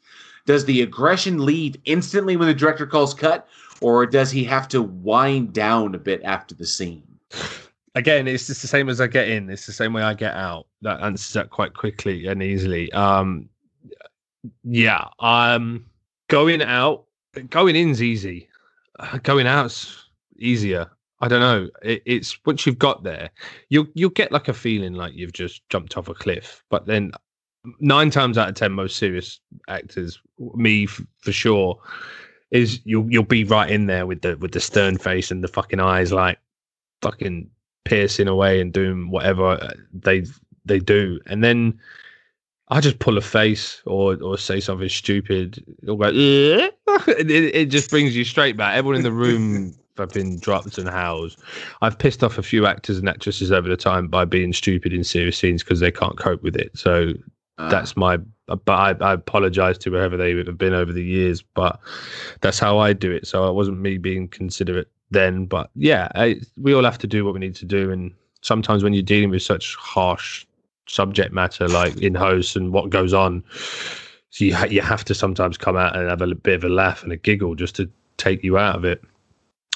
Does 0.46 0.64
the 0.64 0.82
aggression 0.82 1.44
leave 1.44 1.76
instantly 1.86 2.36
when 2.36 2.46
the 2.46 2.54
director 2.54 2.86
calls 2.86 3.12
cut, 3.12 3.48
or 3.80 4.06
does 4.06 4.30
he 4.30 4.44
have 4.44 4.68
to 4.68 4.80
wind 4.80 5.52
down 5.52 5.94
a 5.94 5.98
bit 5.98 6.22
after 6.22 6.54
the 6.54 6.66
scene? 6.66 7.02
again, 7.96 8.28
it's 8.28 8.46
just 8.46 8.62
the 8.62 8.68
same 8.68 8.88
as 8.88 9.00
I 9.00 9.08
get 9.08 9.28
in. 9.28 9.50
It's 9.50 9.66
the 9.66 9.72
same 9.72 9.92
way 9.92 10.02
I 10.02 10.14
get 10.14 10.34
out. 10.34 10.68
That 10.82 11.00
answers 11.00 11.32
that 11.32 11.50
quite 11.50 11.74
quickly 11.74 12.26
and 12.26 12.42
easily. 12.42 12.92
Um, 12.92 13.48
yeah, 14.62 15.08
um, 15.18 15.86
going 16.28 16.62
out, 16.62 17.06
going 17.50 17.74
in's 17.74 18.00
easy. 18.02 18.48
Going 19.24 19.46
out's 19.46 20.06
easier. 20.38 20.90
I 21.20 21.28
don't 21.28 21.40
know. 21.40 21.68
It, 21.82 22.02
it's 22.04 22.38
once 22.44 22.66
you've 22.66 22.78
got 22.78 23.02
there, 23.02 23.30
you'll 23.68 23.86
you'll 23.94 24.10
get 24.10 24.32
like 24.32 24.48
a 24.48 24.52
feeling 24.52 24.94
like 24.94 25.14
you've 25.14 25.32
just 25.32 25.66
jumped 25.68 25.96
off 25.96 26.08
a 26.08 26.14
cliff. 26.14 26.62
But 26.68 26.86
then, 26.86 27.12
nine 27.80 28.10
times 28.10 28.36
out 28.36 28.48
of 28.48 28.54
ten, 28.54 28.72
most 28.72 28.96
serious 28.96 29.40
actors, 29.68 30.20
me 30.54 30.84
f- 30.84 31.00
for 31.20 31.32
sure, 31.32 31.80
is 32.50 32.80
you'll 32.84 33.10
you'll 33.10 33.22
be 33.22 33.44
right 33.44 33.70
in 33.70 33.86
there 33.86 34.06
with 34.06 34.22
the 34.22 34.36
with 34.36 34.52
the 34.52 34.60
stern 34.60 34.98
face 34.98 35.30
and 35.30 35.42
the 35.42 35.48
fucking 35.48 35.80
eyes, 35.80 36.12
like 36.12 36.38
fucking 37.00 37.48
piercing 37.84 38.28
away 38.28 38.60
and 38.60 38.72
doing 38.72 39.10
whatever 39.10 39.52
uh, 39.52 39.72
they 39.94 40.24
they 40.66 40.78
do, 40.78 41.18
and 41.26 41.42
then 41.42 41.80
I 42.68 42.80
just 42.80 42.98
pull 42.98 43.16
a 43.16 43.22
face 43.22 43.80
or 43.86 44.22
or 44.22 44.36
say 44.36 44.60
something 44.60 44.88
stupid. 44.90 45.64
It'll 45.82 45.96
go, 45.96 46.08
"Eh?" 46.08 46.12
it, 47.08 47.30
it 47.30 47.66
just 47.66 47.88
brings 47.88 48.14
you 48.14 48.24
straight 48.24 48.58
back. 48.58 48.76
Everyone 48.76 48.96
in 48.96 49.02
the 49.02 49.12
room 49.12 49.74
have 49.98 50.12
been 50.12 50.38
dropped 50.38 50.78
and 50.78 50.88
howls. 50.88 51.36
I've 51.82 51.98
pissed 51.98 52.22
off 52.24 52.38
a 52.38 52.42
few 52.42 52.66
actors 52.66 52.98
and 52.98 53.08
actresses 53.08 53.50
over 53.52 53.68
the 53.68 53.76
time 53.76 54.08
by 54.08 54.24
being 54.24 54.52
stupid 54.52 54.92
in 54.92 55.04
serious 55.04 55.38
scenes 55.38 55.62
because 55.62 55.80
they 55.80 55.90
can't 55.92 56.16
cope 56.18 56.42
with 56.42 56.56
it. 56.56 56.76
So 56.76 57.12
Uh, 57.58 57.70
that's 57.70 57.96
my 57.96 58.18
but 58.46 58.68
I, 58.68 58.90
I 59.00 59.12
apologize 59.14 59.78
to 59.78 59.90
whoever 59.90 60.16
they 60.16 60.34
would 60.34 60.46
have 60.46 60.58
been 60.58 60.74
over 60.74 60.92
the 60.92 61.02
years 61.02 61.42
but 61.42 61.80
that's 62.42 62.58
how 62.58 62.78
i 62.78 62.92
do 62.92 63.10
it 63.10 63.26
so 63.26 63.48
it 63.48 63.54
wasn't 63.54 63.80
me 63.80 63.96
being 63.98 64.28
considerate 64.28 64.88
then 65.10 65.46
but 65.46 65.70
yeah 65.74 66.08
I, 66.14 66.36
we 66.58 66.74
all 66.74 66.84
have 66.84 66.98
to 66.98 67.06
do 67.06 67.24
what 67.24 67.32
we 67.34 67.40
need 67.40 67.56
to 67.56 67.64
do 67.64 67.90
and 67.90 68.12
sometimes 68.42 68.84
when 68.84 68.92
you're 68.92 69.02
dealing 69.02 69.30
with 69.30 69.42
such 69.42 69.74
harsh 69.76 70.44
subject 70.86 71.32
matter 71.32 71.66
like 71.66 71.96
in 71.96 72.14
house 72.14 72.56
and 72.56 72.72
what 72.72 72.90
goes 72.90 73.14
on 73.14 73.42
you, 74.38 74.54
ha- 74.54 74.66
you 74.70 74.82
have 74.82 75.04
to 75.06 75.14
sometimes 75.14 75.56
come 75.56 75.76
out 75.78 75.96
and 75.96 76.10
have 76.10 76.20
a 76.20 76.34
bit 76.34 76.54
of 76.56 76.64
a 76.64 76.68
laugh 76.68 77.02
and 77.02 77.10
a 77.10 77.16
giggle 77.16 77.54
just 77.54 77.74
to 77.76 77.90
take 78.18 78.44
you 78.44 78.58
out 78.58 78.76
of 78.76 78.84
it 78.84 79.02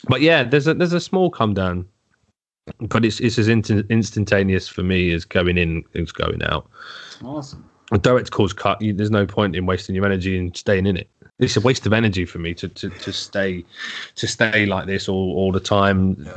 but 0.09 0.21
yeah 0.21 0.43
there's 0.43 0.67
a 0.67 0.75
there's 0.75 0.93
a 0.93 1.01
small 1.01 1.31
come 1.31 1.55
down 1.55 1.87
but 2.81 3.05
it's 3.05 3.21
it's 3.21 3.39
as 3.39 3.49
instant, 3.49 3.87
instantaneous 3.91 4.69
for 4.69 4.83
me 4.83 5.13
as 5.13 5.25
going 5.25 5.59
in 5.59 5.83
as 5.95 6.13
going 6.13 6.43
out 6.45 6.69
awesome. 7.25 7.69
direct 8.03 8.31
cause 8.31 8.53
cut, 8.53 8.81
you, 8.81 8.93
there's 8.93 9.11
no 9.11 9.27
point 9.27 9.57
in 9.57 9.67
wasting 9.67 9.95
your 9.95 10.05
energy 10.05 10.39
and 10.39 10.57
staying 10.57 10.87
in 10.87 10.97
it. 10.97 11.09
It's 11.39 11.57
a 11.57 11.61
waste 11.61 11.87
of 11.87 11.93
energy 11.95 12.27
for 12.27 12.39
me 12.39 12.53
to 12.55 12.69
to, 12.69 12.91
to 12.91 13.13
stay 13.13 13.65
to 14.17 14.27
stay 14.27 14.67
like 14.67 14.87
this 14.87 15.09
all, 15.09 15.35
all 15.37 15.53
the 15.53 15.61
time, 15.61 16.29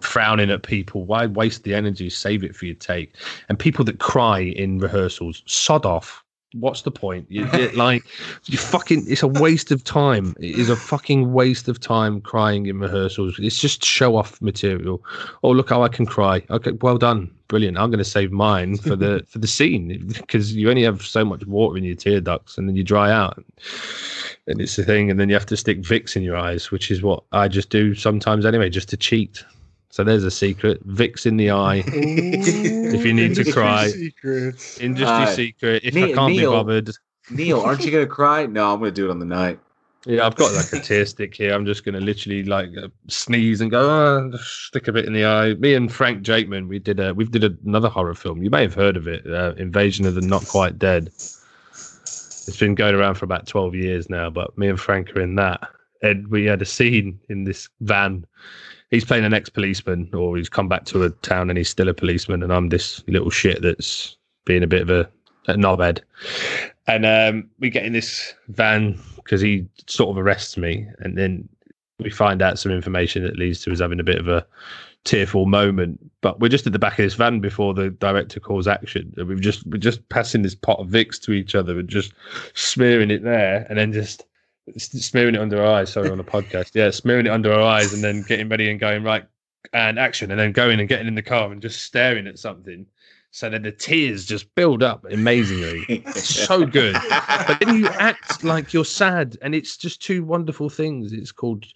frowning 0.00 0.50
at 0.50 0.62
people. 0.62 1.04
Why 1.04 1.26
waste 1.26 1.64
the 1.64 1.74
energy? 1.74 2.10
Save 2.10 2.44
it 2.44 2.54
for 2.54 2.66
your 2.66 2.74
take. 2.74 3.14
And 3.48 3.58
people 3.58 3.84
that 3.86 3.98
cry 3.98 4.40
in 4.40 4.78
rehearsals, 4.78 5.42
sod 5.46 5.86
off. 5.86 6.22
What's 6.60 6.82
the 6.82 6.90
point? 6.90 7.26
You, 7.28 7.46
like 7.74 8.04
you 8.44 8.58
fucking. 8.58 9.04
It's 9.08 9.22
a 9.22 9.28
waste 9.28 9.70
of 9.70 9.84
time. 9.84 10.34
It 10.38 10.58
is 10.58 10.70
a 10.70 10.76
fucking 10.76 11.32
waste 11.32 11.68
of 11.68 11.80
time 11.80 12.20
crying 12.20 12.66
in 12.66 12.78
rehearsals. 12.78 13.38
It's 13.38 13.58
just 13.58 13.84
show 13.84 14.16
off 14.16 14.40
material. 14.40 15.02
Oh 15.42 15.50
look 15.50 15.70
how 15.70 15.82
I 15.82 15.88
can 15.88 16.06
cry. 16.06 16.42
Okay, 16.50 16.72
well 16.80 16.98
done, 16.98 17.30
brilliant. 17.48 17.78
I'm 17.78 17.90
going 17.90 17.98
to 17.98 18.04
save 18.04 18.32
mine 18.32 18.76
for 18.76 18.96
the 18.96 19.24
for 19.28 19.38
the 19.38 19.46
scene 19.46 20.06
because 20.08 20.54
you 20.54 20.70
only 20.70 20.82
have 20.82 21.02
so 21.02 21.24
much 21.24 21.44
water 21.46 21.76
in 21.76 21.84
your 21.84 21.96
tear 21.96 22.20
ducts 22.20 22.58
and 22.58 22.68
then 22.68 22.76
you 22.76 22.84
dry 22.84 23.10
out. 23.10 23.42
And 24.48 24.60
it's 24.60 24.76
the 24.76 24.84
thing, 24.84 25.10
and 25.10 25.18
then 25.18 25.28
you 25.28 25.34
have 25.34 25.46
to 25.46 25.56
stick 25.56 25.80
Vicks 25.80 26.14
in 26.14 26.22
your 26.22 26.36
eyes, 26.36 26.70
which 26.70 26.90
is 26.90 27.02
what 27.02 27.24
I 27.32 27.48
just 27.48 27.68
do 27.68 27.94
sometimes 27.94 28.46
anyway, 28.46 28.70
just 28.70 28.88
to 28.90 28.96
cheat. 28.96 29.44
So 29.96 30.04
there's 30.04 30.24
a 30.24 30.30
secret: 30.30 30.86
Vicks 30.86 31.24
in 31.24 31.38
the 31.38 31.52
eye. 31.52 31.82
if 31.86 33.02
you 33.02 33.14
need 33.14 33.34
to 33.36 33.50
cry. 33.50 33.88
secrets. 33.88 34.76
Industry 34.78 35.06
Uh, 35.08 35.26
secret. 35.28 35.84
If 35.84 35.96
I 35.96 36.12
can't 36.12 36.34
Neal- 36.34 36.50
be 36.50 36.54
bothered, 36.54 36.90
Neal, 37.30 37.62
aren't 37.62 37.82
you 37.82 37.90
gonna 37.90 38.06
cry? 38.06 38.44
No, 38.44 38.74
I'm 38.74 38.78
gonna 38.78 38.90
do 38.90 39.08
it 39.08 39.10
on 39.10 39.20
the 39.20 39.24
night. 39.24 39.58
yeah, 40.04 40.26
I've 40.26 40.34
got 40.36 40.52
like 40.52 40.70
a 40.74 40.80
tear 40.80 41.06
stick 41.06 41.34
here. 41.34 41.54
I'm 41.54 41.64
just 41.64 41.82
gonna 41.82 42.00
literally 42.00 42.42
like 42.42 42.68
uh, 42.76 42.88
sneeze 43.08 43.62
and 43.62 43.70
go, 43.70 43.88
oh, 43.88 44.36
stick 44.36 44.86
a 44.86 44.92
bit 44.92 45.06
in 45.06 45.14
the 45.14 45.24
eye. 45.24 45.54
Me 45.54 45.72
and 45.72 45.90
Frank 45.90 46.22
Jakeman, 46.22 46.68
we 46.68 46.78
did 46.78 47.00
a 47.00 47.14
we 47.14 47.24
did 47.24 47.42
another 47.64 47.88
horror 47.88 48.14
film. 48.14 48.42
You 48.42 48.50
may 48.50 48.60
have 48.60 48.74
heard 48.74 48.98
of 48.98 49.08
it, 49.08 49.26
uh, 49.26 49.54
Invasion 49.56 50.04
of 50.04 50.14
the 50.14 50.20
Not 50.20 50.46
Quite 50.46 50.78
Dead. 50.78 51.06
It's 51.06 52.58
been 52.60 52.74
going 52.74 52.94
around 52.94 53.14
for 53.14 53.24
about 53.24 53.46
12 53.46 53.74
years 53.74 54.10
now, 54.10 54.28
but 54.28 54.58
me 54.58 54.68
and 54.68 54.78
Frank 54.78 55.16
are 55.16 55.22
in 55.22 55.36
that. 55.36 55.70
And 56.02 56.28
we 56.28 56.44
had 56.44 56.60
a 56.60 56.66
scene 56.66 57.18
in 57.30 57.44
this 57.44 57.70
van. 57.80 58.26
He's 58.90 59.04
playing 59.04 59.24
an 59.24 59.34
ex 59.34 59.48
policeman, 59.48 60.10
or 60.14 60.36
he's 60.36 60.48
come 60.48 60.68
back 60.68 60.84
to 60.86 61.02
a 61.02 61.10
town 61.10 61.50
and 61.50 61.58
he's 61.58 61.68
still 61.68 61.88
a 61.88 61.94
policeman. 61.94 62.42
And 62.42 62.52
I'm 62.52 62.68
this 62.68 63.02
little 63.08 63.30
shit 63.30 63.62
that's 63.62 64.16
being 64.44 64.62
a 64.62 64.68
bit 64.68 64.82
of 64.82 64.90
a, 64.90 65.08
a 65.48 65.54
knobhead. 65.54 66.00
And 66.86 67.04
um, 67.04 67.50
we 67.58 67.68
get 67.68 67.84
in 67.84 67.92
this 67.92 68.34
van 68.48 68.98
because 69.16 69.40
he 69.40 69.66
sort 69.88 70.10
of 70.10 70.18
arrests 70.24 70.56
me. 70.56 70.86
And 71.00 71.18
then 71.18 71.48
we 71.98 72.10
find 72.10 72.42
out 72.42 72.58
some 72.58 72.70
information 72.70 73.24
that 73.24 73.38
leads 73.38 73.62
to 73.62 73.72
us 73.72 73.80
having 73.80 74.00
a 74.00 74.04
bit 74.04 74.18
of 74.18 74.28
a 74.28 74.46
tearful 75.04 75.46
moment. 75.46 75.98
But 76.20 76.38
we're 76.40 76.48
just 76.48 76.66
at 76.66 76.72
the 76.72 76.78
back 76.78 76.98
of 76.98 77.04
this 77.04 77.14
van 77.14 77.40
before 77.40 77.74
the 77.74 77.90
director 77.90 78.38
calls 78.38 78.68
action. 78.68 79.12
And 79.16 79.28
we've 79.28 79.40
just 79.40 79.66
we're 79.66 79.78
just 79.78 80.06
passing 80.10 80.42
this 80.42 80.54
pot 80.54 80.78
of 80.78 80.88
Vicks 80.88 81.20
to 81.22 81.32
each 81.32 81.54
other 81.54 81.78
and 81.78 81.88
just 81.88 82.12
smearing 82.54 83.10
it 83.10 83.24
there 83.24 83.66
and 83.68 83.78
then 83.78 83.92
just 83.92 84.24
smearing 84.76 85.34
it 85.34 85.40
under 85.40 85.62
our 85.62 85.80
eyes. 85.80 85.92
Sorry, 85.92 86.10
on 86.10 86.18
the 86.18 86.24
podcast. 86.24 86.70
Yeah, 86.74 86.90
smearing 86.90 87.26
it 87.26 87.30
under 87.30 87.52
our 87.52 87.62
eyes 87.62 87.92
and 87.92 88.02
then 88.02 88.22
getting 88.22 88.48
ready 88.48 88.70
and 88.70 88.80
going 88.80 89.02
right 89.02 89.24
and 89.72 89.98
action 89.98 90.30
and 90.30 90.38
then 90.38 90.52
going 90.52 90.80
and 90.80 90.88
getting 90.88 91.06
in 91.06 91.14
the 91.14 91.22
car 91.22 91.50
and 91.50 91.62
just 91.62 91.82
staring 91.82 92.26
at 92.26 92.38
something. 92.38 92.86
So 93.32 93.50
that 93.50 93.64
the 93.64 93.72
tears 93.72 94.24
just 94.24 94.54
build 94.54 94.82
up 94.82 95.04
amazingly. 95.10 95.84
It's 95.90 96.34
so 96.34 96.64
good. 96.64 96.96
But 97.46 97.58
then 97.60 97.76
you 97.76 97.88
act 97.88 98.42
like 98.42 98.72
you're 98.72 98.82
sad, 98.82 99.36
and 99.42 99.54
it's 99.54 99.76
just 99.76 100.00
two 100.00 100.24
wonderful 100.24 100.70
things. 100.70 101.12
It's 101.12 101.32
called 101.32 101.66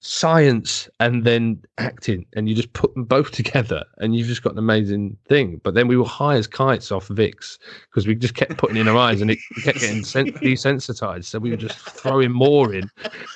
science 0.00 0.88
and 1.00 1.24
then 1.24 1.60
acting, 1.78 2.24
and 2.34 2.48
you 2.48 2.54
just 2.54 2.72
put 2.72 2.94
them 2.94 3.04
both 3.04 3.30
together, 3.32 3.84
and 3.98 4.14
you've 4.14 4.28
just 4.28 4.42
got 4.42 4.52
an 4.52 4.58
amazing 4.58 5.16
thing. 5.28 5.60
But 5.64 5.74
then 5.74 5.88
we 5.88 5.96
were 5.96 6.04
high 6.04 6.36
as 6.36 6.46
kites 6.46 6.92
off 6.92 7.08
Vicks 7.08 7.58
because 7.90 8.06
we 8.06 8.14
just 8.14 8.34
kept 8.34 8.56
putting 8.56 8.76
in 8.76 8.88
our 8.88 8.96
eyes, 8.96 9.20
and 9.20 9.30
it 9.30 9.38
kept 9.62 9.80
getting 9.80 10.04
sen- 10.04 10.32
desensitized. 10.42 11.24
So 11.24 11.38
we 11.38 11.50
were 11.50 11.56
just 11.56 11.78
throwing 11.78 12.32
more 12.32 12.72
in, 12.72 12.90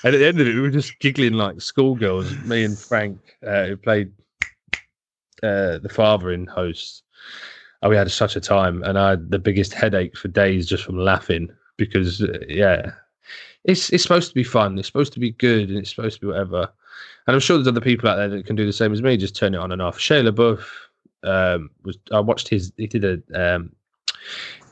and 0.05 0.15
at 0.15 0.19
the 0.19 0.27
end 0.27 0.41
of 0.41 0.47
it, 0.47 0.55
we 0.55 0.61
were 0.61 0.71
just 0.71 0.99
giggling 1.01 1.35
like 1.35 1.61
schoolgirls. 1.61 2.37
Me 2.45 2.65
and 2.65 2.79
Frank, 2.79 3.19
uh, 3.47 3.67
who 3.67 3.77
played 3.77 4.13
uh, 5.43 5.79
the 5.79 5.91
father 5.93 6.31
in 6.31 6.47
Hosts. 6.47 7.03
Oh, 7.83 7.89
we 7.89 7.97
had 7.97 8.11
such 8.13 8.37
a 8.37 8.41
time, 8.41 8.83
and 8.85 8.97
I 8.97 9.11
had 9.11 9.31
the 9.33 9.41
biggest 9.41 9.75
headache 9.75 10.17
for 10.17 10.29
days 10.29 10.69
just 10.69 10.85
from 10.85 10.99
laughing 10.99 11.49
because, 11.77 12.23
uh, 12.23 12.39
yeah, 12.49 12.93
it's 13.65 13.91
it's 13.91 14.03
supposed 14.03 14.29
to 14.29 14.35
be 14.35 14.45
fun, 14.45 14.79
it's 14.79 14.89
supposed 14.89 15.13
to 15.15 15.21
be 15.21 15.33
good, 15.33 15.69
and 15.69 15.79
it's 15.79 15.91
supposed 15.91 16.17
to 16.17 16.21
be 16.21 16.27
whatever. 16.27 16.69
And 17.27 17.35
I'm 17.35 17.41
sure 17.41 17.57
there's 17.57 17.69
other 17.69 17.81
people 17.81 18.09
out 18.09 18.17
there 18.17 18.29
that 18.29 18.47
can 18.47 18.57
do 18.57 18.67
the 18.67 18.73
same 18.73 18.93
as 18.93 19.03
me, 19.03 19.17
just 19.17 19.37
turn 19.37 19.55
it 19.55 19.59
on 19.59 19.73
and 19.73 19.81
off. 19.81 19.99
Shia 19.99 20.29
LaBeouf 20.29 20.65
um, 21.25 21.71
was 21.85 21.99
I 22.13 22.21
watched 22.21 22.49
his 22.49 22.73
he 22.77 22.87
did 22.87 23.05
a 23.05 23.55
um, 23.55 23.73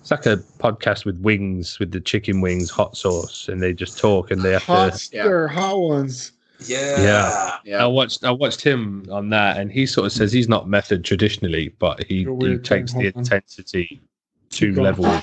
it's 0.01 0.11
like 0.11 0.27
a 0.27 0.39
podcast 0.59 1.05
with 1.05 1.19
wings 1.19 1.79
with 1.79 1.93
the 1.93 2.01
chicken 2.01 2.41
wings 2.41 2.71
hot 2.71 2.97
sauce, 2.97 3.49
and 3.49 3.63
they 3.63 3.73
just 3.73 3.99
talk 3.99 4.31
and 4.31 4.43
they 4.43 4.53
have 4.53 4.63
hot, 4.63 4.95
to. 4.95 5.17
Yeah. 5.17 5.25
they're 5.25 5.49
hot 5.49 5.79
ones. 5.79 6.33
Yeah. 6.67 7.57
Yeah. 7.65 7.85
I 7.85 7.87
watched 7.87 8.25
I 8.25 8.31
watched 8.31 8.63
him 8.63 9.07
on 9.11 9.31
that, 9.31 9.59
and 9.59 9.71
he 9.71 9.87
sort 9.87 10.07
of 10.07 10.13
says 10.13 10.33
he's 10.33 10.49
not 10.49 10.69
method 10.69 11.05
traditionally, 11.05 11.69
but 11.79 12.03
he, 12.05 12.27
he 12.41 12.59
takes 12.59 12.93
the 12.93 13.03
Hold 13.03 13.15
on. 13.15 13.21
intensity 13.21 14.01
two 14.51 14.75
levels. 14.75 15.23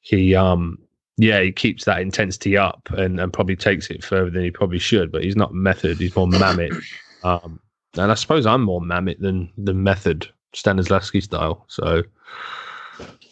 He 0.00 0.34
um 0.34 0.78
yeah, 1.22 1.40
he 1.42 1.52
keeps 1.52 1.84
that 1.84 2.00
intensity 2.00 2.56
up 2.56 2.88
and, 2.96 3.20
and 3.20 3.32
probably 3.32 3.56
takes 3.56 3.90
it 3.90 4.02
further 4.02 4.30
than 4.30 4.42
he 4.42 4.50
probably 4.50 4.78
should, 4.78 5.12
but 5.12 5.22
he's 5.22 5.36
not 5.36 5.52
method, 5.52 5.98
he's 5.98 6.16
more 6.16 6.26
mammoth. 6.26 6.82
Um, 7.22 7.60
and 7.98 8.10
I 8.10 8.14
suppose 8.14 8.46
I'm 8.46 8.62
more 8.62 8.80
mammoth 8.80 9.18
than 9.18 9.52
than 9.58 9.82
method, 9.82 10.26
Stanislavski 10.54 11.22
style. 11.22 11.66
So 11.68 12.02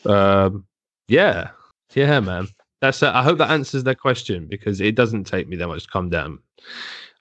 um 0.05 0.67
yeah. 1.09 1.51
Yeah, 1.95 2.21
man. 2.21 2.49
That's 2.83 3.03
uh, 3.03 3.13
I 3.15 3.23
hope 3.23 3.39
that 3.39 3.51
answers 3.51 3.85
their 3.85 3.95
question 3.95 4.47
because 4.47 4.81
it 4.81 4.95
doesn't 4.95 5.25
take 5.25 5.49
me 5.49 5.57
that 5.57 5.69
much 5.69 5.85
to 5.85 5.91
come 5.91 6.11
down. 6.11 6.39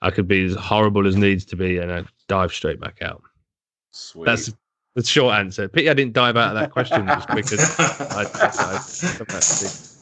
I 0.02 0.10
could 0.10 0.28
be 0.28 0.44
as 0.44 0.54
horrible 0.54 1.06
as 1.06 1.16
needs 1.16 1.46
to 1.46 1.56
be 1.56 1.78
and 1.78 1.90
I 1.90 2.04
dive 2.28 2.52
straight 2.52 2.80
back 2.80 3.00
out. 3.00 3.22
Sweet. 3.92 4.26
That's 4.26 4.52
the 4.94 5.02
short 5.02 5.34
answer. 5.34 5.68
Pity 5.68 5.88
I 5.88 5.94
didn't 5.94 6.12
dive 6.12 6.36
out 6.36 6.54
of 6.54 6.60
that 6.60 6.72
question 6.72 7.08
as 7.08 7.24
quick 7.24 7.50
as 7.52 7.76
I, 7.78 8.24
I, 8.24 8.50
I, 9.30 9.97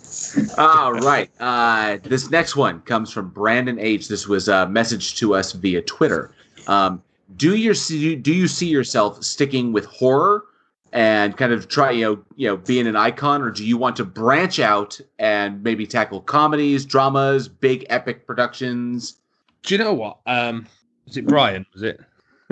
All 0.58 0.92
right. 0.92 1.30
Uh, 1.40 1.98
this 2.02 2.30
next 2.30 2.56
one 2.56 2.80
comes 2.82 3.12
from 3.12 3.30
Brandon 3.30 3.78
H. 3.78 4.08
This 4.08 4.26
was 4.26 4.48
a 4.48 4.68
message 4.68 5.16
to 5.16 5.34
us 5.34 5.52
via 5.52 5.82
Twitter. 5.82 6.32
Um, 6.66 7.02
do 7.36 7.56
you 7.56 7.74
see 7.74 8.16
do 8.16 8.32
you 8.32 8.48
see 8.48 8.68
yourself 8.68 9.22
sticking 9.22 9.72
with 9.72 9.84
horror 9.86 10.44
and 10.92 11.36
kind 11.36 11.52
of 11.52 11.68
try 11.68 11.90
you 11.90 12.04
know 12.04 12.24
you 12.36 12.48
know 12.48 12.56
being 12.56 12.86
an 12.86 12.96
icon, 12.96 13.42
or 13.42 13.50
do 13.50 13.64
you 13.64 13.76
want 13.76 13.96
to 13.96 14.04
branch 14.04 14.58
out 14.58 15.00
and 15.18 15.62
maybe 15.62 15.86
tackle 15.86 16.20
comedies, 16.20 16.84
dramas, 16.84 17.48
big 17.48 17.84
epic 17.88 18.26
productions? 18.26 19.16
Do 19.62 19.74
you 19.74 19.78
know 19.78 19.94
what? 19.94 20.18
Um, 20.26 20.66
was 21.06 21.16
it 21.16 21.26
Brian? 21.26 21.66
Was 21.72 21.82
it? 21.82 22.00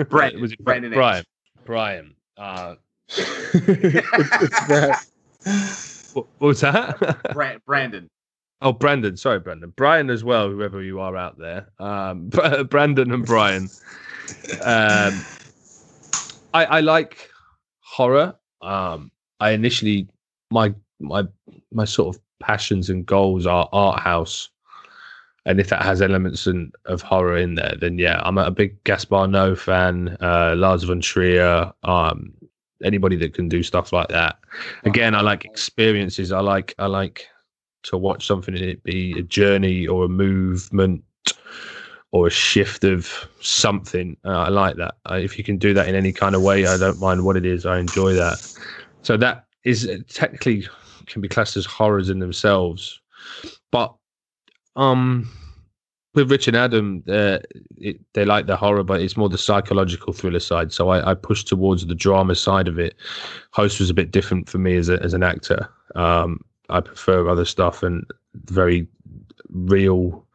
Brandon. 0.09 0.41
was 0.41 0.51
it 0.51 0.63
Brandon 0.63 0.93
H. 0.93 0.97
Brian? 0.97 1.25
Brian. 1.65 2.15
Uh, 2.37 2.75
it's, 3.09 4.07
it's 4.43 4.67
that. 4.67 5.05
what, 6.15 6.27
what 6.37 6.47
was 6.47 6.61
that? 6.61 6.99
Bra- 7.33 7.57
Brandon. 7.65 8.09
Oh, 8.61 8.71
Brandon. 8.71 9.17
Sorry, 9.17 9.39
Brandon. 9.39 9.73
Brian 9.75 10.09
as 10.09 10.23
well, 10.23 10.49
whoever 10.49 10.81
you 10.81 10.99
are 10.99 11.15
out 11.15 11.37
there. 11.37 11.67
Um, 11.77 12.29
Brandon 12.69 13.11
and 13.11 13.25
Brian. 13.25 13.69
Um, 14.63 15.13
I, 16.53 16.65
I 16.65 16.79
like 16.79 17.29
horror. 17.81 18.33
Um, 18.61 19.11
I 19.39 19.51
initially 19.51 20.07
my 20.51 20.73
my 20.99 21.25
my 21.73 21.85
sort 21.85 22.15
of 22.15 22.21
passions 22.39 22.89
and 22.89 23.05
goals 23.05 23.45
are 23.45 23.67
art 23.73 23.99
house, 23.99 24.49
and 25.45 25.59
if 25.59 25.67
that 25.69 25.83
has 25.83 26.01
elements 26.01 26.47
in, 26.47 26.71
of 26.85 27.01
horror 27.01 27.37
in 27.37 27.55
there, 27.55 27.75
then 27.79 27.99
yeah, 27.99 28.21
I'm 28.23 28.37
a 28.37 28.49
big 28.51 28.81
Gaspar 28.85 29.27
Noé 29.27 29.57
fan. 29.57 30.15
Uh, 30.21 30.55
Lars 30.57 30.83
von 30.83 31.01
Trier. 31.01 31.71
Um, 31.83 32.33
anybody 32.85 33.15
that 33.17 33.33
can 33.33 33.49
do 33.49 33.63
stuff 33.63 33.91
like 33.91 34.07
that. 34.09 34.37
Again, 34.83 35.15
I 35.15 35.21
like 35.21 35.43
experiences. 35.43 36.31
I 36.31 36.39
like 36.39 36.73
I 36.79 36.85
like 36.85 37.27
to 37.83 37.97
watch 37.97 38.25
something 38.25 38.55
and 38.55 38.63
it 38.63 38.83
be 38.83 39.17
a 39.19 39.23
journey 39.23 39.87
or 39.87 40.05
a 40.05 40.09
movement 40.09 41.03
or 42.11 42.27
a 42.27 42.31
shift 42.31 42.83
of 42.83 43.27
something. 43.41 44.15
Uh, 44.23 44.29
I 44.29 44.49
like 44.49 44.77
that. 44.77 44.95
Uh, 45.09 45.15
if 45.15 45.37
you 45.37 45.43
can 45.43 45.57
do 45.57 45.73
that 45.73 45.87
in 45.87 45.95
any 45.95 46.13
kind 46.13 46.33
of 46.33 46.41
way, 46.41 46.65
I 46.65 46.77
don't 46.77 46.99
mind 46.99 47.25
what 47.25 47.35
it 47.35 47.45
is. 47.45 47.65
I 47.65 47.79
enjoy 47.79 48.13
that. 48.13 48.57
So 49.01 49.17
that 49.17 49.45
is 49.65 49.87
uh, 49.87 49.97
technically 50.07 50.65
can 51.07 51.21
be 51.21 51.27
classed 51.27 51.57
as 51.57 51.65
horrors 51.65 52.09
in 52.09 52.19
themselves, 52.19 52.99
but 53.71 53.93
um, 54.75 55.29
with 56.15 56.31
Rich 56.31 56.47
and 56.47 56.57
Adam, 56.57 57.03
uh, 57.07 57.39
it, 57.77 57.99
they 58.13 58.25
like 58.25 58.47
the 58.47 58.55
horror, 58.55 58.83
but 58.83 59.01
it's 59.01 59.17
more 59.17 59.29
the 59.29 59.37
psychological 59.37 60.13
thriller 60.13 60.39
side. 60.39 60.71
So 60.71 60.89
I, 60.89 61.11
I 61.11 61.13
push 61.13 61.43
towards 61.43 61.85
the 61.85 61.95
drama 61.95 62.35
side 62.35 62.67
of 62.67 62.79
it. 62.79 62.95
Host 63.51 63.79
was 63.79 63.89
a 63.89 63.93
bit 63.93 64.11
different 64.11 64.49
for 64.49 64.57
me 64.57 64.75
as 64.77 64.89
a, 64.89 65.01
as 65.03 65.13
an 65.13 65.23
actor. 65.23 65.69
Um, 65.95 66.43
I 66.69 66.81
prefer 66.81 67.29
other 67.29 67.45
stuff 67.45 67.83
and 67.83 68.03
very 68.45 68.87
real, 69.49 70.25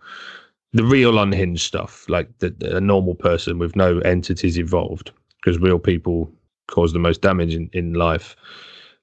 the 0.73 0.85
real 0.85 1.19
unhinged 1.19 1.67
stuff, 1.67 2.09
like 2.09 2.29
the, 2.39 2.51
the 2.51 2.77
a 2.77 2.81
normal 2.81 3.15
person 3.15 3.59
with 3.59 3.75
no 3.75 3.99
entities 4.01 4.57
involved, 4.57 5.11
because 5.41 5.59
real 5.59 5.79
people 5.79 6.33
cause 6.69 6.93
the 6.93 6.99
most 6.99 7.21
damage 7.21 7.55
in, 7.55 7.69
in 7.73 7.95
life. 7.95 8.37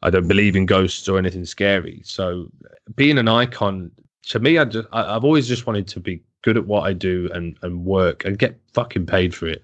I 0.03 0.09
don't 0.09 0.27
believe 0.27 0.55
in 0.55 0.65
ghosts 0.67 1.09
or 1.09 1.17
anything 1.17 1.43
scary. 1.45 2.01
So 2.05 2.49
being 2.95 3.17
an 3.17 3.27
icon 3.27 3.91
to 4.27 4.39
me, 4.39 4.57
I 4.57 4.65
just, 4.65 4.87
I, 4.91 5.15
I've 5.15 5.23
always 5.23 5.47
just 5.47 5.65
wanted 5.65 5.87
to 5.89 5.99
be 5.99 6.21
good 6.43 6.57
at 6.57 6.65
what 6.65 6.83
I 6.83 6.93
do 6.93 7.29
and, 7.33 7.57
and 7.61 7.85
work 7.85 8.25
and 8.25 8.37
get 8.37 8.59
fucking 8.73 9.05
paid 9.05 9.33
for 9.33 9.47
it. 9.47 9.63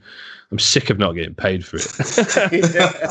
I'm 0.52 0.60
sick 0.60 0.90
of 0.90 1.00
not 1.00 1.14
getting 1.14 1.34
paid 1.34 1.66
for 1.66 1.78
it. 1.78 1.88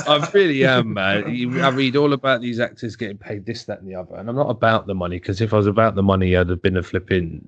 I 0.09 0.31
really 0.33 0.65
am, 0.65 0.93
man. 0.95 1.25
I 1.61 1.69
read 1.71 1.97
all 1.97 2.13
about 2.13 2.41
these 2.41 2.61
actors 2.61 2.95
getting 2.95 3.19
paid 3.19 3.47
this, 3.47 3.65
that, 3.65 3.81
and 3.81 3.89
the 3.89 3.97
other, 3.97 4.15
and 4.15 4.29
I'm 4.29 4.37
not 4.37 4.51
about 4.51 4.87
the 4.87 4.95
money 4.95 5.19
because 5.19 5.41
if 5.41 5.53
I 5.53 5.57
was 5.57 5.67
about 5.67 5.95
the 5.95 6.03
money, 6.03 6.37
I'd 6.37 6.51
have 6.51 6.63
been 6.63 6.77
a 6.77 6.83
flipping 6.83 7.47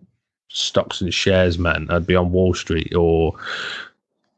stocks 0.49 1.01
and 1.01 1.13
shares 1.15 1.59
man. 1.59 1.87
I'd 1.91 2.07
be 2.07 2.17
on 2.17 2.33
Wall 2.33 2.55
Street 2.55 2.95
or 2.95 3.35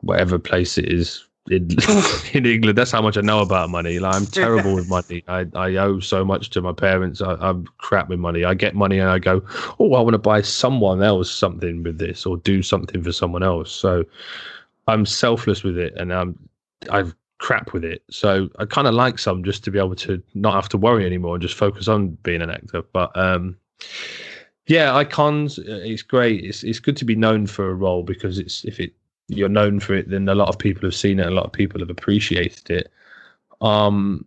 whatever 0.01 0.39
place 0.39 0.77
it 0.77 0.93
is 0.93 1.25
in 1.51 1.69
in 2.33 2.47
England. 2.47 2.77
That's 2.79 2.91
how 2.91 3.03
much 3.03 3.17
I 3.17 3.21
know 3.21 3.41
about 3.41 3.71
money. 3.71 3.99
Like, 3.99 4.15
I'm 4.15 4.27
terrible 4.27 4.75
with 4.75 4.89
money. 4.89 5.23
I, 5.29 5.47
I 5.55 5.77
owe 5.77 6.01
so 6.01 6.25
much 6.25 6.51
to 6.51 6.63
my 6.63 6.73
parents. 6.73 7.21
I, 7.21 7.35
I'm 7.35 7.67
crap 7.79 8.09
with 8.09 8.19
money. 8.19 8.45
I 8.45 8.55
get 8.55 8.75
money 8.75 8.99
and 8.99 9.11
I 9.11 9.19
go, 9.19 9.43
oh, 9.79 9.95
I 9.95 10.01
want 10.01 10.15
to 10.15 10.19
buy 10.19 10.43
someone 10.43 11.03
else 11.03 11.31
something 11.31 11.83
with 11.83 11.99
this 11.99 12.27
or 12.27 12.37
do 12.39 12.63
something 12.63 13.03
for 13.03 13.13
someone 13.13 13.43
else. 13.43 13.71
So 13.73 14.05
I'm 14.89 15.07
selfless 15.07 15.63
with 15.63 15.79
it 15.79 15.95
and 15.97 16.13
I'm 16.13 16.39
I've 16.91 17.15
crap 17.39 17.73
with 17.73 17.85
it. 17.85 18.03
So 18.11 18.49
I 18.59 18.65
kind 18.65 18.87
of 18.87 18.95
like 18.95 19.19
some 19.19 19.45
just 19.45 19.63
to 19.65 19.71
be 19.71 19.79
able 19.79 19.97
to 19.97 20.23
not 20.35 20.55
have 20.55 20.69
to 20.71 20.79
worry 20.79 21.05
anymore 21.05 21.35
and 21.35 21.43
just 21.43 21.55
focus 21.55 21.89
on 21.89 22.11
being 22.23 22.43
an 22.43 22.51
actor. 22.51 22.83
But 22.93 23.17
um, 23.17 23.57
yeah, 24.67 24.95
icons. 24.95 25.59
uh, 25.59 25.63
It's 25.85 26.03
great. 26.03 26.45
It's 26.45 26.65
it's 26.65 26.81
good 26.81 26.97
to 26.99 27.05
be 27.05 27.15
known 27.15 27.47
for 27.47 27.69
a 27.71 27.75
role 27.75 28.03
because 28.03 28.39
it's 28.39 28.65
if 28.65 28.81
it 28.81 28.93
you're 29.29 29.49
known 29.49 29.81
for 29.81 29.95
it, 29.95 30.09
then 30.09 30.29
a 30.29 30.35
lot 30.35 30.49
of 30.49 30.59
people 30.59 30.83
have 30.83 30.95
seen 30.95 31.19
it. 31.19 31.27
A 31.27 31.31
lot 31.31 31.47
of 31.47 31.53
people 31.53 31.81
have 31.81 31.91
appreciated 31.91 32.71
it. 32.71 32.93
Um, 33.61 34.25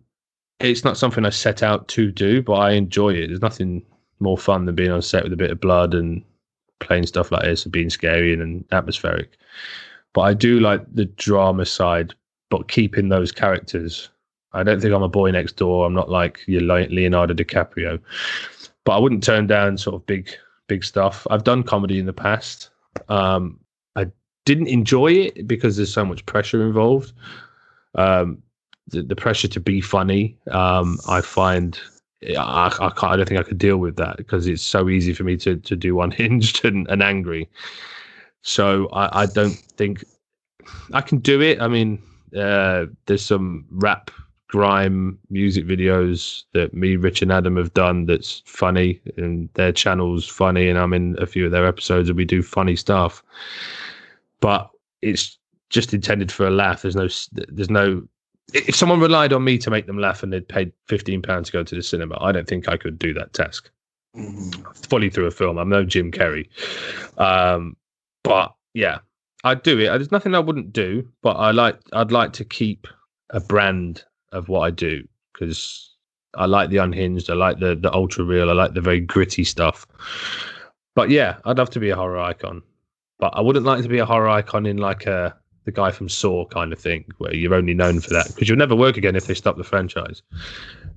it's 0.58 0.84
not 0.84 0.98
something 0.98 1.24
I 1.24 1.30
set 1.30 1.62
out 1.62 1.88
to 1.88 2.10
do, 2.10 2.42
but 2.42 2.54
I 2.54 2.72
enjoy 2.72 3.14
it. 3.14 3.28
There's 3.28 3.40
nothing 3.40 3.82
more 4.18 4.36
fun 4.36 4.66
than 4.66 4.74
being 4.74 4.90
on 4.90 5.00
set 5.00 5.24
with 5.24 5.32
a 5.32 5.36
bit 5.36 5.50
of 5.50 5.60
blood 5.60 5.94
and 5.94 6.22
playing 6.80 7.06
stuff 7.06 7.32
like 7.32 7.44
this 7.44 7.64
and 7.64 7.72
being 7.72 7.90
scary 7.90 8.32
and, 8.32 8.42
and 8.42 8.64
atmospheric. 8.72 9.38
But 10.12 10.22
I 10.22 10.34
do 10.34 10.60
like 10.60 10.82
the 10.92 11.06
drama 11.06 11.64
side, 11.64 12.14
but 12.50 12.68
keeping 12.68 13.08
those 13.08 13.32
characters. 13.32 14.10
I 14.52 14.64
don't 14.64 14.80
think 14.80 14.92
I'm 14.92 15.02
a 15.02 15.08
boy 15.08 15.30
next 15.30 15.56
door. 15.56 15.86
I'm 15.86 15.94
not 15.94 16.10
like 16.10 16.40
your 16.46 16.62
Leonardo 16.62 17.32
DiCaprio, 17.34 18.00
but 18.84 18.92
I 18.92 18.98
wouldn't 18.98 19.22
turn 19.22 19.46
down 19.46 19.78
sort 19.78 19.94
of 19.94 20.04
big, 20.06 20.30
big 20.66 20.84
stuff. 20.84 21.26
I've 21.30 21.44
done 21.44 21.62
comedy 21.62 22.00
in 22.00 22.06
the 22.06 22.12
past. 22.12 22.70
Um, 23.08 23.59
didn't 24.44 24.68
enjoy 24.68 25.12
it 25.12 25.46
because 25.46 25.76
there's 25.76 25.92
so 25.92 26.04
much 26.04 26.24
pressure 26.26 26.66
involved. 26.66 27.12
Um, 27.94 28.42
the, 28.88 29.02
the 29.02 29.16
pressure 29.16 29.48
to 29.48 29.60
be 29.60 29.80
funny, 29.80 30.36
um, 30.50 30.98
I 31.08 31.20
find 31.20 31.78
I, 32.22 32.66
I, 32.80 32.90
can't, 32.90 33.12
I 33.12 33.16
don't 33.16 33.28
think 33.28 33.40
I 33.40 33.44
could 33.44 33.58
deal 33.58 33.78
with 33.78 33.96
that 33.96 34.16
because 34.16 34.46
it's 34.46 34.62
so 34.62 34.88
easy 34.88 35.12
for 35.12 35.24
me 35.24 35.36
to 35.38 35.56
to 35.56 35.76
do 35.76 36.00
unhinged 36.02 36.64
and, 36.64 36.88
and 36.88 37.02
angry. 37.02 37.48
So 38.42 38.88
I, 38.88 39.22
I 39.22 39.26
don't 39.26 39.54
think 39.76 40.04
I 40.92 41.00
can 41.00 41.18
do 41.18 41.40
it. 41.40 41.60
I 41.60 41.68
mean, 41.68 42.02
uh, 42.36 42.86
there's 43.06 43.24
some 43.24 43.66
rap 43.70 44.10
grime 44.48 45.16
music 45.30 45.64
videos 45.64 46.42
that 46.54 46.74
me, 46.74 46.96
Rich, 46.96 47.22
and 47.22 47.30
Adam 47.30 47.56
have 47.56 47.72
done 47.74 48.06
that's 48.06 48.42
funny, 48.46 49.00
and 49.16 49.48
their 49.54 49.72
channel's 49.72 50.26
funny, 50.26 50.68
and 50.68 50.78
I'm 50.78 50.92
in 50.92 51.16
a 51.20 51.26
few 51.26 51.46
of 51.46 51.52
their 51.52 51.66
episodes, 51.66 52.08
and 52.08 52.16
we 52.16 52.24
do 52.24 52.42
funny 52.42 52.76
stuff. 52.76 53.22
But 54.40 54.70
it's 55.02 55.38
just 55.70 55.94
intended 55.94 56.32
for 56.32 56.46
a 56.46 56.50
laugh. 56.50 56.82
There's 56.82 56.96
no, 56.96 57.08
there's 57.48 57.70
no. 57.70 58.02
If 58.52 58.74
someone 58.74 58.98
relied 59.00 59.32
on 59.32 59.44
me 59.44 59.58
to 59.58 59.70
make 59.70 59.86
them 59.86 59.98
laugh 59.98 60.22
and 60.22 60.32
they'd 60.32 60.48
paid 60.48 60.72
fifteen 60.88 61.22
pounds 61.22 61.48
to 61.48 61.52
go 61.52 61.62
to 61.62 61.74
the 61.74 61.82
cinema, 61.82 62.18
I 62.20 62.32
don't 62.32 62.48
think 62.48 62.68
I 62.68 62.76
could 62.76 62.98
do 62.98 63.14
that 63.14 63.32
task 63.32 63.70
Mhm. 64.16 64.76
fully 64.88 65.08
through 65.08 65.26
a 65.26 65.30
film. 65.30 65.56
I'm 65.58 65.68
no 65.68 65.84
Jim 65.84 66.10
Carrey, 66.10 66.48
um, 67.18 67.76
but 68.24 68.52
yeah, 68.74 68.98
I'd 69.44 69.62
do 69.62 69.78
it. 69.78 69.84
There's 69.84 70.10
nothing 70.10 70.34
I 70.34 70.40
wouldn't 70.40 70.72
do, 70.72 71.08
but 71.22 71.36
I 71.36 71.52
like 71.52 71.78
I'd 71.92 72.10
like 72.10 72.32
to 72.34 72.44
keep 72.44 72.88
a 73.30 73.38
brand 73.38 74.02
of 74.32 74.48
what 74.48 74.60
I 74.62 74.70
do 74.70 75.06
because 75.32 75.94
I 76.34 76.46
like 76.46 76.70
the 76.70 76.78
unhinged. 76.78 77.30
I 77.30 77.34
like 77.34 77.60
the 77.60 77.76
the 77.76 77.92
ultra 77.94 78.24
real. 78.24 78.50
I 78.50 78.54
like 78.54 78.74
the 78.74 78.80
very 78.80 79.00
gritty 79.00 79.44
stuff. 79.44 79.86
But 80.96 81.10
yeah, 81.10 81.36
I'd 81.44 81.58
love 81.58 81.70
to 81.70 81.78
be 81.80 81.90
a 81.90 81.96
horror 81.96 82.18
icon, 82.18 82.62
but 83.20 83.32
I 83.36 83.40
wouldn't 83.40 83.66
like 83.66 83.82
to 83.82 83.88
be 83.88 83.98
a 83.98 84.06
horror 84.06 84.28
icon 84.28 84.66
in 84.66 84.78
like 84.78 85.06
a 85.06 85.36
the 85.66 85.70
guy 85.72 85.90
from 85.90 86.08
Saw 86.08 86.46
kind 86.46 86.72
of 86.72 86.78
thing, 86.80 87.04
where 87.18 87.34
you're 87.34 87.54
only 87.54 87.74
known 87.74 88.00
for 88.00 88.10
that 88.10 88.26
because 88.28 88.48
you'll 88.48 88.58
never 88.58 88.74
work 88.74 88.96
again 88.96 89.14
if 89.14 89.26
they 89.26 89.34
stop 89.34 89.56
the 89.56 89.64
franchise, 89.64 90.22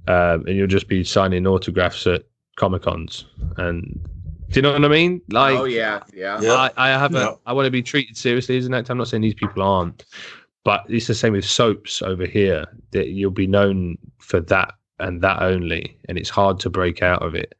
um, 0.08 0.46
and 0.48 0.56
you'll 0.56 0.68
just 0.68 0.88
be 0.88 1.04
signing 1.04 1.46
autographs 1.46 2.08
at 2.08 2.24
comic 2.56 2.84
cons. 2.84 3.26
And 3.58 4.00
do 4.50 4.60
you 4.60 4.62
know 4.62 4.72
what 4.72 4.86
I 4.86 4.88
mean? 4.88 5.22
Like, 5.30 5.58
oh 5.58 5.66
yeah, 5.66 6.04
yeah. 6.14 6.40
Yeah. 6.42 6.54
I, 6.54 6.72
I 6.78 6.90
have 6.90 7.14
Yeah. 7.14 7.32
a, 7.32 7.36
I 7.46 7.54
want 7.54 7.66
to 7.66 7.72
be 7.72 7.84
treated 7.84 8.16
seriously 8.16 8.58
as 8.58 8.66
an 8.66 8.74
actor. 8.74 8.92
I'm 8.94 8.98
not 8.98 9.10
saying 9.10 9.22
these 9.22 9.34
people 9.34 9.62
aren't, 9.62 10.06
but 10.64 10.86
it's 10.88 11.08
the 11.08 11.16
same 11.16 11.34
with 11.34 11.46
soaps 11.46 12.02
over 12.02 12.26
here. 12.26 12.66
That 12.92 13.10
you'll 13.10 13.32
be 13.32 13.48
known 13.48 13.98
for 14.20 14.40
that 14.42 14.76
and 15.00 15.22
that 15.22 15.42
only, 15.42 15.98
and 16.08 16.18
it's 16.18 16.30
hard 16.30 16.60
to 16.62 16.70
break 16.70 17.02
out 17.02 17.22
of 17.22 17.36
it. 17.36 17.54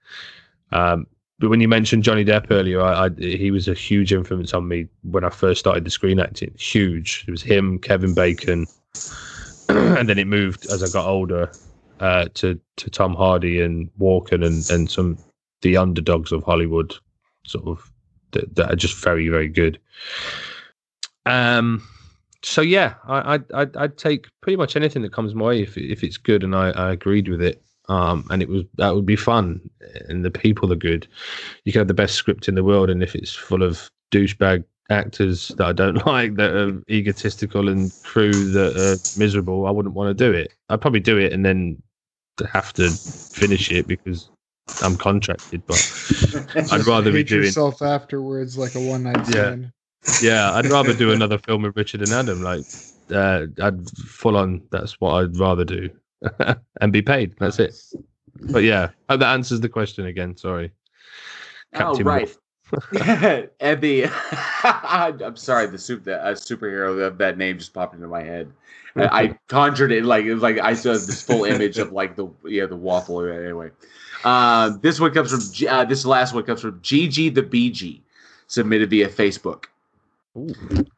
Um, 0.72 1.08
but 1.40 1.50
when 1.50 1.60
you 1.62 1.68
mentioned 1.68 2.04
Johnny 2.04 2.24
Depp 2.24 2.48
earlier, 2.52 2.82
I, 2.82 3.06
I, 3.06 3.10
he 3.18 3.52
was 3.52 3.68
a 3.68 3.74
huge 3.74 4.14
influence 4.14 4.54
on 4.54 4.68
me 4.68 4.88
when 5.02 5.24
I 5.24 5.30
first 5.30 5.60
started 5.60 5.84
the 5.84 5.90
screen 5.90 6.20
acting. 6.20 6.54
Huge. 6.58 7.26
It 7.28 7.32
was 7.32 7.42
him, 7.42 7.80
Kevin 7.80 8.14
Bacon, 8.14 8.68
and 9.70 10.08
then 10.08 10.20
it 10.20 10.28
moved 10.28 10.68
as 10.72 10.84
I 10.84 10.90
got 10.90 11.08
older 11.08 11.52
uh, 12.00 12.28
to 12.36 12.60
to 12.78 12.90
Tom 12.90 13.16
Hardy 13.16 13.62
and 13.62 13.90
Walken 14.00 14.46
and 14.46 14.70
and 14.70 14.90
some 14.90 15.18
the 15.62 15.78
underdogs 15.78 16.32
of 16.32 16.44
Hollywood, 16.44 16.94
sort 17.46 17.66
of 17.68 17.92
that, 18.32 18.56
that 18.56 18.72
are 18.72 18.76
just 18.76 18.96
very 19.04 19.30
very 19.30 19.50
good. 19.50 19.80
Um. 21.26 21.82
So 22.46 22.62
yeah, 22.62 22.96
I, 23.08 23.36
I'd, 23.36 23.52
I'd 23.54 23.78
I'd 23.78 23.98
take 23.98 24.28
pretty 24.42 24.58
much 24.58 24.76
anything 24.76 25.02
that 25.02 25.14
comes 25.14 25.34
my 25.34 25.46
way 25.46 25.62
if 25.62 25.78
if 25.78 26.04
it's 26.04 26.18
good 26.18 26.44
and 26.44 26.56
I, 26.56 26.72
I 26.72 26.92
agreed 26.92 27.28
with 27.30 27.42
it. 27.42 27.64
Um, 27.90 28.26
and 28.30 28.42
it 28.42 28.50
was 28.50 28.64
that 28.76 28.96
would 28.96 29.06
be 29.06 29.16
fun, 29.16 29.60
and 30.08 30.24
the 30.24 30.32
people 30.32 30.72
are 30.72 30.78
good. 30.78 31.08
You 31.66 31.72
can 31.72 31.80
have 31.80 31.88
the 31.88 31.94
best 31.94 32.16
script 32.16 32.48
in 32.48 32.56
the 32.56 32.64
world, 32.64 32.90
and 32.90 33.04
if 33.04 33.14
it's 33.16 33.34
full 33.34 33.62
of 33.62 33.90
douchebag 34.12 34.64
actors 34.90 35.50
that 35.58 35.68
I 35.68 35.74
don't 35.74 36.06
like, 36.06 36.36
that 36.36 36.52
are 36.52 36.82
egotistical, 36.90 37.68
and 37.70 37.92
crew 38.04 38.32
that 38.52 38.78
are 38.78 39.20
miserable, 39.20 39.66
I 39.68 39.72
wouldn't 39.72 39.96
want 39.96 40.18
to 40.18 40.32
do 40.32 40.32
it. 40.32 40.54
I'd 40.70 40.82
probably 40.82 41.02
do 41.02 41.18
it 41.18 41.34
and 41.34 41.46
then 41.46 41.82
have 42.52 42.74
to 42.74 42.90
finish 42.90 43.72
it 43.72 43.88
because 43.88 44.30
I'm 44.82 44.96
contracted. 44.96 45.64
But 45.68 46.56
I'd 46.72 46.88
rather 46.88 47.12
be 47.12 47.24
doing 47.24 47.46
yourself 47.46 47.82
afterwards 47.82 48.58
like 48.58 48.76
a 48.76 48.80
one 48.80 49.04
night 49.04 49.26
stand. 49.28 49.72
Yeah, 50.22 50.54
I'd 50.54 50.68
rather 50.68 50.94
do 50.94 51.12
another 51.14 51.38
film 51.38 51.64
with 51.64 51.76
Richard 51.76 52.02
and 52.02 52.12
Adam. 52.12 52.42
Like, 52.42 52.66
uh, 53.12 53.48
I'd 53.62 53.90
full 53.90 54.38
on. 54.38 54.62
That's 54.72 55.00
what 55.00 55.14
I'd 55.16 55.38
rather 55.38 55.66
do. 55.66 55.90
and 56.82 56.94
be 56.94 57.02
paid. 57.02 57.36
That's 57.40 57.60
it. 57.60 57.76
But 58.52 58.64
yeah, 58.64 58.90
that 59.10 59.22
answers 59.22 59.62
the 59.62 59.70
question 59.70 60.06
again. 60.06 60.36
Sorry. 60.38 60.72
Captain 61.74 62.08
oh 62.08 62.12
right. 62.12 62.38
and 63.60 63.82
the 63.82 64.06
I'm 64.64 65.36
sorry, 65.36 65.68
the 65.68 65.78
soup 65.78 66.04
that 66.06 66.26
uh, 66.26 66.34
superhero 66.34 67.06
of 67.06 67.18
that 67.20 67.38
name 67.38 67.58
just 67.58 67.74
popped 67.74 67.96
into 67.96 68.08
my 68.08 68.24
head. 68.24 68.52
I, 68.96 69.04
I 69.06 69.40
conjured 69.48 69.92
it 69.92 70.06
like 70.06 70.26
it 70.26 70.36
like 70.36 70.60
I 70.60 70.74
saw 70.76 70.94
this 70.94 71.22
full 71.22 71.46
image 71.46 71.78
of 71.80 71.92
like 71.92 72.16
the 72.16 72.28
yeah 72.46 72.66
the 72.66 72.76
waffle 72.76 73.26
anyway. 73.28 73.72
Uh, 74.24 74.78
this 74.82 75.00
one 75.00 75.12
comes 75.14 75.32
from 75.32 75.68
uh, 75.68 75.86
this 75.86 76.06
last 76.06 76.34
one 76.34 76.44
comes 76.44 76.62
from 76.62 76.80
GG 76.80 77.34
the 77.34 77.44
BG 77.44 78.02
submitted 78.48 78.90
via 78.90 79.10
Facebook. 79.10 79.66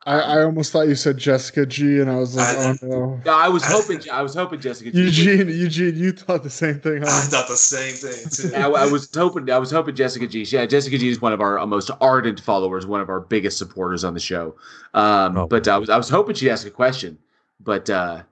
I, 0.05 0.19
I 0.19 0.43
almost 0.43 0.71
thought 0.71 0.87
you 0.87 0.95
said 0.95 1.17
Jessica 1.17 1.65
G, 1.65 1.99
and 1.99 2.09
I 2.09 2.15
was 2.15 2.35
like, 2.35 2.57
I, 2.57 2.75
oh 2.83 3.19
no. 3.25 3.31
I 3.33 3.49
was 3.49 3.65
hoping, 3.65 3.99
I 4.09 4.21
was 4.21 4.33
hoping 4.33 4.61
Jessica 4.61 4.91
G. 4.91 4.97
Eugene, 4.97 5.49
Eugene, 5.49 5.97
you 5.97 6.13
thought 6.13 6.43
the 6.43 6.49
same 6.49 6.79
thing. 6.79 7.01
Huh? 7.01 7.07
I 7.09 7.21
thought 7.27 7.49
the 7.49 7.57
same 7.57 7.95
thing 7.95 8.29
too. 8.31 8.55
I, 8.55 8.69
I, 8.69 8.89
was 8.89 9.13
hoping, 9.13 9.49
I 9.51 9.57
was 9.57 9.71
hoping 9.71 9.93
Jessica 9.93 10.25
G. 10.25 10.43
Yeah, 10.43 10.65
Jessica 10.65 10.97
G 10.97 11.09
is 11.09 11.21
one 11.21 11.33
of 11.33 11.41
our 11.41 11.65
most 11.67 11.91
ardent 11.99 12.39
followers, 12.39 12.85
one 12.85 13.01
of 13.01 13.09
our 13.09 13.19
biggest 13.19 13.57
supporters 13.57 14.05
on 14.05 14.13
the 14.13 14.21
show. 14.21 14.55
Um, 14.93 15.37
oh, 15.37 15.47
but 15.47 15.67
I 15.67 15.77
was, 15.77 15.89
I 15.89 15.97
was 15.97 16.07
hoping 16.07 16.35
she'd 16.35 16.51
ask 16.51 16.65
a 16.65 16.71
question, 16.71 17.17
but 17.59 17.89
uh, 17.89 18.23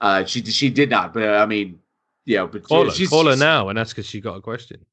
uh, 0.00 0.24
she, 0.26 0.44
she 0.44 0.70
did 0.70 0.90
not. 0.90 1.12
But 1.12 1.24
uh, 1.24 1.42
I 1.42 1.46
mean, 1.46 1.80
yeah, 2.24 2.46
but 2.46 2.62
call 2.62 2.88
her, 2.88 3.06
call 3.08 3.26
her 3.26 3.34
now 3.34 3.68
and 3.68 3.80
ask 3.80 3.98
if 3.98 4.06
she 4.06 4.20
got 4.20 4.36
a 4.36 4.40
question. 4.40 4.84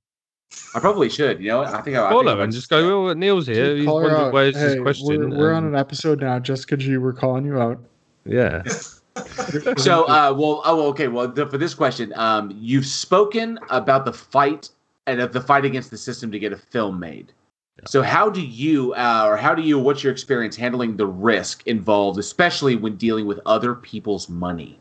I 0.74 0.80
probably 0.80 1.10
should. 1.10 1.42
You 1.42 1.50
know, 1.50 1.64
I 1.64 1.82
think 1.82 1.96
I 1.98 2.10
call 2.10 2.28
her 2.28 2.42
and 2.42 2.52
just 2.52 2.70
go. 2.70 3.06
Well, 3.06 3.16
Neal's 3.16 3.48
here. 3.48 3.76
He's 3.76 3.88
wondering 3.88 4.32
where's 4.32 4.56
hey, 4.56 4.62
his 4.62 4.82
question. 4.82 5.30
We're, 5.30 5.38
we're 5.38 5.54
on 5.54 5.66
an 5.66 5.76
episode 5.76 6.22
now, 6.22 6.40
Jessica 6.40 6.78
G. 6.78 6.98
We're 6.98 7.14
calling 7.14 7.46
you 7.46 7.60
out. 7.60 7.80
Yeah. 8.26 8.64
so, 9.78 10.04
uh, 10.06 10.34
well, 10.38 10.62
oh, 10.66 10.88
okay. 10.90 11.08
Well, 11.08 11.28
the, 11.28 11.48
for 11.48 11.58
this 11.58 11.74
question, 11.74 12.14
um, 12.16 12.52
you've 12.56 12.86
spoken 12.86 13.60
about 13.70 14.06
the 14.06 14.14
fight 14.14 14.70
and 15.08 15.22
of 15.22 15.34
the 15.34 15.42
fight 15.42 15.66
against 15.66 15.92
the 15.92 15.98
system 15.98 16.32
to 16.32 16.40
get 16.40 16.54
a 16.54 16.58
film 16.58 17.00
made. 17.00 17.32
Yeah. 17.78 17.86
So, 17.88 18.02
how 18.02 18.30
do 18.30 18.42
you, 18.42 18.94
uh, 18.94 19.26
or 19.28 19.38
how 19.38 19.54
do 19.54 19.62
you, 19.62 19.78
what's 19.80 20.04
your 20.04 20.12
experience 20.12 20.56
handling 20.56 20.98
the 20.98 21.08
risk 21.08 21.66
involved, 21.68 22.20
especially 22.20 22.76
when 22.76 22.96
dealing 22.96 23.26
with 23.26 23.40
other 23.46 23.76
people's 23.76 24.30
money? 24.30 24.80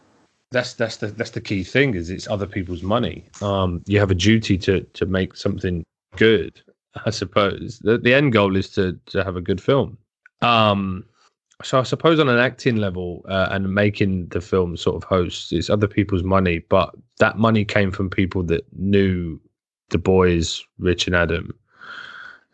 That's 0.50 0.74
that's 0.74 0.96
the 0.96 1.08
that's 1.08 1.30
the 1.30 1.40
key 1.40 1.62
thing 1.62 1.94
is 1.94 2.10
it's 2.10 2.28
other 2.28 2.46
people's 2.46 2.82
money. 2.82 3.24
Um 3.42 3.82
you 3.86 3.98
have 3.98 4.10
a 4.10 4.14
duty 4.14 4.56
to 4.58 4.80
to 4.80 5.06
make 5.06 5.36
something 5.36 5.84
good 6.16 6.60
i 7.06 7.10
suppose. 7.10 7.78
The, 7.80 7.98
the 7.98 8.14
end 8.14 8.32
goal 8.32 8.56
is 8.56 8.70
to 8.70 8.98
to 9.06 9.22
have 9.24 9.36
a 9.36 9.40
good 9.42 9.60
film. 9.60 9.98
Um 10.42 11.04
so 11.62 11.80
i 11.80 11.82
suppose 11.82 12.20
on 12.20 12.28
an 12.28 12.38
acting 12.38 12.76
level 12.76 13.24
uh, 13.28 13.48
and 13.50 13.74
making 13.74 14.28
the 14.28 14.40
film 14.40 14.76
sort 14.76 14.96
of 14.96 15.02
hosts, 15.02 15.52
it's 15.52 15.68
other 15.68 15.88
people's 15.88 16.22
money 16.22 16.60
but 16.68 16.94
that 17.18 17.36
money 17.36 17.64
came 17.64 17.90
from 17.90 18.08
people 18.08 18.44
that 18.44 18.64
knew 18.78 19.40
the 19.90 19.98
boys 19.98 20.62
rich 20.78 21.06
and 21.08 21.16
adam 21.16 21.52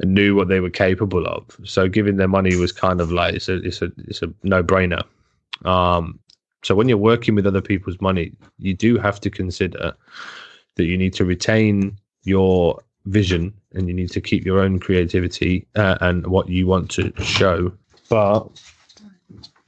and 0.01 0.14
knew 0.14 0.34
what 0.34 0.49
they 0.49 0.61
were 0.61 0.70
capable 0.70 1.26
of. 1.26 1.45
So 1.64 1.88
giving 1.88 2.16
their 2.16 2.28
money 2.28 2.57
was 2.57 2.72
kind 2.72 3.01
of 3.01 3.12
like 3.12 3.34
it's 3.34 3.49
a 3.49 3.57
it's 3.57 3.82
a 3.82 3.92
it's 4.09 4.22
a 4.22 4.32
no-brainer. 4.42 5.03
Um 5.64 6.18
so 6.65 6.75
when 6.75 6.89
you're 6.89 6.99
working 6.99 7.35
with 7.35 7.47
other 7.47 7.61
people's 7.61 8.01
money, 8.01 8.33
you 8.59 8.75
do 8.75 8.99
have 8.99 9.21
to 9.21 9.31
consider 9.31 9.95
that 10.77 10.85
you 10.85 10.97
need 10.97 11.12
to 11.15 11.25
retain 11.25 11.99
your 12.25 12.83
vision 13.07 13.53
and 13.75 13.87
you 13.87 13.95
need 13.95 14.11
to 14.11 14.21
keep 14.21 14.45
your 14.45 14.61
own 14.61 14.79
creativity 14.79 15.67
uh, 15.77 15.99
and 16.01 16.27
what 16.27 16.49
you 16.49 16.67
want 16.67 16.91
to 16.93 17.12
show. 17.23 17.71
But 18.09 18.49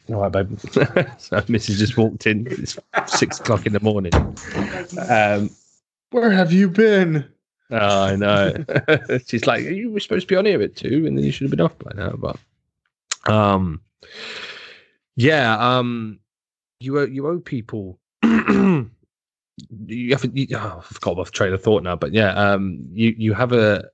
all 0.09 0.21
right, 0.21 0.33
babe. 0.33 0.59
so 0.61 1.41
Mrs. 1.43 1.79
just 1.79 1.97
walked 1.97 2.27
in. 2.27 2.47
It's 2.51 2.79
six 3.07 3.41
o'clock 3.41 3.67
in 3.67 3.73
the 3.73 3.81
morning. 3.81 4.13
Um, 5.09 5.51
Where 6.11 6.31
have 6.31 6.53
you 6.53 6.69
been? 6.69 7.29
Oh, 7.71 8.03
I 8.05 8.17
know. 8.17 8.55
She's 9.27 9.47
like, 9.47 9.65
you 9.65 9.91
were 9.91 10.01
supposed 10.01 10.29
to 10.29 10.33
be 10.33 10.37
on 10.37 10.47
here 10.47 10.63
at 10.63 10.77
two, 10.77 11.05
and 11.07 11.19
then 11.19 11.25
you 11.25 11.33
should 11.33 11.45
have 11.45 11.51
been 11.51 11.61
off 11.61 11.77
by 11.79 11.91
now. 11.97 12.13
But, 12.13 12.39
um, 13.31 13.81
yeah, 15.17 15.59
um, 15.59 16.21
you 16.81 16.99
owe 16.99 17.07
you 17.07 17.27
owe 17.27 17.39
people. 17.39 17.99
you 18.23 18.91
have 20.11 20.25
you, 20.35 20.47
oh, 20.55 20.85
off 21.07 21.31
train 21.33 21.53
of 21.53 21.63
thought 21.63 21.83
now, 21.83 21.97
but 21.97 22.13
yeah, 22.13 22.33
um, 22.35 22.79
you 22.93 23.15
you 23.17 23.35
have 23.35 23.53
a 23.53 23.85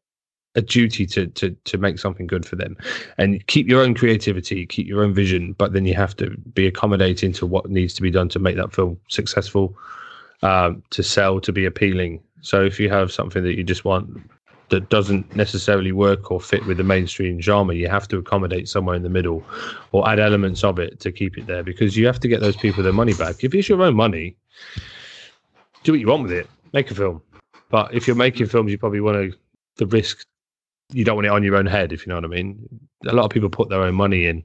a 0.55 0.63
duty 0.63 1.07
to 1.07 1.27
to 1.29 1.51
to 1.65 1.79
make 1.79 1.99
something 1.99 2.27
good 2.27 2.45
for 2.45 2.57
them, 2.57 2.77
and 3.19 3.47
keep 3.47 3.69
your 3.69 3.83
own 3.83 3.95
creativity, 3.95 4.67
keep 4.67 4.87
your 4.87 5.03
own 5.03 5.15
vision, 5.15 5.55
but 5.55 5.73
then 5.73 5.85
you 5.85 5.95
have 5.95 6.17
to 6.17 6.31
be 6.55 6.67
accommodating 6.67 7.33
to 7.33 7.47
what 7.47 7.71
needs 7.71 7.95
to 7.95 8.03
be 8.03 8.11
done 8.11 8.29
to 8.31 8.39
make 8.39 8.57
that 8.57 8.73
film 8.73 8.99
successful, 9.09 9.77
um, 10.43 10.83
to 10.91 11.03
sell, 11.03 11.41
to 11.41 11.53
be 11.53 11.65
appealing. 11.65 12.21
So 12.41 12.65
if 12.65 12.81
you 12.81 12.91
have 12.91 13.13
something 13.13 13.45
that 13.45 13.57
you 13.57 13.63
just 13.63 13.85
want 13.85 14.31
that 14.73 14.89
doesn't 14.89 15.37
necessarily 15.37 15.93
work 15.93 16.31
or 16.31 16.41
fit 16.41 16.65
with 16.67 16.79
the 16.79 16.83
mainstream 16.83 17.41
genre. 17.41 17.75
You 17.75 17.89
have 17.89 18.09
to 18.09 18.17
accommodate 18.17 18.69
somewhere 18.69 18.97
in 18.97 19.03
the 19.03 19.11
middle 19.11 19.45
or 19.93 20.09
add 20.09 20.19
elements 20.19 20.65
of 20.65 20.79
it 20.79 20.99
to 21.01 21.13
keep 21.13 21.37
it 21.39 21.47
there 21.47 21.63
because 21.63 21.97
you 21.97 22.07
have 22.07 22.19
to 22.21 22.29
get 22.29 22.41
those 22.41 22.57
people 22.57 22.83
their 22.83 22.93
money 22.93 23.15
back. 23.15 23.45
If 23.45 23.55
it's 23.55 23.69
your 23.69 23.83
own 23.83 23.95
money, 23.95 24.35
do 25.85 25.93
what 25.93 26.01
you 26.01 26.09
want 26.09 26.23
with 26.23 26.33
it, 26.33 26.49
make 26.73 26.91
a 26.91 26.95
film. 26.95 27.23
But 27.69 27.95
if 27.95 28.07
you're 28.07 28.17
making 28.17 28.47
films, 28.47 28.73
you 28.73 28.79
probably 28.79 29.01
want 29.01 29.17
to, 29.33 29.39
the 29.77 29.87
risk, 29.87 30.27
you 30.91 31.05
don't 31.05 31.17
want 31.17 31.27
it 31.27 31.33
on 31.33 31.43
your 31.43 31.57
own 31.57 31.67
head, 31.67 31.93
if 31.93 32.07
you 32.07 32.11
know 32.11 32.17
what 32.17 32.25
I 32.25 32.29
mean. 32.29 32.67
A 33.07 33.13
lot 33.13 33.25
of 33.25 33.31
people 33.31 33.51
put 33.51 33.69
their 33.69 33.83
own 33.83 33.95
money 33.95 34.27
in, 34.27 34.43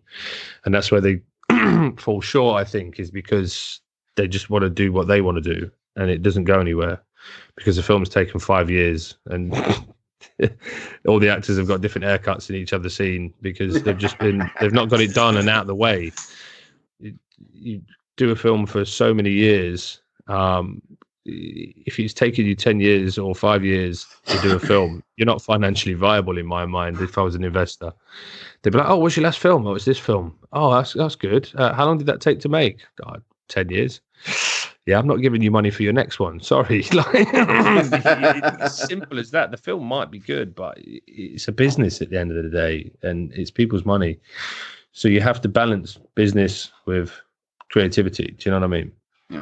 and 0.65 0.73
that's 0.73 0.91
where 0.91 1.01
they 1.01 1.21
fall 1.97 2.21
short, 2.21 2.61
I 2.61 2.63
think, 2.63 2.99
is 2.99 3.11
because 3.11 3.81
they 4.15 4.27
just 4.27 4.49
want 4.49 4.63
to 4.63 4.69
do 4.69 4.91
what 4.91 5.07
they 5.07 5.21
want 5.21 5.41
to 5.41 5.53
do 5.53 5.71
and 5.97 6.09
it 6.09 6.21
doesn't 6.21 6.45
go 6.45 6.59
anywhere 6.59 7.01
because 7.55 7.75
the 7.75 7.83
film's 7.83 8.07
taken 8.07 8.39
five 8.39 8.69
years 8.69 9.17
and 9.25 9.53
all 11.07 11.19
the 11.19 11.29
actors 11.29 11.57
have 11.57 11.67
got 11.67 11.81
different 11.81 12.05
haircuts 12.05 12.49
in 12.49 12.55
each 12.55 12.73
other 12.73 12.89
scene 12.89 13.33
because 13.41 13.81
they've 13.83 13.97
just 13.97 14.17
been 14.19 14.49
they've 14.59 14.73
not 14.73 14.89
got 14.89 15.01
it 15.01 15.13
done 15.13 15.37
and 15.37 15.49
out 15.49 15.61
of 15.61 15.67
the 15.67 15.75
way. 15.75 16.11
You, 16.99 17.13
you 17.53 17.81
do 18.15 18.31
a 18.31 18.35
film 18.35 18.65
for 18.65 18.85
so 18.85 19.13
many 19.13 19.31
years. 19.31 20.01
Um, 20.27 20.81
if 21.29 21.99
it's 21.99 22.13
taken 22.13 22.45
you 22.45 22.55
10 22.55 22.79
years 22.79 23.17
or 23.17 23.35
five 23.35 23.63
years 23.63 24.07
to 24.27 24.39
do 24.41 24.55
a 24.55 24.59
film, 24.59 25.03
you're 25.17 25.25
not 25.25 25.41
financially 25.41 25.93
viable 25.93 26.37
in 26.37 26.45
my 26.45 26.65
mind. 26.65 27.01
If 27.01 27.17
I 27.17 27.21
was 27.21 27.35
an 27.35 27.43
investor, 27.43 27.91
they'd 28.61 28.69
be 28.69 28.77
like, 28.77 28.87
Oh, 28.87 28.97
what's 28.97 29.17
your 29.17 29.25
last 29.25 29.39
film? 29.39 29.67
Oh, 29.67 29.75
it's 29.75 29.83
this 29.83 29.99
film. 29.99 30.37
Oh, 30.53 30.73
that's, 30.73 30.93
that's 30.93 31.15
good. 31.15 31.51
Uh, 31.55 31.73
how 31.73 31.85
long 31.85 31.97
did 31.97 32.07
that 32.07 32.21
take 32.21 32.39
to 32.41 32.49
make? 32.49 32.79
Oh, 33.05 33.17
10 33.49 33.69
years 33.69 34.01
yeah, 34.87 34.97
I'm 34.97 35.05
not 35.05 35.17
giving 35.17 35.41
you 35.41 35.51
money 35.51 35.69
for 35.69 35.83
your 35.83 35.91
next 35.91 36.17
one. 36.17 36.39
Sorry. 36.39 36.83
like, 36.93 37.33
as 37.33 38.87
simple 38.87 39.19
as 39.19 39.31
that. 39.31 39.51
The 39.51 39.57
film 39.57 39.85
might 39.85 40.09
be 40.09 40.17
good, 40.17 40.55
but 40.55 40.77
it's 40.77 41.49
a 41.49 41.51
business 41.51 42.01
at 42.01 42.09
the 42.09 42.17
end 42.17 42.31
of 42.31 42.41
the 42.41 42.49
day, 42.49 42.89
and 43.03 43.33
it's 43.33 43.51
people's 43.51 43.83
money. 43.83 44.17
So 44.93 45.09
you 45.09 45.19
have 45.19 45.41
to 45.41 45.49
balance 45.49 45.99
business 46.15 46.71
with 46.85 47.11
creativity. 47.69 48.33
Do 48.37 48.49
you 48.49 48.51
know 48.51 48.61
what 48.61 48.63
I 48.63 48.81
mean? 48.81 48.91
Yeah. 49.29 49.41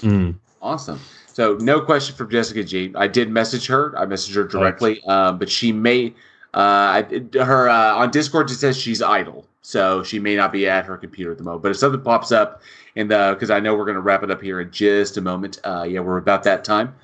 Mm. 0.00 0.34
Awesome. 0.60 0.98
So 1.28 1.56
no 1.60 1.80
question 1.80 2.16
from 2.16 2.28
Jessica 2.28 2.64
G. 2.64 2.92
I 2.96 3.06
did 3.06 3.30
message 3.30 3.68
her. 3.68 3.96
I 3.96 4.04
messaged 4.04 4.34
her 4.34 4.44
directly, 4.44 5.00
um, 5.04 5.38
but 5.38 5.48
she 5.48 5.70
may. 5.70 6.12
Uh, 6.54 7.04
her 7.34 7.68
uh, 7.68 7.94
on 7.94 8.10
Discord 8.10 8.50
it 8.50 8.56
says 8.56 8.76
she's 8.76 9.00
idle, 9.00 9.46
so 9.62 10.02
she 10.02 10.18
may 10.18 10.34
not 10.36 10.52
be 10.52 10.68
at 10.68 10.84
her 10.84 10.98
computer 10.98 11.30
at 11.30 11.38
the 11.38 11.44
moment. 11.44 11.62
But 11.62 11.70
if 11.70 11.78
something 11.78 12.02
pops 12.02 12.32
up 12.32 12.60
and 12.96 13.08
because 13.08 13.50
I 13.50 13.60
know 13.60 13.74
we're 13.74 13.84
going 13.84 13.96
to 13.96 14.02
wrap 14.02 14.22
it 14.22 14.30
up 14.30 14.42
here 14.42 14.60
in 14.60 14.70
just 14.70 15.16
a 15.16 15.20
moment. 15.20 15.58
Uh, 15.64 15.86
yeah, 15.88 16.00
we're 16.00 16.18
about 16.18 16.42
that 16.44 16.64
time. 16.64 16.94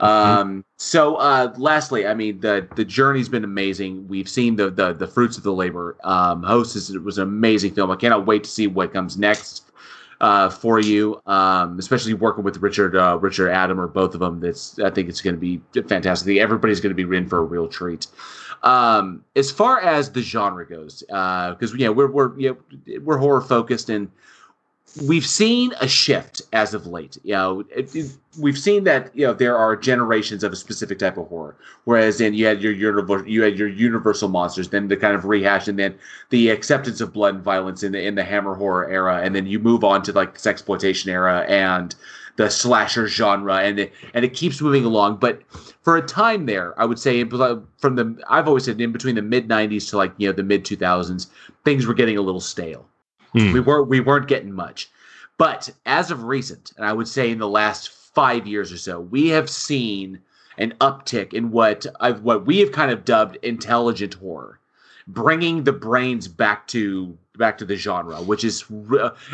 Um, 0.00 0.64
so 0.76 1.16
uh, 1.16 1.54
lastly, 1.56 2.06
I 2.06 2.14
mean 2.14 2.40
the 2.40 2.68
the 2.76 2.84
journey's 2.84 3.28
been 3.28 3.44
amazing. 3.44 4.06
We've 4.08 4.28
seen 4.28 4.56
the 4.56 4.70
the, 4.70 4.92
the 4.92 5.06
fruits 5.06 5.36
of 5.36 5.42
the 5.42 5.52
labor. 5.52 5.96
Um, 6.04 6.42
Host 6.42 6.76
is, 6.76 6.90
was 6.98 7.18
an 7.18 7.24
amazing 7.24 7.74
film. 7.74 7.90
I 7.90 7.96
cannot 7.96 8.26
wait 8.26 8.44
to 8.44 8.50
see 8.50 8.66
what 8.66 8.92
comes 8.92 9.16
next 9.16 9.70
uh, 10.20 10.50
for 10.50 10.80
you, 10.80 11.20
um, 11.26 11.78
especially 11.78 12.14
working 12.14 12.44
with 12.44 12.58
Richard 12.58 12.94
uh, 12.96 13.18
Richard 13.20 13.50
Adam 13.50 13.80
or 13.80 13.86
both 13.86 14.14
of 14.14 14.20
them. 14.20 14.40
That's 14.40 14.78
I 14.78 14.90
think 14.90 15.08
it's 15.08 15.20
going 15.20 15.34
to 15.34 15.40
be 15.40 15.60
fantastic. 15.82 16.36
Everybody's 16.36 16.80
going 16.80 16.94
to 16.94 17.06
be 17.06 17.16
in 17.16 17.28
for 17.28 17.38
a 17.38 17.44
real 17.44 17.68
treat. 17.68 18.06
Um, 18.62 19.24
as 19.34 19.50
far 19.50 19.80
as 19.80 20.10
the 20.10 20.22
genre 20.22 20.66
goes, 20.66 21.02
because 21.06 21.72
uh, 21.72 21.76
yeah, 21.76 21.88
we're 21.88 22.10
we're 22.10 22.54
we're 23.00 23.18
horror 23.18 23.40
focused 23.42 23.88
and 23.88 24.10
we've 25.02 25.26
seen 25.26 25.72
a 25.80 25.88
shift 25.88 26.42
as 26.52 26.74
of 26.74 26.86
late. 26.86 27.18
You 27.22 27.34
know, 27.34 27.64
it, 27.74 27.94
it, 27.94 28.16
we've 28.38 28.58
seen 28.58 28.84
that 28.84 29.14
you 29.14 29.26
know 29.26 29.34
there 29.34 29.56
are 29.56 29.76
generations 29.76 30.42
of 30.42 30.52
a 30.52 30.56
specific 30.56 30.98
type 30.98 31.16
of 31.16 31.28
horror. 31.28 31.56
Whereas 31.84 32.20
in 32.20 32.34
you 32.34 32.46
had 32.46 32.62
your 32.62 32.72
universal, 32.72 33.28
you 33.28 33.42
had 33.42 33.58
your 33.58 33.68
universal 33.68 34.28
monsters, 34.28 34.70
then 34.70 34.88
the 34.88 34.96
kind 34.96 35.14
of 35.14 35.24
rehash, 35.24 35.68
and 35.68 35.78
then 35.78 35.98
the 36.30 36.50
acceptance 36.50 37.00
of 37.00 37.12
blood 37.12 37.34
and 37.34 37.44
violence 37.44 37.82
in 37.82 37.92
the 37.92 38.04
in 38.04 38.14
the 38.14 38.24
Hammer 38.24 38.54
horror 38.54 38.88
era, 38.88 39.20
and 39.22 39.34
then 39.34 39.46
you 39.46 39.58
move 39.58 39.84
on 39.84 40.02
to 40.02 40.12
like 40.12 40.38
the 40.38 40.48
exploitation 40.48 41.10
era 41.10 41.44
and 41.48 41.94
the 42.36 42.50
slasher 42.50 43.06
genre, 43.06 43.56
and 43.56 43.78
it, 43.78 43.92
and 44.12 44.24
it 44.24 44.34
keeps 44.34 44.60
moving 44.60 44.84
along. 44.84 45.16
But 45.16 45.42
for 45.82 45.96
a 45.96 46.02
time 46.02 46.46
there, 46.46 46.78
I 46.78 46.84
would 46.84 46.98
say 46.98 47.24
from 47.24 47.96
the 47.96 48.22
I've 48.28 48.48
always 48.48 48.64
said 48.64 48.80
in 48.80 48.92
between 48.92 49.14
the 49.14 49.22
mid 49.22 49.48
'90s 49.48 49.90
to 49.90 49.96
like 49.96 50.12
you 50.16 50.28
know 50.28 50.32
the 50.32 50.42
mid 50.42 50.64
2000s, 50.64 51.28
things 51.64 51.86
were 51.86 51.94
getting 51.94 52.16
a 52.16 52.22
little 52.22 52.40
stale 52.40 52.86
Hmm. 53.32 53.52
We 53.52 53.60
weren't 53.60 53.88
we 53.88 54.00
weren't 54.00 54.28
getting 54.28 54.52
much. 54.52 54.90
But 55.38 55.70
as 55.84 56.10
of 56.10 56.24
recent, 56.24 56.72
and 56.76 56.86
I 56.86 56.92
would 56.92 57.08
say 57.08 57.30
in 57.30 57.38
the 57.38 57.48
last 57.48 57.90
five 57.90 58.46
years 58.46 58.72
or 58.72 58.78
so, 58.78 59.00
we 59.00 59.28
have 59.28 59.50
seen 59.50 60.20
an 60.58 60.74
uptick 60.80 61.34
in 61.34 61.50
what 61.50 61.86
I've 62.00 62.22
what 62.22 62.46
we 62.46 62.58
have 62.60 62.72
kind 62.72 62.90
of 62.90 63.04
dubbed 63.04 63.36
intelligent 63.42 64.14
horror, 64.14 64.58
bringing 65.06 65.64
the 65.64 65.72
brains 65.72 66.28
back 66.28 66.66
to 66.68 67.16
back 67.36 67.58
to 67.58 67.64
the 67.64 67.76
genre, 67.76 68.16
which 68.22 68.44
is 68.44 68.64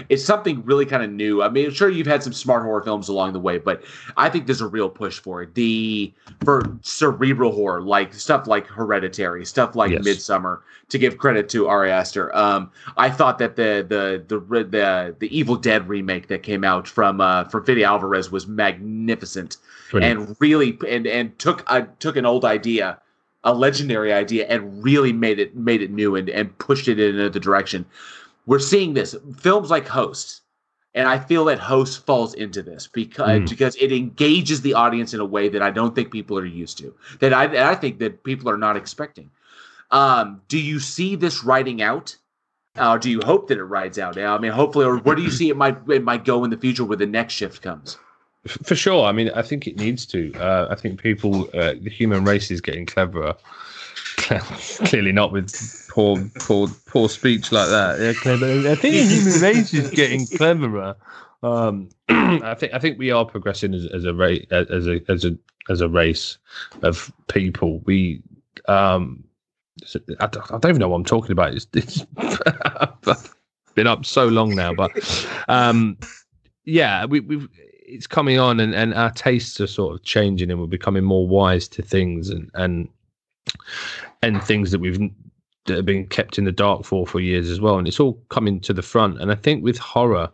it's 0.09 0.25
something 0.25 0.65
really 0.65 0.87
kind 0.87 1.03
of 1.03 1.11
new. 1.11 1.43
I 1.43 1.49
mean, 1.49 1.67
I'm 1.67 1.73
sure 1.73 1.89
you've 1.89 2.07
had 2.07 2.23
some 2.23 2.33
smart 2.33 2.63
horror 2.63 2.83
films 2.83 3.09
along 3.09 3.33
the 3.33 3.41
way, 3.41 3.59
but 3.59 3.83
I 4.17 4.29
think 4.29 4.47
there's 4.47 4.61
a 4.61 4.67
real 4.67 4.89
push 4.89 5.19
for 5.19 5.43
it. 5.43 5.55
The 5.55 6.13
for 6.45 6.79
cerebral 6.83 7.53
horror, 7.53 7.83
like 7.83 8.15
stuff 8.15 8.47
like 8.47 8.67
Hereditary, 8.67 9.45
stuff 9.45 9.75
like 9.77 9.93
yes. 9.93 10.03
Midsommar. 10.03 10.61
To 10.89 10.99
give 10.99 11.17
credit 11.17 11.49
to 11.51 11.69
Ari 11.69 11.91
Aster, 11.91 12.37
um, 12.37 12.71
I 12.99 13.09
thought 13.09 13.39
that 13.39 13.57
the 13.57 13.87
the 13.89 14.23
the 14.29 14.39
the 14.65 15.17
the 15.19 15.37
Evil 15.39 15.57
Dead 15.57 15.89
remake 15.89 16.27
that 16.29 16.43
came 16.43 16.65
out 16.65 16.87
from 16.87 17.19
uh, 17.19 17.45
from 17.45 17.65
Fede 17.65 17.83
Alvarez 17.83 18.31
was 18.31 18.47
magnificent 18.47 19.57
Brilliant. 19.91 20.21
and 20.21 20.37
really 20.39 20.79
and 20.87 21.07
and 21.07 21.39
took 21.39 21.65
a 21.71 21.89
took 21.99 22.17
an 22.17 22.27
old 22.27 22.45
idea 22.45 22.99
a 23.45 23.55
legendary 23.55 24.13
idea 24.13 24.47
and 24.47 24.83
really 24.83 25.13
made 25.13 25.39
it 25.39 25.57
made 25.57 25.83
it 25.83 25.91
new 25.91 26.17
and, 26.17 26.29
and 26.29 26.57
pushed 26.59 26.89
it 26.89 27.01
in 27.01 27.17
another 27.17 27.41
direction. 27.41 27.85
We're 28.47 28.59
seeing 28.59 28.95
this 28.95 29.15
films 29.39 29.71
like 29.71 29.87
Host, 29.87 30.43
and 30.95 31.09
I 31.09 31.19
feel 31.19 31.45
that 31.47 31.59
Host 31.59 32.05
falls 32.05 32.35
into 32.35 32.63
this 32.63 32.87
because 32.87 33.43
mm. 33.43 33.49
because 33.49 33.77
it 33.77 33.93
engages 33.93 34.63
the 34.63 34.75
audience 34.75 35.15
in 35.15 35.21
a 35.21 35.25
way 35.25 35.49
that 35.49 35.63
I 35.63 35.71
don't 35.71 35.95
think 35.95 36.11
people 36.11 36.39
are 36.39 36.47
used 36.47 36.79
to. 36.79 36.95
That 37.21 37.33
I 37.33 37.71
I 37.71 37.75
think 37.75 37.99
that 37.99 38.25
people 38.25 38.49
are 38.49 38.59
not 38.59 38.77
expecting. 38.77 39.31
Um, 39.91 40.41
do 40.49 40.59
you 40.59 40.81
see 40.81 41.17
this 41.17 41.45
writing 41.45 41.83
out? 41.83 42.17
Or 42.81 42.99
do 42.99 43.11
you 43.11 43.21
hope 43.23 43.49
that 43.49 43.59
it 43.59 43.65
rides 43.65 43.99
out? 43.99 44.17
I 44.17 44.39
mean, 44.39 44.51
hopefully, 44.51 44.87
or 44.87 44.97
where 44.97 45.15
do 45.15 45.21
you 45.21 45.31
see 45.31 45.51
it 45.51 45.59
might 45.59 45.77
it 45.91 46.03
might 46.03 46.25
go 46.25 46.43
in 46.43 46.49
the 46.49 46.57
future 46.57 46.85
where 46.85 46.97
the 46.97 47.05
next 47.05 47.35
shift 47.35 47.61
comes? 47.61 47.99
For 48.47 48.75
sure. 48.75 49.05
I 49.05 49.13
mean, 49.13 49.31
I 49.31 49.43
think 49.43 49.67
it 49.67 49.77
needs 49.77 50.05
to. 50.07 50.33
Uh, 50.35 50.67
I 50.71 50.75
think 50.75 51.01
people, 51.01 51.45
uh, 51.55 51.75
the 51.81 51.91
human 51.91 52.25
race 52.25 52.51
is 52.51 52.61
getting 52.61 52.87
cleverer. 52.87 53.35
Clearly 54.17 55.13
not 55.13 55.33
with 55.33 55.87
poor, 55.91 56.19
poor, 56.41 56.69
poor 56.87 57.09
speech 57.09 57.53
like 57.53 57.69
that. 57.69 58.01
Yeah, 58.01 58.13
clever. 58.15 58.47
I 58.69 58.75
think 58.75 58.95
the 58.95 59.05
human 59.05 59.41
race 59.41 59.73
is 59.73 59.91
getting 59.91 60.27
cleverer. 60.27 60.97
Um, 61.43 61.89
I 62.09 62.55
think 62.55 62.73
I 62.73 62.79
think 62.79 62.99
we 62.99 63.11
are 63.11 63.25
progressing 63.25 63.75
as, 63.75 63.87
as 63.87 64.05
a 64.05 64.15
race, 64.15 64.47
as 64.51 64.87
a 64.87 65.01
as 65.09 65.25
a 65.25 65.37
as 65.69 65.81
a 65.81 65.89
race 65.89 66.39
of 66.83 67.13
people. 67.29 67.81
We, 67.85 68.23
um, 68.69 69.25
I 70.21 70.27
don't, 70.27 70.65
even 70.67 70.79
know 70.79 70.89
what 70.89 70.97
I'm 70.97 71.05
talking 71.05 71.33
about. 71.33 71.55
It's, 71.55 71.67
it's 71.73 72.05
been 73.75 73.87
up 73.87 74.05
so 74.05 74.29
long 74.29 74.55
now, 74.55 74.73
but 74.75 75.27
um, 75.49 75.97
yeah, 76.65 77.07
we, 77.07 77.21
we've 77.21 77.49
it's 77.93 78.07
coming 78.07 78.39
on 78.39 78.59
and, 78.59 78.75
and 78.75 78.95
our 78.95 79.11
tastes 79.11 79.61
are 79.61 79.67
sort 79.67 79.95
of 79.95 80.03
changing 80.03 80.51
and 80.51 80.59
we're 80.59 80.67
becoming 80.67 81.05
more 81.05 81.29
wise 81.29 81.69
to 81.69 81.83
things 81.83 82.31
and 82.31 82.51
and 82.55 82.89
and 84.23 84.43
things 84.43 84.71
that 84.71 84.79
we've 84.79 84.99
that 85.67 85.77
have 85.77 85.87
been 85.87 86.07
kept 86.07 86.39
in 86.39 86.45
the 86.45 86.53
dark 86.53 86.85
for 86.85 87.07
for 87.07 87.21
years 87.21 87.51
as 87.51 87.61
well. 87.61 87.79
And 87.79 87.87
it's 87.87 88.01
all 88.01 88.15
coming 88.31 88.61
to 88.61 88.73
the 88.73 88.83
front. 88.83 89.21
And 89.21 89.31
i 89.31 89.35
think 89.35 89.63
with 89.63 89.79
horror 89.79 90.31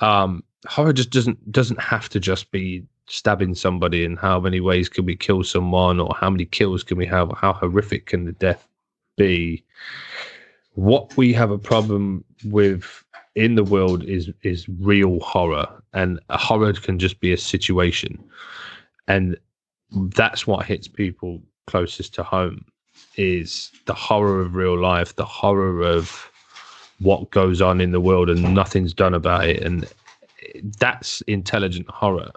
um 0.00 0.44
horror 0.66 0.92
just 0.92 1.10
doesn't 1.10 1.50
doesn't 1.50 1.80
have 1.80 2.08
to 2.10 2.20
just 2.20 2.50
be 2.50 2.84
stabbing 3.06 3.54
somebody 3.54 4.04
and 4.04 4.18
how 4.18 4.38
many 4.38 4.60
ways 4.60 4.88
can 4.88 5.04
we 5.04 5.16
kill 5.16 5.42
someone 5.42 5.98
or 5.98 6.14
how 6.14 6.30
many 6.30 6.44
kills 6.44 6.84
can 6.84 6.96
we 6.96 7.06
have 7.06 7.32
how 7.36 7.52
horrific 7.52 8.06
can 8.06 8.24
the 8.24 8.32
death 8.32 8.66
be? 9.16 9.64
What 10.74 11.16
we 11.16 11.32
have 11.32 11.50
a 11.50 11.58
problem 11.58 12.24
with 12.44 13.04
in 13.40 13.54
the 13.54 13.64
world 13.64 14.04
is 14.04 14.30
is 14.42 14.68
real 14.68 15.18
horror, 15.20 15.66
and 15.94 16.20
a 16.28 16.36
horror 16.38 16.72
can 16.74 16.98
just 16.98 17.20
be 17.20 17.32
a 17.32 17.38
situation, 17.38 18.22
and 19.08 19.36
that's 19.90 20.46
what 20.46 20.66
hits 20.66 20.86
people 20.86 21.42
closest 21.66 22.14
to 22.14 22.22
home 22.22 22.64
is 23.16 23.70
the 23.86 23.94
horror 23.94 24.40
of 24.40 24.54
real 24.54 24.78
life, 24.78 25.16
the 25.16 25.24
horror 25.24 25.80
of 25.82 26.30
what 26.98 27.30
goes 27.30 27.62
on 27.62 27.80
in 27.80 27.92
the 27.92 28.00
world 28.00 28.28
and 28.28 28.54
nothing's 28.54 28.92
done 28.92 29.14
about 29.14 29.46
it, 29.48 29.62
and 29.62 29.88
that's 30.78 31.22
intelligent 31.22 31.88
horror. 31.88 32.30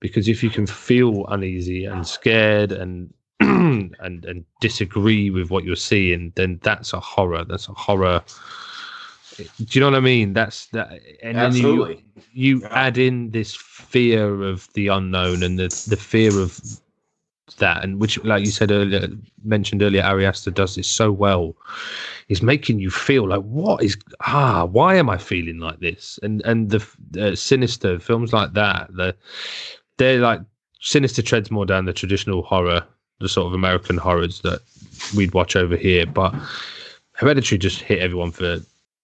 Because 0.00 0.26
if 0.26 0.42
you 0.42 0.48
can 0.48 0.66
feel 0.66 1.26
uneasy 1.28 1.84
and 1.84 2.06
scared 2.06 2.72
and 2.72 3.12
and 3.40 4.24
and 4.24 4.44
disagree 4.60 5.28
with 5.28 5.50
what 5.50 5.64
you're 5.64 5.76
seeing, 5.76 6.32
then 6.36 6.58
that's 6.62 6.94
a 6.94 7.00
horror. 7.00 7.44
That's 7.44 7.68
a 7.68 7.74
horror 7.74 8.22
do 9.58 9.66
you 9.70 9.80
know 9.80 9.90
what 9.90 9.96
I 9.96 10.00
mean? 10.00 10.32
That's 10.32 10.66
that, 10.66 11.00
and 11.22 11.36
Absolutely. 11.36 11.94
then 11.94 12.04
you 12.32 12.56
you 12.58 12.60
yeah. 12.60 12.68
add 12.70 12.98
in 12.98 13.30
this 13.30 13.54
fear 13.54 14.42
of 14.42 14.68
the 14.74 14.88
unknown 14.88 15.42
and 15.42 15.58
the 15.58 15.68
the 15.88 15.96
fear 15.96 16.38
of 16.40 16.60
that, 17.58 17.84
and 17.84 18.00
which, 18.00 18.22
like 18.24 18.44
you 18.44 18.50
said 18.50 18.70
earlier, 18.70 19.08
mentioned 19.44 19.82
earlier, 19.82 20.02
Ari 20.02 20.26
Aster 20.26 20.50
does 20.50 20.74
this 20.74 20.88
so 20.88 21.10
well. 21.12 21.56
Is 22.28 22.42
making 22.42 22.78
you 22.78 22.90
feel 22.90 23.28
like 23.28 23.42
what 23.42 23.82
is 23.82 23.96
ah 24.26 24.64
why 24.64 24.94
am 24.96 25.10
I 25.10 25.18
feeling 25.18 25.58
like 25.58 25.80
this? 25.80 26.18
And 26.22 26.42
and 26.44 26.70
the 26.70 26.86
uh, 27.20 27.34
sinister 27.34 27.98
films 27.98 28.32
like 28.32 28.52
that, 28.54 28.94
the 28.94 29.16
they're 29.96 30.20
like 30.20 30.40
sinister 30.80 31.22
treads 31.22 31.50
more 31.50 31.66
down 31.66 31.84
the 31.84 31.92
traditional 31.92 32.42
horror, 32.42 32.84
the 33.20 33.28
sort 33.28 33.46
of 33.46 33.54
American 33.54 33.96
horrors 33.96 34.40
that 34.42 34.60
we'd 35.16 35.34
watch 35.34 35.56
over 35.56 35.76
here, 35.76 36.06
but. 36.06 36.34
Hereditary 37.12 37.58
just 37.58 37.82
hit 37.82 37.98
everyone 37.98 38.30
for 38.30 38.62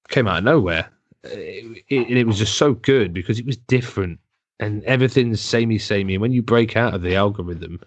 came 0.09 0.27
out 0.27 0.39
of 0.39 0.45
nowhere. 0.45 0.89
Uh, 1.25 1.31
it, 1.33 1.85
it, 1.89 2.19
it, 2.19 2.27
was 2.27 2.39
just 2.39 2.57
so 2.57 2.75
good 2.75 3.13
because 3.13 3.39
it 3.39 3.47
was 3.47 3.57
different 3.57 4.19
and 4.61 4.83
everything's 4.85 5.41
samey 5.41 5.79
samey. 5.79 6.15
And 6.15 6.23
when 6.23 6.33
you 6.33 6.43
break 6.43 6.77
out 6.77 6.95
of 6.95 7.03
the 7.03 7.15
algorithm, 7.15 7.81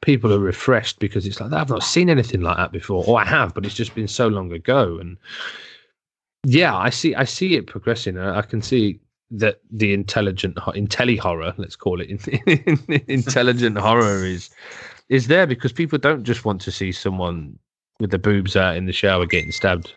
people 0.00 0.32
are 0.32 0.38
refreshed 0.38 0.98
because 0.98 1.26
it's 1.26 1.40
like 1.40 1.52
I've 1.52 1.68
not 1.68 1.82
seen 1.82 2.08
anything 2.08 2.40
like 2.40 2.56
that 2.56 2.72
before, 2.72 3.04
or 3.06 3.20
I 3.20 3.24
have, 3.24 3.54
but 3.54 3.66
it's 3.66 3.74
just 3.74 3.94
been 3.94 4.08
so 4.08 4.28
long 4.28 4.52
ago. 4.52 4.98
And 4.98 5.16
yeah, 6.44 6.76
I 6.76 6.90
see, 6.90 7.14
I 7.14 7.24
see 7.24 7.54
it 7.54 7.66
progressing. 7.66 8.18
I, 8.18 8.38
I 8.38 8.42
can 8.42 8.62
see 8.62 9.00
that 9.32 9.60
the 9.70 9.92
intelligent, 9.92 10.56
intelli 10.56 11.18
horror, 11.18 11.54
let's 11.56 11.76
call 11.76 12.00
it, 12.00 12.08
intelligent 13.08 13.78
horror 13.78 14.24
is 14.24 14.50
is 15.08 15.26
there 15.26 15.46
because 15.46 15.72
people 15.72 15.98
don't 15.98 16.24
just 16.24 16.44
want 16.44 16.60
to 16.62 16.70
see 16.70 16.92
someone 16.92 17.58
with 17.98 18.10
the 18.10 18.18
boobs 18.18 18.56
out 18.56 18.76
in 18.76 18.86
the 18.86 18.92
shower 18.92 19.26
getting 19.26 19.52
stabbed. 19.52 19.92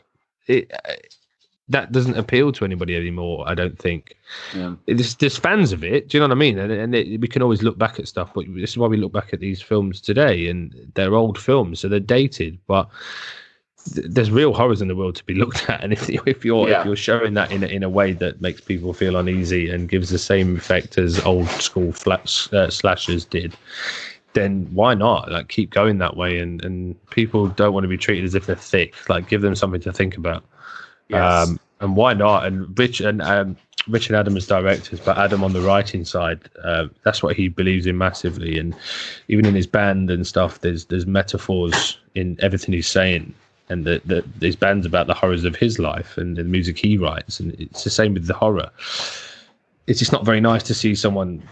It, 0.48 0.72
that 1.74 1.92
doesn't 1.92 2.18
appeal 2.18 2.52
to 2.54 2.64
anybody 2.64 2.96
anymore. 2.96 3.44
I 3.48 3.56
don't 3.56 3.78
think. 3.78 4.16
Yeah. 4.56 4.76
There's, 4.86 5.16
there's 5.16 5.38
fans 5.38 5.74
of 5.74 5.84
it. 5.84 6.08
Do 6.08 6.18
you 6.18 6.20
know 6.22 6.28
what 6.28 6.38
I 6.38 6.40
mean? 6.40 6.58
And, 6.60 6.72
and 6.72 6.96
it, 6.96 7.20
we 7.20 7.28
can 7.28 7.42
always 7.42 7.64
look 7.64 7.78
back 7.78 8.00
at 8.00 8.08
stuff, 8.08 8.32
but 8.34 8.46
this 8.56 8.72
is 8.72 8.78
why 8.78 8.88
we 8.88 8.98
look 8.98 9.12
back 9.12 9.34
at 9.34 9.40
these 9.40 9.62
films 9.62 10.00
today, 10.00 10.48
and 10.48 10.92
they're 10.94 11.16
old 11.16 11.38
films, 11.38 11.82
so 11.82 11.90
they're 11.90 12.00
dated, 12.00 12.58
but. 12.68 12.90
there's 13.96 14.32
real 14.32 14.54
horrors 14.54 14.82
in 14.82 14.88
the 14.88 14.96
world 14.96 15.14
to 15.14 15.26
be 15.26 15.34
looked 15.34 15.70
at, 15.74 15.84
and 15.84 15.92
if, 15.92 16.10
if 16.26 16.46
you're 16.46 16.70
yeah. 16.70 16.80
if 16.80 16.86
you're 16.86 16.96
showing 16.96 17.34
that 17.34 17.52
in 17.52 17.64
a, 17.64 17.68
in 17.68 17.84
a 17.84 17.90
way 17.90 18.14
that 18.14 18.40
makes 18.40 18.62
people 18.62 18.94
feel 18.94 19.18
uneasy 19.18 19.70
and 19.70 19.90
gives 19.90 20.10
the 20.10 20.18
same 20.18 20.56
effect 20.56 20.98
as 20.98 21.20
old 21.26 21.50
school 21.50 21.92
flat, 21.92 22.32
uh, 22.54 22.70
slashers 22.70 23.26
did, 23.26 23.58
then 24.34 24.70
why 24.72 24.94
not? 24.94 25.30
Like 25.30 25.50
keep 25.50 25.70
going 25.70 25.98
that 25.98 26.16
way, 26.16 26.40
and 26.40 26.64
and 26.64 26.96
people 27.10 27.50
don't 27.50 27.74
want 27.74 27.84
to 27.84 27.90
be 27.90 27.98
treated 27.98 28.24
as 28.24 28.36
if 28.36 28.46
they're 28.46 28.56
thick. 28.56 28.96
Like 29.10 29.28
give 29.28 29.42
them 29.42 29.56
something 29.56 29.82
to 29.82 29.92
think 29.92 30.16
about. 30.16 30.46
Yes. 31.14 31.50
Um, 31.50 31.60
and 31.80 31.96
why 31.96 32.14
not? 32.14 32.46
And 32.46 32.78
Rich 32.78 33.02
and 33.02 33.22
um, 33.22 33.58
Richard 33.88 34.16
Adam 34.16 34.38
as 34.38 34.48
directors, 34.48 35.00
but 35.00 35.18
Adam 35.18 35.44
on 35.44 35.54
the 35.54 35.62
writing 35.62 36.06
side, 36.06 36.40
uh, 36.64 36.88
that's 37.04 37.22
what 37.22 37.36
he 37.36 37.50
believes 37.50 37.86
in 37.86 37.98
massively. 37.98 38.58
And 38.58 38.74
even 39.28 39.46
in 39.46 39.54
his 39.54 39.68
band 39.68 40.10
and 40.10 40.26
stuff, 40.26 40.62
there's 40.62 40.86
there's 40.86 41.06
metaphors 41.06 41.98
in 42.16 42.38
everything 42.42 42.74
he's 42.74 42.88
saying, 42.88 43.34
and 43.70 43.86
that 43.86 44.08
the, 44.08 44.24
his 44.40 44.56
band's 44.56 44.86
about 44.86 45.08
the 45.08 45.14
horrors 45.14 45.44
of 45.44 45.56
his 45.56 45.80
life 45.80 46.18
and 46.18 46.38
the 46.38 46.44
music 46.44 46.78
he 46.78 46.98
writes, 46.98 47.40
and 47.40 47.54
it's 47.60 47.84
the 47.84 47.90
same 47.90 48.14
with 48.14 48.28
the 48.28 48.34
horror. 48.34 48.70
It's 49.88 50.00
just 50.00 50.14
not 50.14 50.24
very 50.24 50.40
nice 50.40 50.64
to 50.64 50.74
see 50.74 50.96
someone 50.96 51.44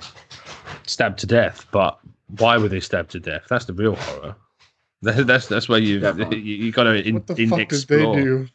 stabbed 0.88 1.20
to 1.20 1.28
death, 1.28 1.66
but 1.72 2.00
why 2.38 2.58
were 2.58 2.70
they 2.70 2.80
stabbed 2.80 3.12
to 3.12 3.20
death? 3.20 3.44
That's 3.50 3.66
the 3.66 3.74
real 3.74 3.96
horror. 3.96 4.36
That's 5.04 5.48
that's 5.48 5.68
where 5.68 5.80
you 5.80 6.00
you, 6.32 6.38
you 6.38 6.72
got 6.72 6.84
to 6.84 6.94
in, 6.94 7.16
what 7.16 7.26
the 7.26 7.42
in 7.42 7.50
fuck 7.50 7.60
explore. 7.60 8.16
did 8.16 8.24
they 8.24 8.24
do? 8.24 8.48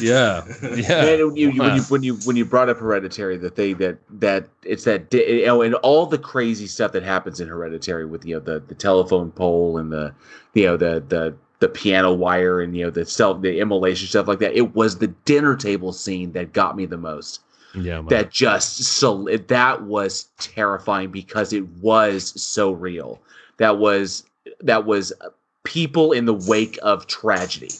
Yeah, 0.00 0.44
yeah. 0.62 1.02
Man, 1.02 1.26
when 1.26 1.36
you, 1.36 1.50
when 1.52 1.76
you 1.76 1.82
when 1.82 2.02
you 2.02 2.14
when 2.24 2.36
you 2.36 2.44
brought 2.44 2.68
up 2.68 2.78
Hereditary, 2.78 3.36
the 3.36 3.50
thing 3.50 3.78
that 3.78 3.98
that 4.20 4.48
it's 4.62 4.84
that 4.84 5.12
you 5.12 5.46
know, 5.46 5.62
and 5.62 5.74
all 5.76 6.06
the 6.06 6.18
crazy 6.18 6.66
stuff 6.66 6.92
that 6.92 7.02
happens 7.02 7.40
in 7.40 7.48
Hereditary 7.48 8.06
with 8.06 8.24
you 8.24 8.34
know 8.34 8.40
the 8.40 8.60
the 8.60 8.74
telephone 8.74 9.30
pole 9.32 9.78
and 9.78 9.92
the 9.92 10.14
you 10.54 10.66
know 10.66 10.76
the 10.76 11.02
the 11.08 11.34
the 11.60 11.68
piano 11.68 12.12
wire 12.12 12.60
and 12.60 12.76
you 12.76 12.84
know 12.84 12.90
the 12.90 13.04
self 13.04 13.40
the 13.42 13.58
immolation 13.58 14.06
stuff 14.06 14.28
like 14.28 14.38
that. 14.40 14.54
It 14.54 14.74
was 14.74 14.98
the 14.98 15.08
dinner 15.08 15.56
table 15.56 15.92
scene 15.92 16.32
that 16.32 16.52
got 16.52 16.76
me 16.76 16.86
the 16.86 16.98
most. 16.98 17.40
Yeah. 17.74 18.02
That 18.08 18.30
just 18.30 18.82
so 18.82 19.24
that 19.24 19.82
was 19.82 20.24
terrifying 20.38 21.10
because 21.10 21.52
it 21.52 21.66
was 21.80 22.40
so 22.40 22.72
real. 22.72 23.20
That 23.58 23.78
was 23.78 24.24
that 24.60 24.84
was 24.84 25.12
uh, 25.20 25.28
people 25.64 26.12
in 26.12 26.24
the 26.24 26.34
wake 26.34 26.78
of 26.82 27.06
tragedy 27.06 27.70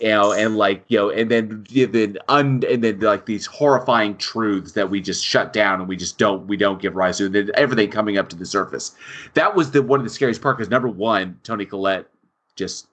you 0.00 0.08
know, 0.08 0.32
and 0.32 0.56
like 0.56 0.84
you 0.88 0.98
know, 0.98 1.10
and 1.10 1.30
then 1.30 1.64
then 1.70 2.18
un 2.28 2.62
and 2.68 2.84
then 2.84 3.00
like 3.00 3.26
these 3.26 3.46
horrifying 3.46 4.16
truths 4.16 4.72
that 4.72 4.90
we 4.90 5.00
just 5.00 5.24
shut 5.24 5.52
down 5.52 5.80
and 5.80 5.88
we 5.88 5.96
just 5.96 6.18
don't 6.18 6.46
we 6.46 6.56
don't 6.56 6.80
give 6.80 6.94
rise 6.94 7.18
to, 7.18 7.26
and 7.26 7.34
then 7.34 7.50
everything 7.54 7.90
coming 7.90 8.18
up 8.18 8.28
to 8.28 8.36
the 8.36 8.46
surface. 8.46 8.94
That 9.34 9.54
was 9.54 9.70
the 9.70 9.82
one 9.82 10.00
of 10.00 10.04
the 10.04 10.10
scariest 10.10 10.42
part 10.42 10.58
because 10.58 10.70
number 10.70 10.88
one, 10.88 11.38
Toni 11.42 11.64
Collette 11.64 12.06
just 12.56 12.88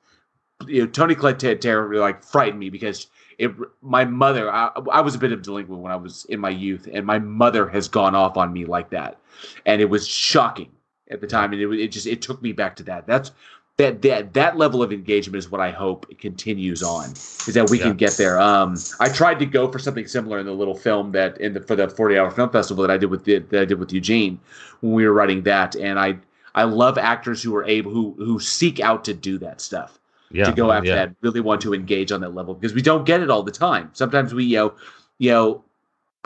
you 0.67 0.81
know 0.81 0.87
Toni 0.87 1.15
Collette 1.15 1.39
ter- 1.39 1.55
ter- 1.55 1.95
like 1.95 2.23
frightened 2.23 2.59
me 2.59 2.69
because 2.69 3.07
it 3.37 3.51
my 3.81 4.05
mother 4.05 4.49
I, 4.51 4.69
I 4.91 5.01
was 5.01 5.15
a 5.15 5.19
bit 5.19 5.31
of 5.31 5.39
a 5.39 5.43
delinquent 5.43 5.81
when 5.81 5.91
I 5.91 5.97
was 5.97 6.25
in 6.25 6.39
my 6.39 6.49
youth, 6.49 6.87
and 6.91 7.05
my 7.05 7.19
mother 7.19 7.67
has 7.67 7.87
gone 7.87 8.15
off 8.15 8.37
on 8.37 8.53
me 8.53 8.65
like 8.65 8.89
that, 8.91 9.19
and 9.65 9.81
it 9.81 9.89
was 9.89 10.07
shocking 10.07 10.71
at 11.09 11.19
the 11.19 11.27
time, 11.27 11.51
and 11.51 11.61
it 11.61 11.69
it 11.79 11.87
just 11.89 12.07
it 12.07 12.21
took 12.21 12.41
me 12.41 12.53
back 12.53 12.77
to 12.77 12.83
that. 12.83 13.05
That's 13.07 13.31
that 13.77 14.03
that 14.03 14.33
that 14.33 14.57
level 14.57 14.83
of 14.83 14.93
engagement 14.93 15.37
is 15.37 15.49
what 15.49 15.59
I 15.59 15.71
hope 15.71 16.05
continues 16.19 16.83
on. 16.83 17.11
Is 17.11 17.53
that 17.55 17.69
we 17.69 17.79
yeah. 17.79 17.85
can 17.85 17.97
get 17.97 18.17
there. 18.17 18.39
Um, 18.39 18.77
I 18.99 19.09
tried 19.09 19.39
to 19.39 19.45
go 19.45 19.71
for 19.71 19.79
something 19.79 20.07
similar 20.07 20.39
in 20.39 20.45
the 20.45 20.53
little 20.53 20.75
film 20.75 21.11
that 21.13 21.39
in 21.41 21.53
the 21.53 21.61
for 21.61 21.75
the 21.75 21.89
forty 21.89 22.17
hour 22.17 22.29
film 22.29 22.51
festival 22.51 22.83
that 22.83 22.91
I 22.91 22.97
did 22.97 23.09
with 23.09 23.25
the, 23.25 23.39
that 23.39 23.61
I 23.61 23.65
did 23.65 23.79
with 23.79 23.91
Eugene 23.91 24.39
when 24.81 24.93
we 24.93 25.05
were 25.07 25.13
writing 25.13 25.41
that, 25.43 25.75
and 25.75 25.99
I 25.99 26.17
I 26.53 26.63
love 26.63 26.99
actors 26.99 27.41
who 27.41 27.55
are 27.55 27.65
able 27.65 27.91
who 27.91 28.13
who 28.17 28.39
seek 28.39 28.79
out 28.79 29.03
to 29.05 29.13
do 29.13 29.39
that 29.39 29.59
stuff. 29.59 29.99
Yeah, 30.29 30.45
to 30.45 30.51
go 30.51 30.71
after 30.71 30.89
yeah. 30.89 30.95
that, 30.95 31.15
really 31.21 31.41
want 31.41 31.61
to 31.61 31.75
engage 31.75 32.11
on 32.11 32.21
that 32.21 32.33
level 32.33 32.55
because 32.55 32.73
we 32.73 32.81
don't 32.81 33.05
get 33.05 33.21
it 33.21 33.29
all 33.29 33.43
the 33.43 33.51
time. 33.51 33.91
Sometimes 33.93 34.33
we, 34.33 34.45
you 34.45 34.57
know, 34.57 34.73
you 35.19 35.29
know, 35.29 35.63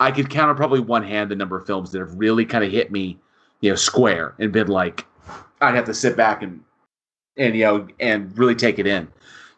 I 0.00 0.12
could 0.12 0.30
count 0.30 0.48
on 0.48 0.56
probably 0.56 0.80
one 0.80 1.02
hand 1.02 1.30
the 1.30 1.36
number 1.36 1.58
of 1.58 1.66
films 1.66 1.92
that 1.92 1.98
have 1.98 2.14
really 2.14 2.46
kind 2.46 2.64
of 2.64 2.72
hit 2.72 2.90
me, 2.90 3.18
you 3.60 3.68
know, 3.68 3.76
square 3.76 4.34
and 4.38 4.50
been 4.50 4.68
like, 4.68 5.04
I'd 5.60 5.74
have 5.74 5.84
to 5.86 5.94
sit 5.94 6.16
back 6.16 6.42
and 6.42 6.62
and 7.38 7.54
you 7.56 7.64
know 7.64 7.86
and 8.00 8.36
really 8.36 8.54
take 8.54 8.78
it 8.78 8.86
in. 8.86 9.08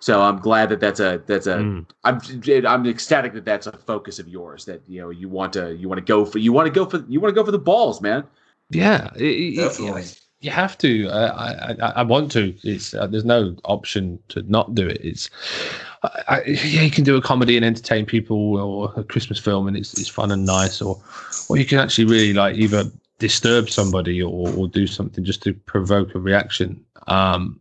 So 0.03 0.23
I'm 0.23 0.39
glad 0.39 0.71
that 0.71 0.81
that's 0.81 1.01
a 1.01 1.23
that's 1.27 1.47
a 1.47 1.57
Mm. 1.59 1.87
I'm 2.05 2.21
I'm 2.67 2.87
ecstatic 2.87 3.33
that 3.35 3.45
that's 3.45 3.67
a 3.67 3.73
focus 3.73 4.19
of 4.19 4.29
yours 4.29 4.65
that 4.65 4.81
you 4.89 5.01
know 5.01 5.11
you 5.11 5.29
want 5.29 5.53
to 5.55 5.75
you 5.77 5.89
want 5.89 5.99
to 5.99 6.05
go 6.05 6.25
for 6.25 6.39
you 6.39 6.53
want 6.53 6.67
to 6.67 6.73
go 6.73 6.87
for 6.87 7.05
you 7.09 7.21
want 7.21 7.35
to 7.35 7.39
go 7.39 7.45
for 7.45 7.53
the 7.53 7.59
balls, 7.59 8.01
man. 8.01 8.25
Yeah, 8.71 9.11
it- 9.17 9.23
it- 9.23 9.57
Definitely. 9.57 10.05
you 10.41 10.51
have 10.51 10.79
to. 10.79 11.09
I, 11.11 11.73
I, 11.73 11.93
I 11.97 12.03
want 12.03 12.33
to. 12.33 12.55
It's 12.63 12.95
uh, 12.95 13.07
there's 13.09 13.27
no 13.27 13.57
option 13.65 14.19
to 14.29 14.43
not 14.49 14.75
do 14.75 14.87
it. 14.89 15.01
It's 15.05 15.29
I, 16.03 16.23
I, 16.29 16.43
yeah, 16.45 16.81
you 16.83 16.91
can 16.91 17.05
do 17.05 17.17
a 17.17 17.21
comedy 17.21 17.57
and 17.57 17.65
entertain 17.67 18.07
people, 18.07 18.57
or 18.57 18.93
a 18.97 19.05
Christmas 19.05 19.39
film, 19.39 19.69
and 19.69 19.77
it's 19.77 19.93
it's 19.99 20.09
fun 20.09 20.31
and 20.31 20.47
nice, 20.47 20.81
or 20.81 20.99
or 21.49 21.59
you 21.59 21.67
can 21.67 21.79
actually 21.79 22.07
really 22.07 22.33
like 22.33 22.57
either 22.57 22.85
disturb 23.19 23.69
somebody 23.69 24.23
or, 24.23 24.49
or 24.57 24.67
do 24.67 24.87
something 24.87 25.25
just 25.25 25.43
to 25.43 25.53
provoke 25.53 26.15
a 26.15 26.19
reaction, 26.19 26.83
um, 27.09 27.60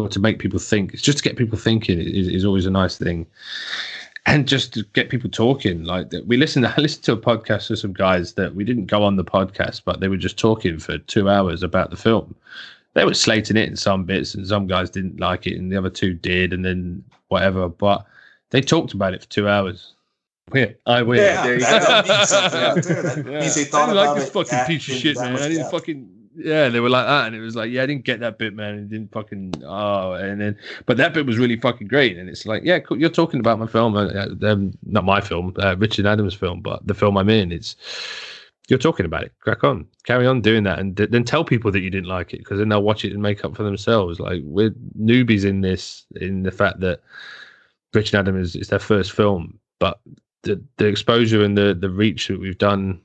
or 0.00 0.08
to 0.08 0.20
make 0.20 0.38
people 0.38 0.58
think. 0.58 0.92
It's 0.92 1.02
just 1.02 1.18
to 1.18 1.24
get 1.24 1.36
people 1.36 1.58
thinking 1.58 1.98
is, 2.00 2.28
is 2.28 2.44
always 2.44 2.66
a 2.66 2.70
nice 2.70 2.96
thing. 2.98 3.26
And 4.26 4.46
just 4.46 4.74
to 4.74 4.82
get 4.92 5.08
people 5.08 5.30
talking, 5.30 5.84
like 5.84 6.12
we 6.26 6.36
listened. 6.36 6.66
I 6.66 6.74
listened 6.76 7.04
to 7.04 7.12
a 7.12 7.16
podcast 7.16 7.70
with 7.70 7.78
some 7.78 7.92
guys 7.94 8.34
that 8.34 8.54
we 8.54 8.64
didn't 8.64 8.86
go 8.86 9.02
on 9.02 9.16
the 9.16 9.24
podcast, 9.24 9.82
but 9.84 10.00
they 10.00 10.08
were 10.08 10.16
just 10.18 10.38
talking 10.38 10.78
for 10.78 10.98
two 10.98 11.28
hours 11.28 11.62
about 11.62 11.90
the 11.90 11.96
film. 11.96 12.34
They 12.94 13.04
were 13.04 13.14
slating 13.14 13.56
it 13.56 13.68
in 13.68 13.76
some 13.76 14.04
bits, 14.04 14.34
and 14.34 14.46
some 14.46 14.66
guys 14.66 14.90
didn't 14.90 15.20
like 15.20 15.46
it, 15.46 15.56
and 15.56 15.70
the 15.72 15.76
other 15.76 15.90
two 15.90 16.12
did, 16.12 16.52
and 16.52 16.64
then 16.64 17.02
whatever. 17.28 17.68
But 17.68 18.04
they 18.50 18.60
talked 18.60 18.92
about 18.92 19.14
it 19.14 19.22
for 19.22 19.28
two 19.28 19.48
hours. 19.48 19.94
Weird. 20.50 20.76
I 20.86 21.02
win. 21.02 21.18
Yeah, 21.20 21.42
there 21.44 21.54
you 21.54 21.60
that 21.60 22.06
go. 22.06 22.12
means 22.14 22.28
something 22.28 22.60
right 22.60 22.82
there. 22.84 23.02
That 23.02 23.16
Yeah. 23.32 23.40
means 23.40 23.54
they 23.54 23.62
I 23.62 23.64
thought 23.64 23.86
didn't 23.86 23.98
about 23.98 24.06
like 24.08 24.16
this 24.18 24.28
it 24.28 24.32
fucking 24.32 24.50
that- 24.50 24.66
piece 24.66 24.88
of 24.88 24.94
shit, 24.96 25.16
man. 25.16 25.36
I 25.36 25.38
didn't 25.48 25.56
depth. 25.58 25.70
fucking. 25.70 26.19
Yeah, 26.36 26.68
they 26.68 26.78
were 26.78 26.88
like 26.88 27.06
that, 27.06 27.26
and 27.26 27.34
it 27.34 27.40
was 27.40 27.56
like, 27.56 27.72
yeah, 27.72 27.82
I 27.82 27.86
didn't 27.86 28.04
get 28.04 28.20
that 28.20 28.38
bit, 28.38 28.54
man. 28.54 28.78
It 28.78 28.88
didn't 28.88 29.10
fucking. 29.10 29.52
Oh, 29.66 30.12
and 30.12 30.40
then, 30.40 30.56
but 30.86 30.96
that 30.98 31.12
bit 31.12 31.26
was 31.26 31.38
really 31.38 31.56
fucking 31.56 31.88
great, 31.88 32.16
and 32.18 32.28
it's 32.28 32.46
like, 32.46 32.62
yeah, 32.64 32.78
cool, 32.78 33.00
you're 33.00 33.10
talking 33.10 33.40
about 33.40 33.58
my 33.58 33.66
film, 33.66 33.96
uh, 33.96 34.06
uh, 34.06 34.28
um, 34.46 34.72
not 34.86 35.04
my 35.04 35.20
film, 35.20 35.52
uh, 35.58 35.74
Richard 35.76 36.06
Adams' 36.06 36.34
film, 36.34 36.60
but 36.60 36.86
the 36.86 36.94
film 36.94 37.16
I'm 37.16 37.28
in. 37.28 37.50
It's 37.50 37.74
you're 38.68 38.78
talking 38.78 39.06
about 39.06 39.24
it. 39.24 39.32
Crack 39.40 39.64
on, 39.64 39.88
carry 40.04 40.24
on 40.24 40.40
doing 40.40 40.62
that, 40.62 40.78
and 40.78 40.96
th- 40.96 41.10
then 41.10 41.24
tell 41.24 41.44
people 41.44 41.72
that 41.72 41.80
you 41.80 41.90
didn't 41.90 42.08
like 42.08 42.32
it, 42.32 42.38
because 42.38 42.58
then 42.58 42.68
they'll 42.68 42.82
watch 42.82 43.04
it 43.04 43.12
and 43.12 43.20
make 43.20 43.44
up 43.44 43.56
for 43.56 43.64
themselves. 43.64 44.20
Like 44.20 44.42
we're 44.44 44.70
newbies 45.00 45.44
in 45.44 45.62
this, 45.62 46.06
in 46.20 46.44
the 46.44 46.52
fact 46.52 46.78
that 46.80 47.00
Richard 47.92 48.20
Adams 48.20 48.50
is, 48.50 48.62
is 48.62 48.68
their 48.68 48.78
first 48.78 49.10
film, 49.10 49.58
but 49.80 49.98
the 50.42 50.62
the 50.76 50.86
exposure 50.86 51.42
and 51.42 51.58
the 51.58 51.74
the 51.74 51.90
reach 51.90 52.28
that 52.28 52.38
we've 52.38 52.56
done 52.56 53.00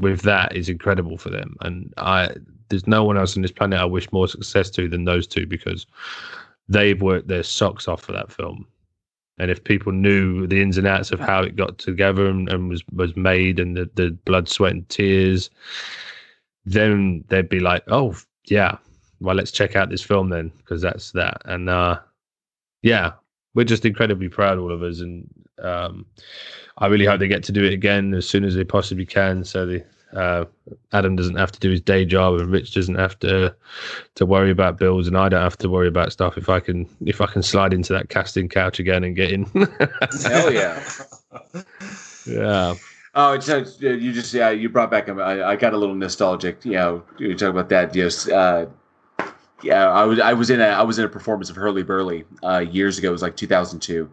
with 0.00 0.22
that 0.22 0.56
is 0.56 0.68
incredible 0.68 1.18
for 1.18 1.30
them. 1.30 1.56
And 1.60 1.92
I 1.96 2.30
there's 2.68 2.86
no 2.86 3.04
one 3.04 3.18
else 3.18 3.36
on 3.36 3.42
this 3.42 3.52
planet 3.52 3.78
I 3.78 3.84
wish 3.84 4.10
more 4.12 4.28
success 4.28 4.70
to 4.70 4.88
than 4.88 5.04
those 5.04 5.26
two 5.26 5.46
because 5.46 5.86
they've 6.68 7.00
worked 7.00 7.28
their 7.28 7.42
socks 7.42 7.88
off 7.88 8.02
for 8.02 8.12
that 8.12 8.32
film. 8.32 8.66
And 9.38 9.50
if 9.50 9.64
people 9.64 9.92
knew 9.92 10.46
the 10.46 10.62
ins 10.62 10.78
and 10.78 10.86
outs 10.86 11.10
of 11.10 11.20
how 11.20 11.42
it 11.42 11.56
got 11.56 11.78
together 11.78 12.26
and, 12.26 12.48
and 12.48 12.68
was 12.68 12.82
was 12.92 13.16
made 13.16 13.58
and 13.58 13.76
the, 13.76 13.90
the 13.94 14.10
blood, 14.24 14.48
sweat, 14.48 14.72
and 14.72 14.88
tears, 14.88 15.50
then 16.64 17.24
they'd 17.28 17.48
be 17.48 17.60
like, 17.60 17.82
"Oh, 17.88 18.16
yeah, 18.46 18.78
well, 19.20 19.34
let's 19.34 19.50
check 19.50 19.74
out 19.74 19.90
this 19.90 20.02
film 20.02 20.28
then, 20.28 20.52
because 20.58 20.82
that's 20.82 21.10
that." 21.12 21.42
And 21.46 21.68
uh, 21.68 21.98
yeah, 22.82 23.12
we're 23.54 23.64
just 23.64 23.84
incredibly 23.84 24.28
proud, 24.28 24.58
all 24.58 24.72
of 24.72 24.82
us, 24.82 25.00
and 25.00 25.28
um, 25.62 26.06
I 26.78 26.86
really 26.86 27.04
hope 27.04 27.20
they 27.20 27.28
get 27.28 27.44
to 27.44 27.52
do 27.52 27.64
it 27.64 27.72
again 27.72 28.14
as 28.14 28.28
soon 28.28 28.44
as 28.44 28.54
they 28.54 28.64
possibly 28.64 29.06
can, 29.06 29.44
so 29.44 29.66
the 29.66 29.84
uh, 30.14 30.44
Adam 30.92 31.16
doesn't 31.16 31.36
have 31.36 31.50
to 31.52 31.60
do 31.60 31.70
his 31.70 31.80
day 31.80 32.04
job, 32.04 32.38
and 32.38 32.50
Rich 32.50 32.74
doesn't 32.74 32.94
have 32.94 33.18
to 33.20 33.54
to 34.14 34.26
worry 34.26 34.50
about 34.50 34.78
bills, 34.78 35.08
and 35.08 35.16
I 35.16 35.28
don't 35.28 35.42
have 35.42 35.58
to 35.58 35.68
worry 35.68 35.88
about 35.88 36.12
stuff. 36.12 36.36
If 36.36 36.48
I 36.48 36.60
can, 36.60 36.88
if 37.04 37.20
I 37.20 37.26
can 37.26 37.42
slide 37.42 37.72
into 37.72 37.92
that 37.92 38.08
casting 38.08 38.48
couch 38.48 38.78
again 38.78 39.04
and 39.04 39.16
get 39.16 39.32
in, 39.32 39.44
Hell 40.24 40.52
yeah. 40.52 40.82
yeah, 42.26 42.74
Oh, 43.16 43.32
it's, 43.32 43.48
it's 43.48 43.80
you 43.80 44.12
just 44.12 44.34
yeah 44.34 44.50
you 44.50 44.68
brought 44.68 44.90
back 44.90 45.08
I, 45.08 45.52
I 45.52 45.56
got 45.56 45.72
a 45.72 45.76
little 45.76 45.94
nostalgic. 45.94 46.64
You 46.64 46.72
know, 46.72 47.02
you 47.18 47.36
talk 47.36 47.50
about 47.50 47.68
that. 47.68 47.94
Yes, 47.94 48.28
uh, 48.28 48.66
yeah. 49.64 49.90
I 49.90 50.04
was 50.04 50.20
I 50.20 50.32
was 50.32 50.50
in 50.50 50.60
a 50.60 50.66
I 50.66 50.82
was 50.82 50.98
in 50.98 51.04
a 51.04 51.08
performance 51.08 51.50
of 51.50 51.56
Hurlyburly 51.56 52.24
uh, 52.42 52.58
years 52.58 52.98
ago. 52.98 53.08
It 53.08 53.12
was 53.12 53.22
like 53.22 53.36
2002, 53.36 54.10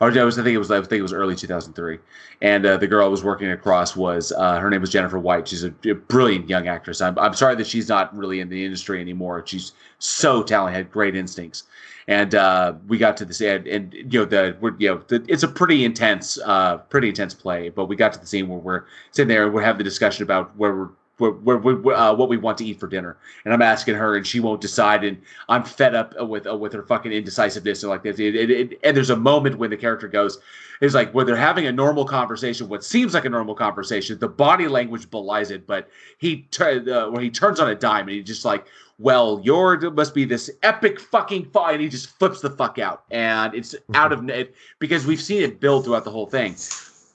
or 0.00 0.10
I 0.10 0.24
was 0.24 0.38
I 0.38 0.42
think 0.42 0.54
it 0.54 0.58
was 0.58 0.70
I 0.70 0.80
think 0.80 0.92
it 0.92 1.02
was 1.02 1.12
early 1.12 1.34
2003. 1.34 1.98
And 2.42 2.64
uh, 2.64 2.76
the 2.78 2.86
girl 2.86 3.04
I 3.04 3.08
was 3.08 3.22
working 3.22 3.50
across 3.50 3.96
was 3.96 4.32
uh, 4.32 4.58
her 4.58 4.70
name 4.70 4.80
was 4.80 4.90
Jennifer 4.90 5.18
White. 5.18 5.48
She's 5.48 5.64
a, 5.64 5.74
a 5.86 5.94
brilliant 5.94 6.48
young 6.48 6.68
actress. 6.68 7.00
I'm 7.00 7.18
I'm 7.18 7.34
sorry 7.34 7.56
that 7.56 7.66
she's 7.66 7.88
not 7.88 8.16
really 8.16 8.40
in 8.40 8.48
the 8.48 8.64
industry 8.64 9.00
anymore. 9.00 9.42
She's 9.46 9.72
so 9.98 10.42
talented, 10.42 10.76
had 10.76 10.90
great 10.90 11.16
instincts 11.16 11.64
and 12.10 12.34
uh, 12.34 12.74
we 12.88 12.98
got 12.98 13.16
to 13.16 13.24
this 13.24 13.40
and, 13.40 13.66
and 13.68 13.94
you 13.94 14.18
know 14.18 14.24
the 14.24 14.56
we're, 14.60 14.74
you 14.78 14.88
know 14.88 15.00
the, 15.06 15.24
it's 15.28 15.44
a 15.44 15.48
pretty 15.48 15.84
intense 15.84 16.38
uh, 16.44 16.76
pretty 16.76 17.08
intense 17.08 17.32
play 17.32 17.68
but 17.68 17.86
we 17.86 17.96
got 17.96 18.12
to 18.12 18.18
the 18.18 18.26
scene 18.26 18.48
where 18.48 18.58
we're 18.58 18.84
sitting 19.12 19.28
there 19.28 19.44
and 19.44 19.54
we 19.54 19.62
have 19.62 19.78
the 19.78 19.84
discussion 19.84 20.24
about 20.24 20.54
where 20.56 20.74
we're 20.74 20.88
where 21.20 21.94
uh, 21.94 22.14
what 22.14 22.28
we 22.28 22.36
want 22.36 22.58
to 22.58 22.64
eat 22.64 22.80
for 22.80 22.86
dinner 22.86 23.16
and 23.44 23.54
i'm 23.54 23.62
asking 23.62 23.94
her 23.94 24.16
and 24.16 24.26
she 24.26 24.40
won't 24.40 24.60
decide 24.60 25.04
and 25.04 25.20
i'm 25.48 25.64
fed 25.64 25.94
up 25.94 26.14
with 26.28 26.46
uh, 26.46 26.56
with 26.56 26.72
her 26.72 26.82
fucking 26.82 27.12
indecisiveness 27.12 27.82
and 27.82 27.90
like 27.90 28.02
this 28.02 28.18
it, 28.18 28.34
it, 28.34 28.50
it, 28.50 28.80
and 28.82 28.96
there's 28.96 29.10
a 29.10 29.16
moment 29.16 29.58
when 29.58 29.70
the 29.70 29.76
character 29.76 30.08
goes 30.08 30.38
it's 30.80 30.94
like 30.94 31.12
when 31.12 31.26
they're 31.26 31.36
having 31.36 31.66
a 31.66 31.72
normal 31.72 32.04
conversation 32.04 32.68
what 32.68 32.84
seems 32.84 33.14
like 33.14 33.24
a 33.24 33.30
normal 33.30 33.54
conversation 33.54 34.18
the 34.18 34.28
body 34.28 34.66
language 34.66 35.10
belies 35.10 35.50
it 35.50 35.66
but 35.66 35.88
he 36.18 36.42
tur- 36.50 36.84
uh, 36.90 37.10
when 37.10 37.22
he 37.22 37.30
turns 37.30 37.60
on 37.60 37.70
a 37.70 37.74
dime 37.74 38.08
and 38.08 38.16
he 38.16 38.22
just 38.22 38.44
like 38.44 38.66
well, 39.00 39.40
your 39.42 39.90
must 39.92 40.14
be 40.14 40.26
this 40.26 40.50
epic 40.62 41.00
fucking 41.00 41.46
fight. 41.46 41.72
And 41.72 41.80
he 41.80 41.88
just 41.88 42.10
flips 42.18 42.42
the 42.42 42.50
fuck 42.50 42.78
out, 42.78 43.04
and 43.10 43.54
it's 43.54 43.74
out 43.94 44.12
of 44.12 44.28
it 44.28 44.54
because 44.78 45.06
we've 45.06 45.22
seen 45.22 45.42
it 45.42 45.58
build 45.58 45.86
throughout 45.86 46.04
the 46.04 46.10
whole 46.10 46.26
thing. 46.26 46.54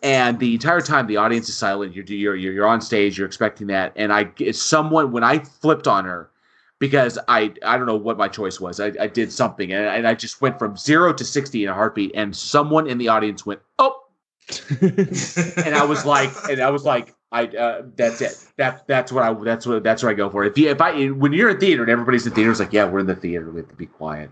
And 0.05 0.37
the 0.37 0.53
entire 0.53 0.81
time 0.81 1.07
the 1.07 1.17
audience 1.17 1.49
is 1.49 1.57
silent. 1.57 1.95
You're 1.95 2.05
you're 2.05 2.35
you're 2.35 2.67
on 2.67 2.79
stage. 2.79 3.17
You're 3.17 3.25
expecting 3.25 3.65
that, 3.67 3.91
and 3.95 4.13
I 4.13 4.29
someone 4.51 5.11
when 5.11 5.23
I 5.23 5.39
flipped 5.39 5.87
on 5.87 6.05
her 6.05 6.29
because 6.77 7.17
I 7.27 7.51
I 7.65 7.75
don't 7.75 7.87
know 7.87 7.95
what 7.95 8.15
my 8.15 8.27
choice 8.27 8.59
was. 8.59 8.79
I, 8.79 8.93
I 8.99 9.07
did 9.07 9.31
something 9.31 9.73
and, 9.73 9.83
and 9.87 10.07
I 10.07 10.13
just 10.13 10.41
went 10.41 10.59
from 10.59 10.77
zero 10.77 11.11
to 11.11 11.25
sixty 11.25 11.63
in 11.63 11.71
a 11.71 11.73
heartbeat, 11.73 12.11
and 12.13 12.35
someone 12.35 12.87
in 12.87 12.99
the 12.99 13.07
audience 13.07 13.47
went 13.47 13.61
oh, 13.79 14.03
and 14.79 15.73
I 15.73 15.83
was 15.83 16.05
like, 16.05 16.29
and 16.51 16.61
I 16.61 16.69
was 16.69 16.83
like, 16.83 17.15
I 17.31 17.45
uh, 17.47 17.81
that's 17.95 18.21
it. 18.21 18.45
That 18.57 18.85
that's 18.85 19.11
what 19.11 19.23
I 19.23 19.33
that's 19.33 19.65
what 19.65 19.83
that's 19.83 20.03
where 20.03 20.11
I 20.11 20.15
go 20.15 20.29
for. 20.29 20.43
If 20.43 20.55
you 20.55 20.69
if 20.69 20.81
I 20.81 21.07
when 21.07 21.33
you're 21.33 21.49
in 21.49 21.59
theater 21.59 21.81
and 21.81 21.91
everybody's 21.91 22.27
in 22.27 22.33
theater, 22.33 22.51
it's 22.51 22.59
like 22.59 22.73
yeah, 22.73 22.85
we're 22.85 22.99
in 22.99 23.07
the 23.07 23.15
theater. 23.15 23.49
We 23.49 23.61
have 23.61 23.69
to 23.69 23.75
be 23.75 23.87
quiet 23.87 24.29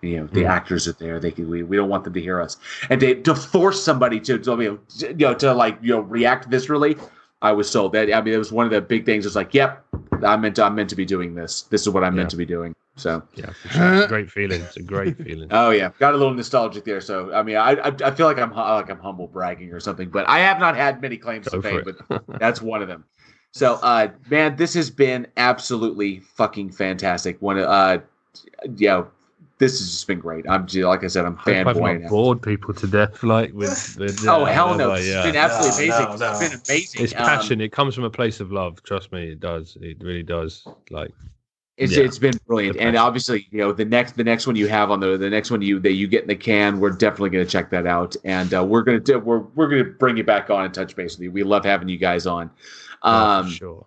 you 0.00 0.18
know 0.18 0.26
the 0.26 0.42
mm. 0.42 0.48
actors 0.48 0.86
are 0.86 0.92
there. 0.92 1.18
They 1.18 1.30
can 1.30 1.48
we, 1.48 1.62
we 1.62 1.76
don't 1.76 1.88
want 1.88 2.04
them 2.04 2.12
to 2.14 2.20
hear 2.20 2.40
us. 2.40 2.56
And 2.90 3.00
to, 3.00 3.20
to 3.22 3.34
force 3.34 3.82
somebody 3.82 4.20
to, 4.20 4.38
to 4.38 4.78
you 5.00 5.14
know 5.14 5.34
to 5.34 5.52
like 5.54 5.78
you 5.82 5.94
know 5.94 6.00
react 6.00 6.48
viscerally 6.50 7.00
i 7.42 7.52
was 7.52 7.72
told 7.72 7.92
that 7.92 8.12
i 8.12 8.20
mean 8.20 8.34
it 8.34 8.38
was 8.38 8.52
one 8.52 8.66
of 8.66 8.72
the 8.72 8.80
big 8.80 9.04
things. 9.04 9.26
It's 9.26 9.36
like 9.36 9.54
yep 9.54 9.84
i'm 10.24 10.40
meant 10.40 10.56
to 10.56 10.64
i'm 10.64 10.74
meant 10.74 10.90
to 10.90 10.96
be 10.96 11.04
doing 11.04 11.34
this. 11.34 11.62
This 11.62 11.82
is 11.82 11.88
what 11.90 12.04
i'm 12.04 12.14
yeah. 12.14 12.18
meant 12.18 12.30
to 12.30 12.36
be 12.36 12.46
doing. 12.46 12.74
So. 12.96 13.22
Yeah 13.34 13.52
sure. 13.70 13.94
it's 13.94 14.04
a 14.06 14.08
great 14.08 14.30
feeling. 14.38 14.60
It's 14.60 14.76
a 14.76 14.82
great 14.82 15.16
feeling. 15.16 15.48
Oh 15.52 15.70
yeah. 15.70 15.90
Got 16.00 16.14
a 16.14 16.16
little 16.16 16.34
nostalgic 16.34 16.84
there. 16.84 17.00
So 17.00 17.32
i 17.32 17.42
mean 17.42 17.56
i 17.56 17.72
i, 17.72 17.94
I 18.04 18.10
feel 18.12 18.26
like 18.26 18.38
i'm 18.38 18.52
like 18.52 18.90
i'm 18.90 19.00
humble 19.00 19.26
bragging 19.26 19.72
or 19.72 19.80
something 19.80 20.08
but 20.10 20.28
i 20.28 20.38
have 20.38 20.58
not 20.60 20.76
had 20.76 21.00
many 21.00 21.16
claims 21.16 21.48
Go 21.48 21.60
to 21.60 21.62
fame 21.62 21.82
but 21.84 22.22
that's 22.38 22.62
one 22.62 22.82
of 22.82 22.88
them. 22.88 23.04
So 23.52 23.74
uh 23.82 24.08
man 24.30 24.56
this 24.56 24.74
has 24.74 24.90
been 24.90 25.26
absolutely 25.36 26.20
fucking 26.20 26.70
fantastic. 26.70 27.40
One 27.40 27.58
of 27.58 27.66
uh 27.66 27.98
you 28.76 28.88
know 28.88 29.08
this 29.58 29.78
has 29.80 29.90
just 29.90 30.06
been 30.06 30.20
great. 30.20 30.48
I'm 30.48 30.66
like 30.66 31.02
I 31.04 31.08
said, 31.08 31.24
I'm 31.24 31.36
fanboying. 31.36 32.04
I've 32.04 32.10
bored 32.10 32.40
people 32.40 32.72
to 32.74 32.86
death, 32.86 33.22
like 33.22 33.52
with. 33.52 33.96
with 33.98 34.24
oh 34.28 34.44
hell 34.44 34.76
no! 34.76 34.90
Like, 34.90 35.02
yeah. 35.02 35.18
It's 35.18 35.26
been 35.26 35.36
absolutely 35.36 35.88
no, 35.88 35.96
amazing. 35.96 36.18
No, 36.20 36.26
no. 36.26 36.30
It's 36.30 36.40
been 36.40 36.60
amazing. 36.76 37.04
It's 37.04 37.12
passion. 37.12 37.60
Um, 37.60 37.64
it 37.64 37.72
comes 37.72 37.94
from 37.94 38.04
a 38.04 38.10
place 38.10 38.40
of 38.40 38.52
love. 38.52 38.82
Trust 38.84 39.12
me, 39.12 39.32
it 39.32 39.40
does. 39.40 39.76
It 39.80 39.98
really 40.00 40.22
does. 40.22 40.66
Like. 40.90 41.12
It's, 41.76 41.96
yeah. 41.96 42.02
it's 42.02 42.18
been 42.18 42.34
brilliant, 42.44 42.76
and 42.78 42.96
obviously, 42.96 43.46
you 43.52 43.58
know, 43.58 43.70
the 43.70 43.84
next 43.84 44.16
the 44.16 44.24
next 44.24 44.48
one 44.48 44.56
you 44.56 44.66
have 44.66 44.90
on 44.90 44.98
the 44.98 45.16
the 45.16 45.30
next 45.30 45.48
one 45.48 45.62
you 45.62 45.78
that 45.78 45.92
you 45.92 46.08
get 46.08 46.22
in 46.22 46.28
the 46.28 46.34
can, 46.34 46.80
we're 46.80 46.90
definitely 46.90 47.30
going 47.30 47.44
to 47.44 47.50
check 47.50 47.70
that 47.70 47.86
out, 47.86 48.16
and 48.24 48.52
uh, 48.52 48.64
we're 48.64 48.82
gonna 48.82 48.98
do, 48.98 49.16
we're 49.20 49.38
we're 49.54 49.68
gonna 49.68 49.84
bring 49.84 50.16
you 50.16 50.24
back 50.24 50.50
on 50.50 50.64
and 50.64 50.74
touch 50.74 50.96
base 50.96 51.16
with 51.16 51.22
you. 51.22 51.30
We 51.30 51.44
love 51.44 51.64
having 51.64 51.88
you 51.88 51.96
guys 51.96 52.26
on. 52.26 52.50
Um, 53.02 53.46
oh, 53.46 53.48
sure. 53.48 53.86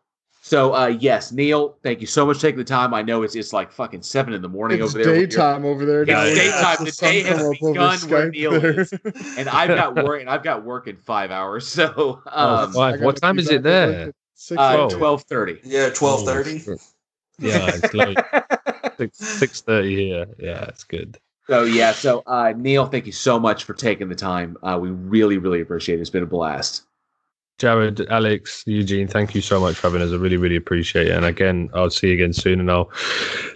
So 0.52 0.76
uh, 0.76 0.88
yes, 0.88 1.32
Neal, 1.32 1.78
thank 1.82 2.02
you 2.02 2.08
so 2.08 2.26
much 2.26 2.36
for 2.36 2.42
taking 2.42 2.58
the 2.58 2.66
time. 2.66 2.94
I 2.94 3.02
know 3.02 3.24
it's 3.24 3.38
it's 3.38 3.54
like 3.54 3.72
fucking 3.72 4.02
seven 4.02 4.34
in 4.34 4.42
the 4.42 4.50
morning 4.50 4.82
it's 4.82 4.94
over 4.94 5.02
there. 5.02 5.14
Daytime 5.14 5.64
over 5.64 5.86
there. 5.86 6.02
It's 6.02 6.12
daytime. 6.12 6.76
The, 6.80 6.92
the 6.92 6.98
day 7.00 7.22
has 7.22 7.58
begun 7.62 8.00
where 8.10 8.30
Neal 8.30 8.56
is, 8.56 8.92
and 9.38 9.48
I've 9.48 9.70
got 9.70 9.96
work 10.04 10.20
and 10.20 10.30
I've 10.30 10.44
got 10.44 10.66
work 10.66 10.90
in 10.90 10.98
five 10.98 11.32
hours. 11.32 11.68
So 11.82 12.22
oh, 12.26 12.64
um, 12.66 12.76
oh, 12.76 12.98
what 12.98 13.16
time 13.22 13.40
is 13.40 13.50
it 13.50 13.64
there? 13.64 14.12
Uh, 14.58 14.90
twelve 14.90 15.24
thirty. 15.24 15.58
Yeah, 15.64 15.90
twelve 15.92 16.26
thirty. 16.26 16.62
Oh, 16.68 16.76
yeah, 17.40 17.72
it's 17.74 17.94
like 17.94 18.18
six 18.98 19.18
six 19.18 19.62
thirty 19.62 19.96
here. 19.96 20.26
Yeah, 20.38 20.64
it's 20.64 20.84
good. 20.84 21.18
So 21.48 21.64
yeah, 21.64 21.94
so 21.94 22.24
uh, 22.28 22.52
Neal, 22.58 22.88
thank 22.88 23.06
you 23.06 23.14
so 23.14 23.40
much 23.40 23.64
for 23.64 23.74
taking 23.74 24.10
the 24.10 24.16
time. 24.16 24.58
Uh, 24.64 24.78
we 24.82 24.90
really, 24.90 25.38
really 25.38 25.62
appreciate 25.62 26.00
it. 26.00 26.02
It's 26.02 26.10
been 26.10 26.24
a 26.24 26.28
blast. 26.28 26.84
Jared, 27.62 28.02
Alex, 28.10 28.64
Eugene, 28.66 29.08
thank 29.08 29.36
you 29.36 29.42
so 29.42 29.60
much 29.60 29.76
for 29.76 29.88
having 29.88 30.02
us. 30.02 30.12
I 30.12 30.16
really, 30.16 30.38
really 30.38 30.56
appreciate 30.56 31.10
it. 31.10 31.12
And 31.12 31.26
again, 31.26 31.70
I'll 31.76 31.92
see 31.92 32.08
you 32.08 32.16
again 32.16 32.34
soon. 32.34 32.60
And 32.60 32.72
I'll 32.72 32.90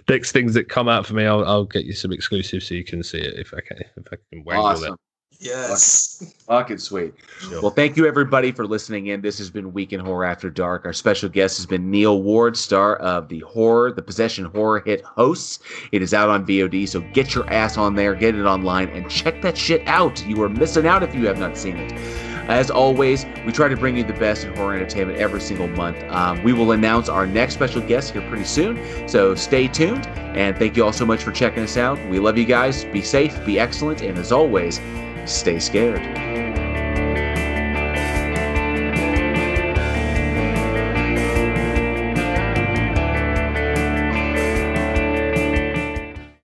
next 0.08 0.30
things 0.30 0.54
that 0.54 0.68
come 0.68 0.88
out 0.88 1.04
for 1.04 1.14
me, 1.14 1.26
I'll, 1.26 1.44
I'll 1.44 1.64
get 1.64 1.86
you 1.86 1.92
some 1.92 2.12
exclusives 2.12 2.68
so 2.68 2.76
you 2.76 2.84
can 2.84 3.02
see 3.02 3.18
it 3.18 3.34
if 3.36 3.52
I 3.52 3.60
can. 3.62 3.78
If 3.78 4.06
I 4.12 4.16
can 4.30 4.44
wangle 4.44 4.64
awesome. 4.64 4.94
it. 4.94 5.00
Yes. 5.40 6.36
Fucking 6.46 6.78
sweet. 6.78 7.14
Sure. 7.40 7.60
Well, 7.60 7.72
thank 7.72 7.96
you 7.96 8.06
everybody 8.06 8.52
for 8.52 8.64
listening 8.64 9.08
in. 9.08 9.22
This 9.22 9.38
has 9.38 9.50
been 9.50 9.72
Week 9.72 9.92
in 9.92 9.98
Horror 9.98 10.24
After 10.24 10.50
Dark. 10.50 10.84
Our 10.84 10.92
special 10.92 11.28
guest 11.28 11.56
has 11.56 11.66
been 11.66 11.90
Neal 11.90 12.22
Ward, 12.22 12.56
star 12.56 12.96
of 12.98 13.28
the 13.28 13.40
horror, 13.40 13.90
the 13.90 14.02
possession 14.02 14.44
horror 14.44 14.84
hit 14.86 15.02
Hosts. 15.02 15.58
It 15.90 16.00
is 16.00 16.14
out 16.14 16.28
on 16.28 16.46
VOD, 16.46 16.88
so 16.88 17.00
get 17.12 17.34
your 17.34 17.50
ass 17.50 17.76
on 17.76 17.96
there, 17.96 18.14
get 18.14 18.36
it 18.36 18.44
online, 18.44 18.88
and 18.90 19.10
check 19.10 19.42
that 19.42 19.58
shit 19.58 19.82
out. 19.88 20.24
You 20.28 20.42
are 20.44 20.48
missing 20.48 20.86
out 20.86 21.02
if 21.02 21.12
you 21.12 21.26
have 21.26 21.38
not 21.38 21.56
seen 21.56 21.76
it. 21.76 22.35
As 22.48 22.70
always, 22.70 23.26
we 23.44 23.52
try 23.52 23.68
to 23.68 23.76
bring 23.76 23.96
you 23.96 24.04
the 24.04 24.12
best 24.12 24.44
in 24.44 24.54
horror 24.54 24.76
entertainment 24.76 25.18
every 25.18 25.40
single 25.40 25.68
month. 25.68 26.02
Um, 26.04 26.42
we 26.44 26.52
will 26.52 26.72
announce 26.72 27.08
our 27.08 27.26
next 27.26 27.54
special 27.54 27.80
guest 27.80 28.12
here 28.12 28.22
pretty 28.28 28.44
soon, 28.44 29.08
so 29.08 29.34
stay 29.34 29.66
tuned. 29.66 30.06
And 30.36 30.56
thank 30.56 30.76
you 30.76 30.84
all 30.84 30.92
so 30.92 31.06
much 31.06 31.22
for 31.22 31.32
checking 31.32 31.62
us 31.62 31.76
out. 31.76 31.98
We 32.08 32.18
love 32.18 32.38
you 32.38 32.44
guys. 32.44 32.84
Be 32.84 33.02
safe, 33.02 33.44
be 33.44 33.58
excellent, 33.58 34.02
and 34.02 34.16
as 34.18 34.32
always, 34.32 34.80
stay 35.24 35.58
scared. 35.58 36.45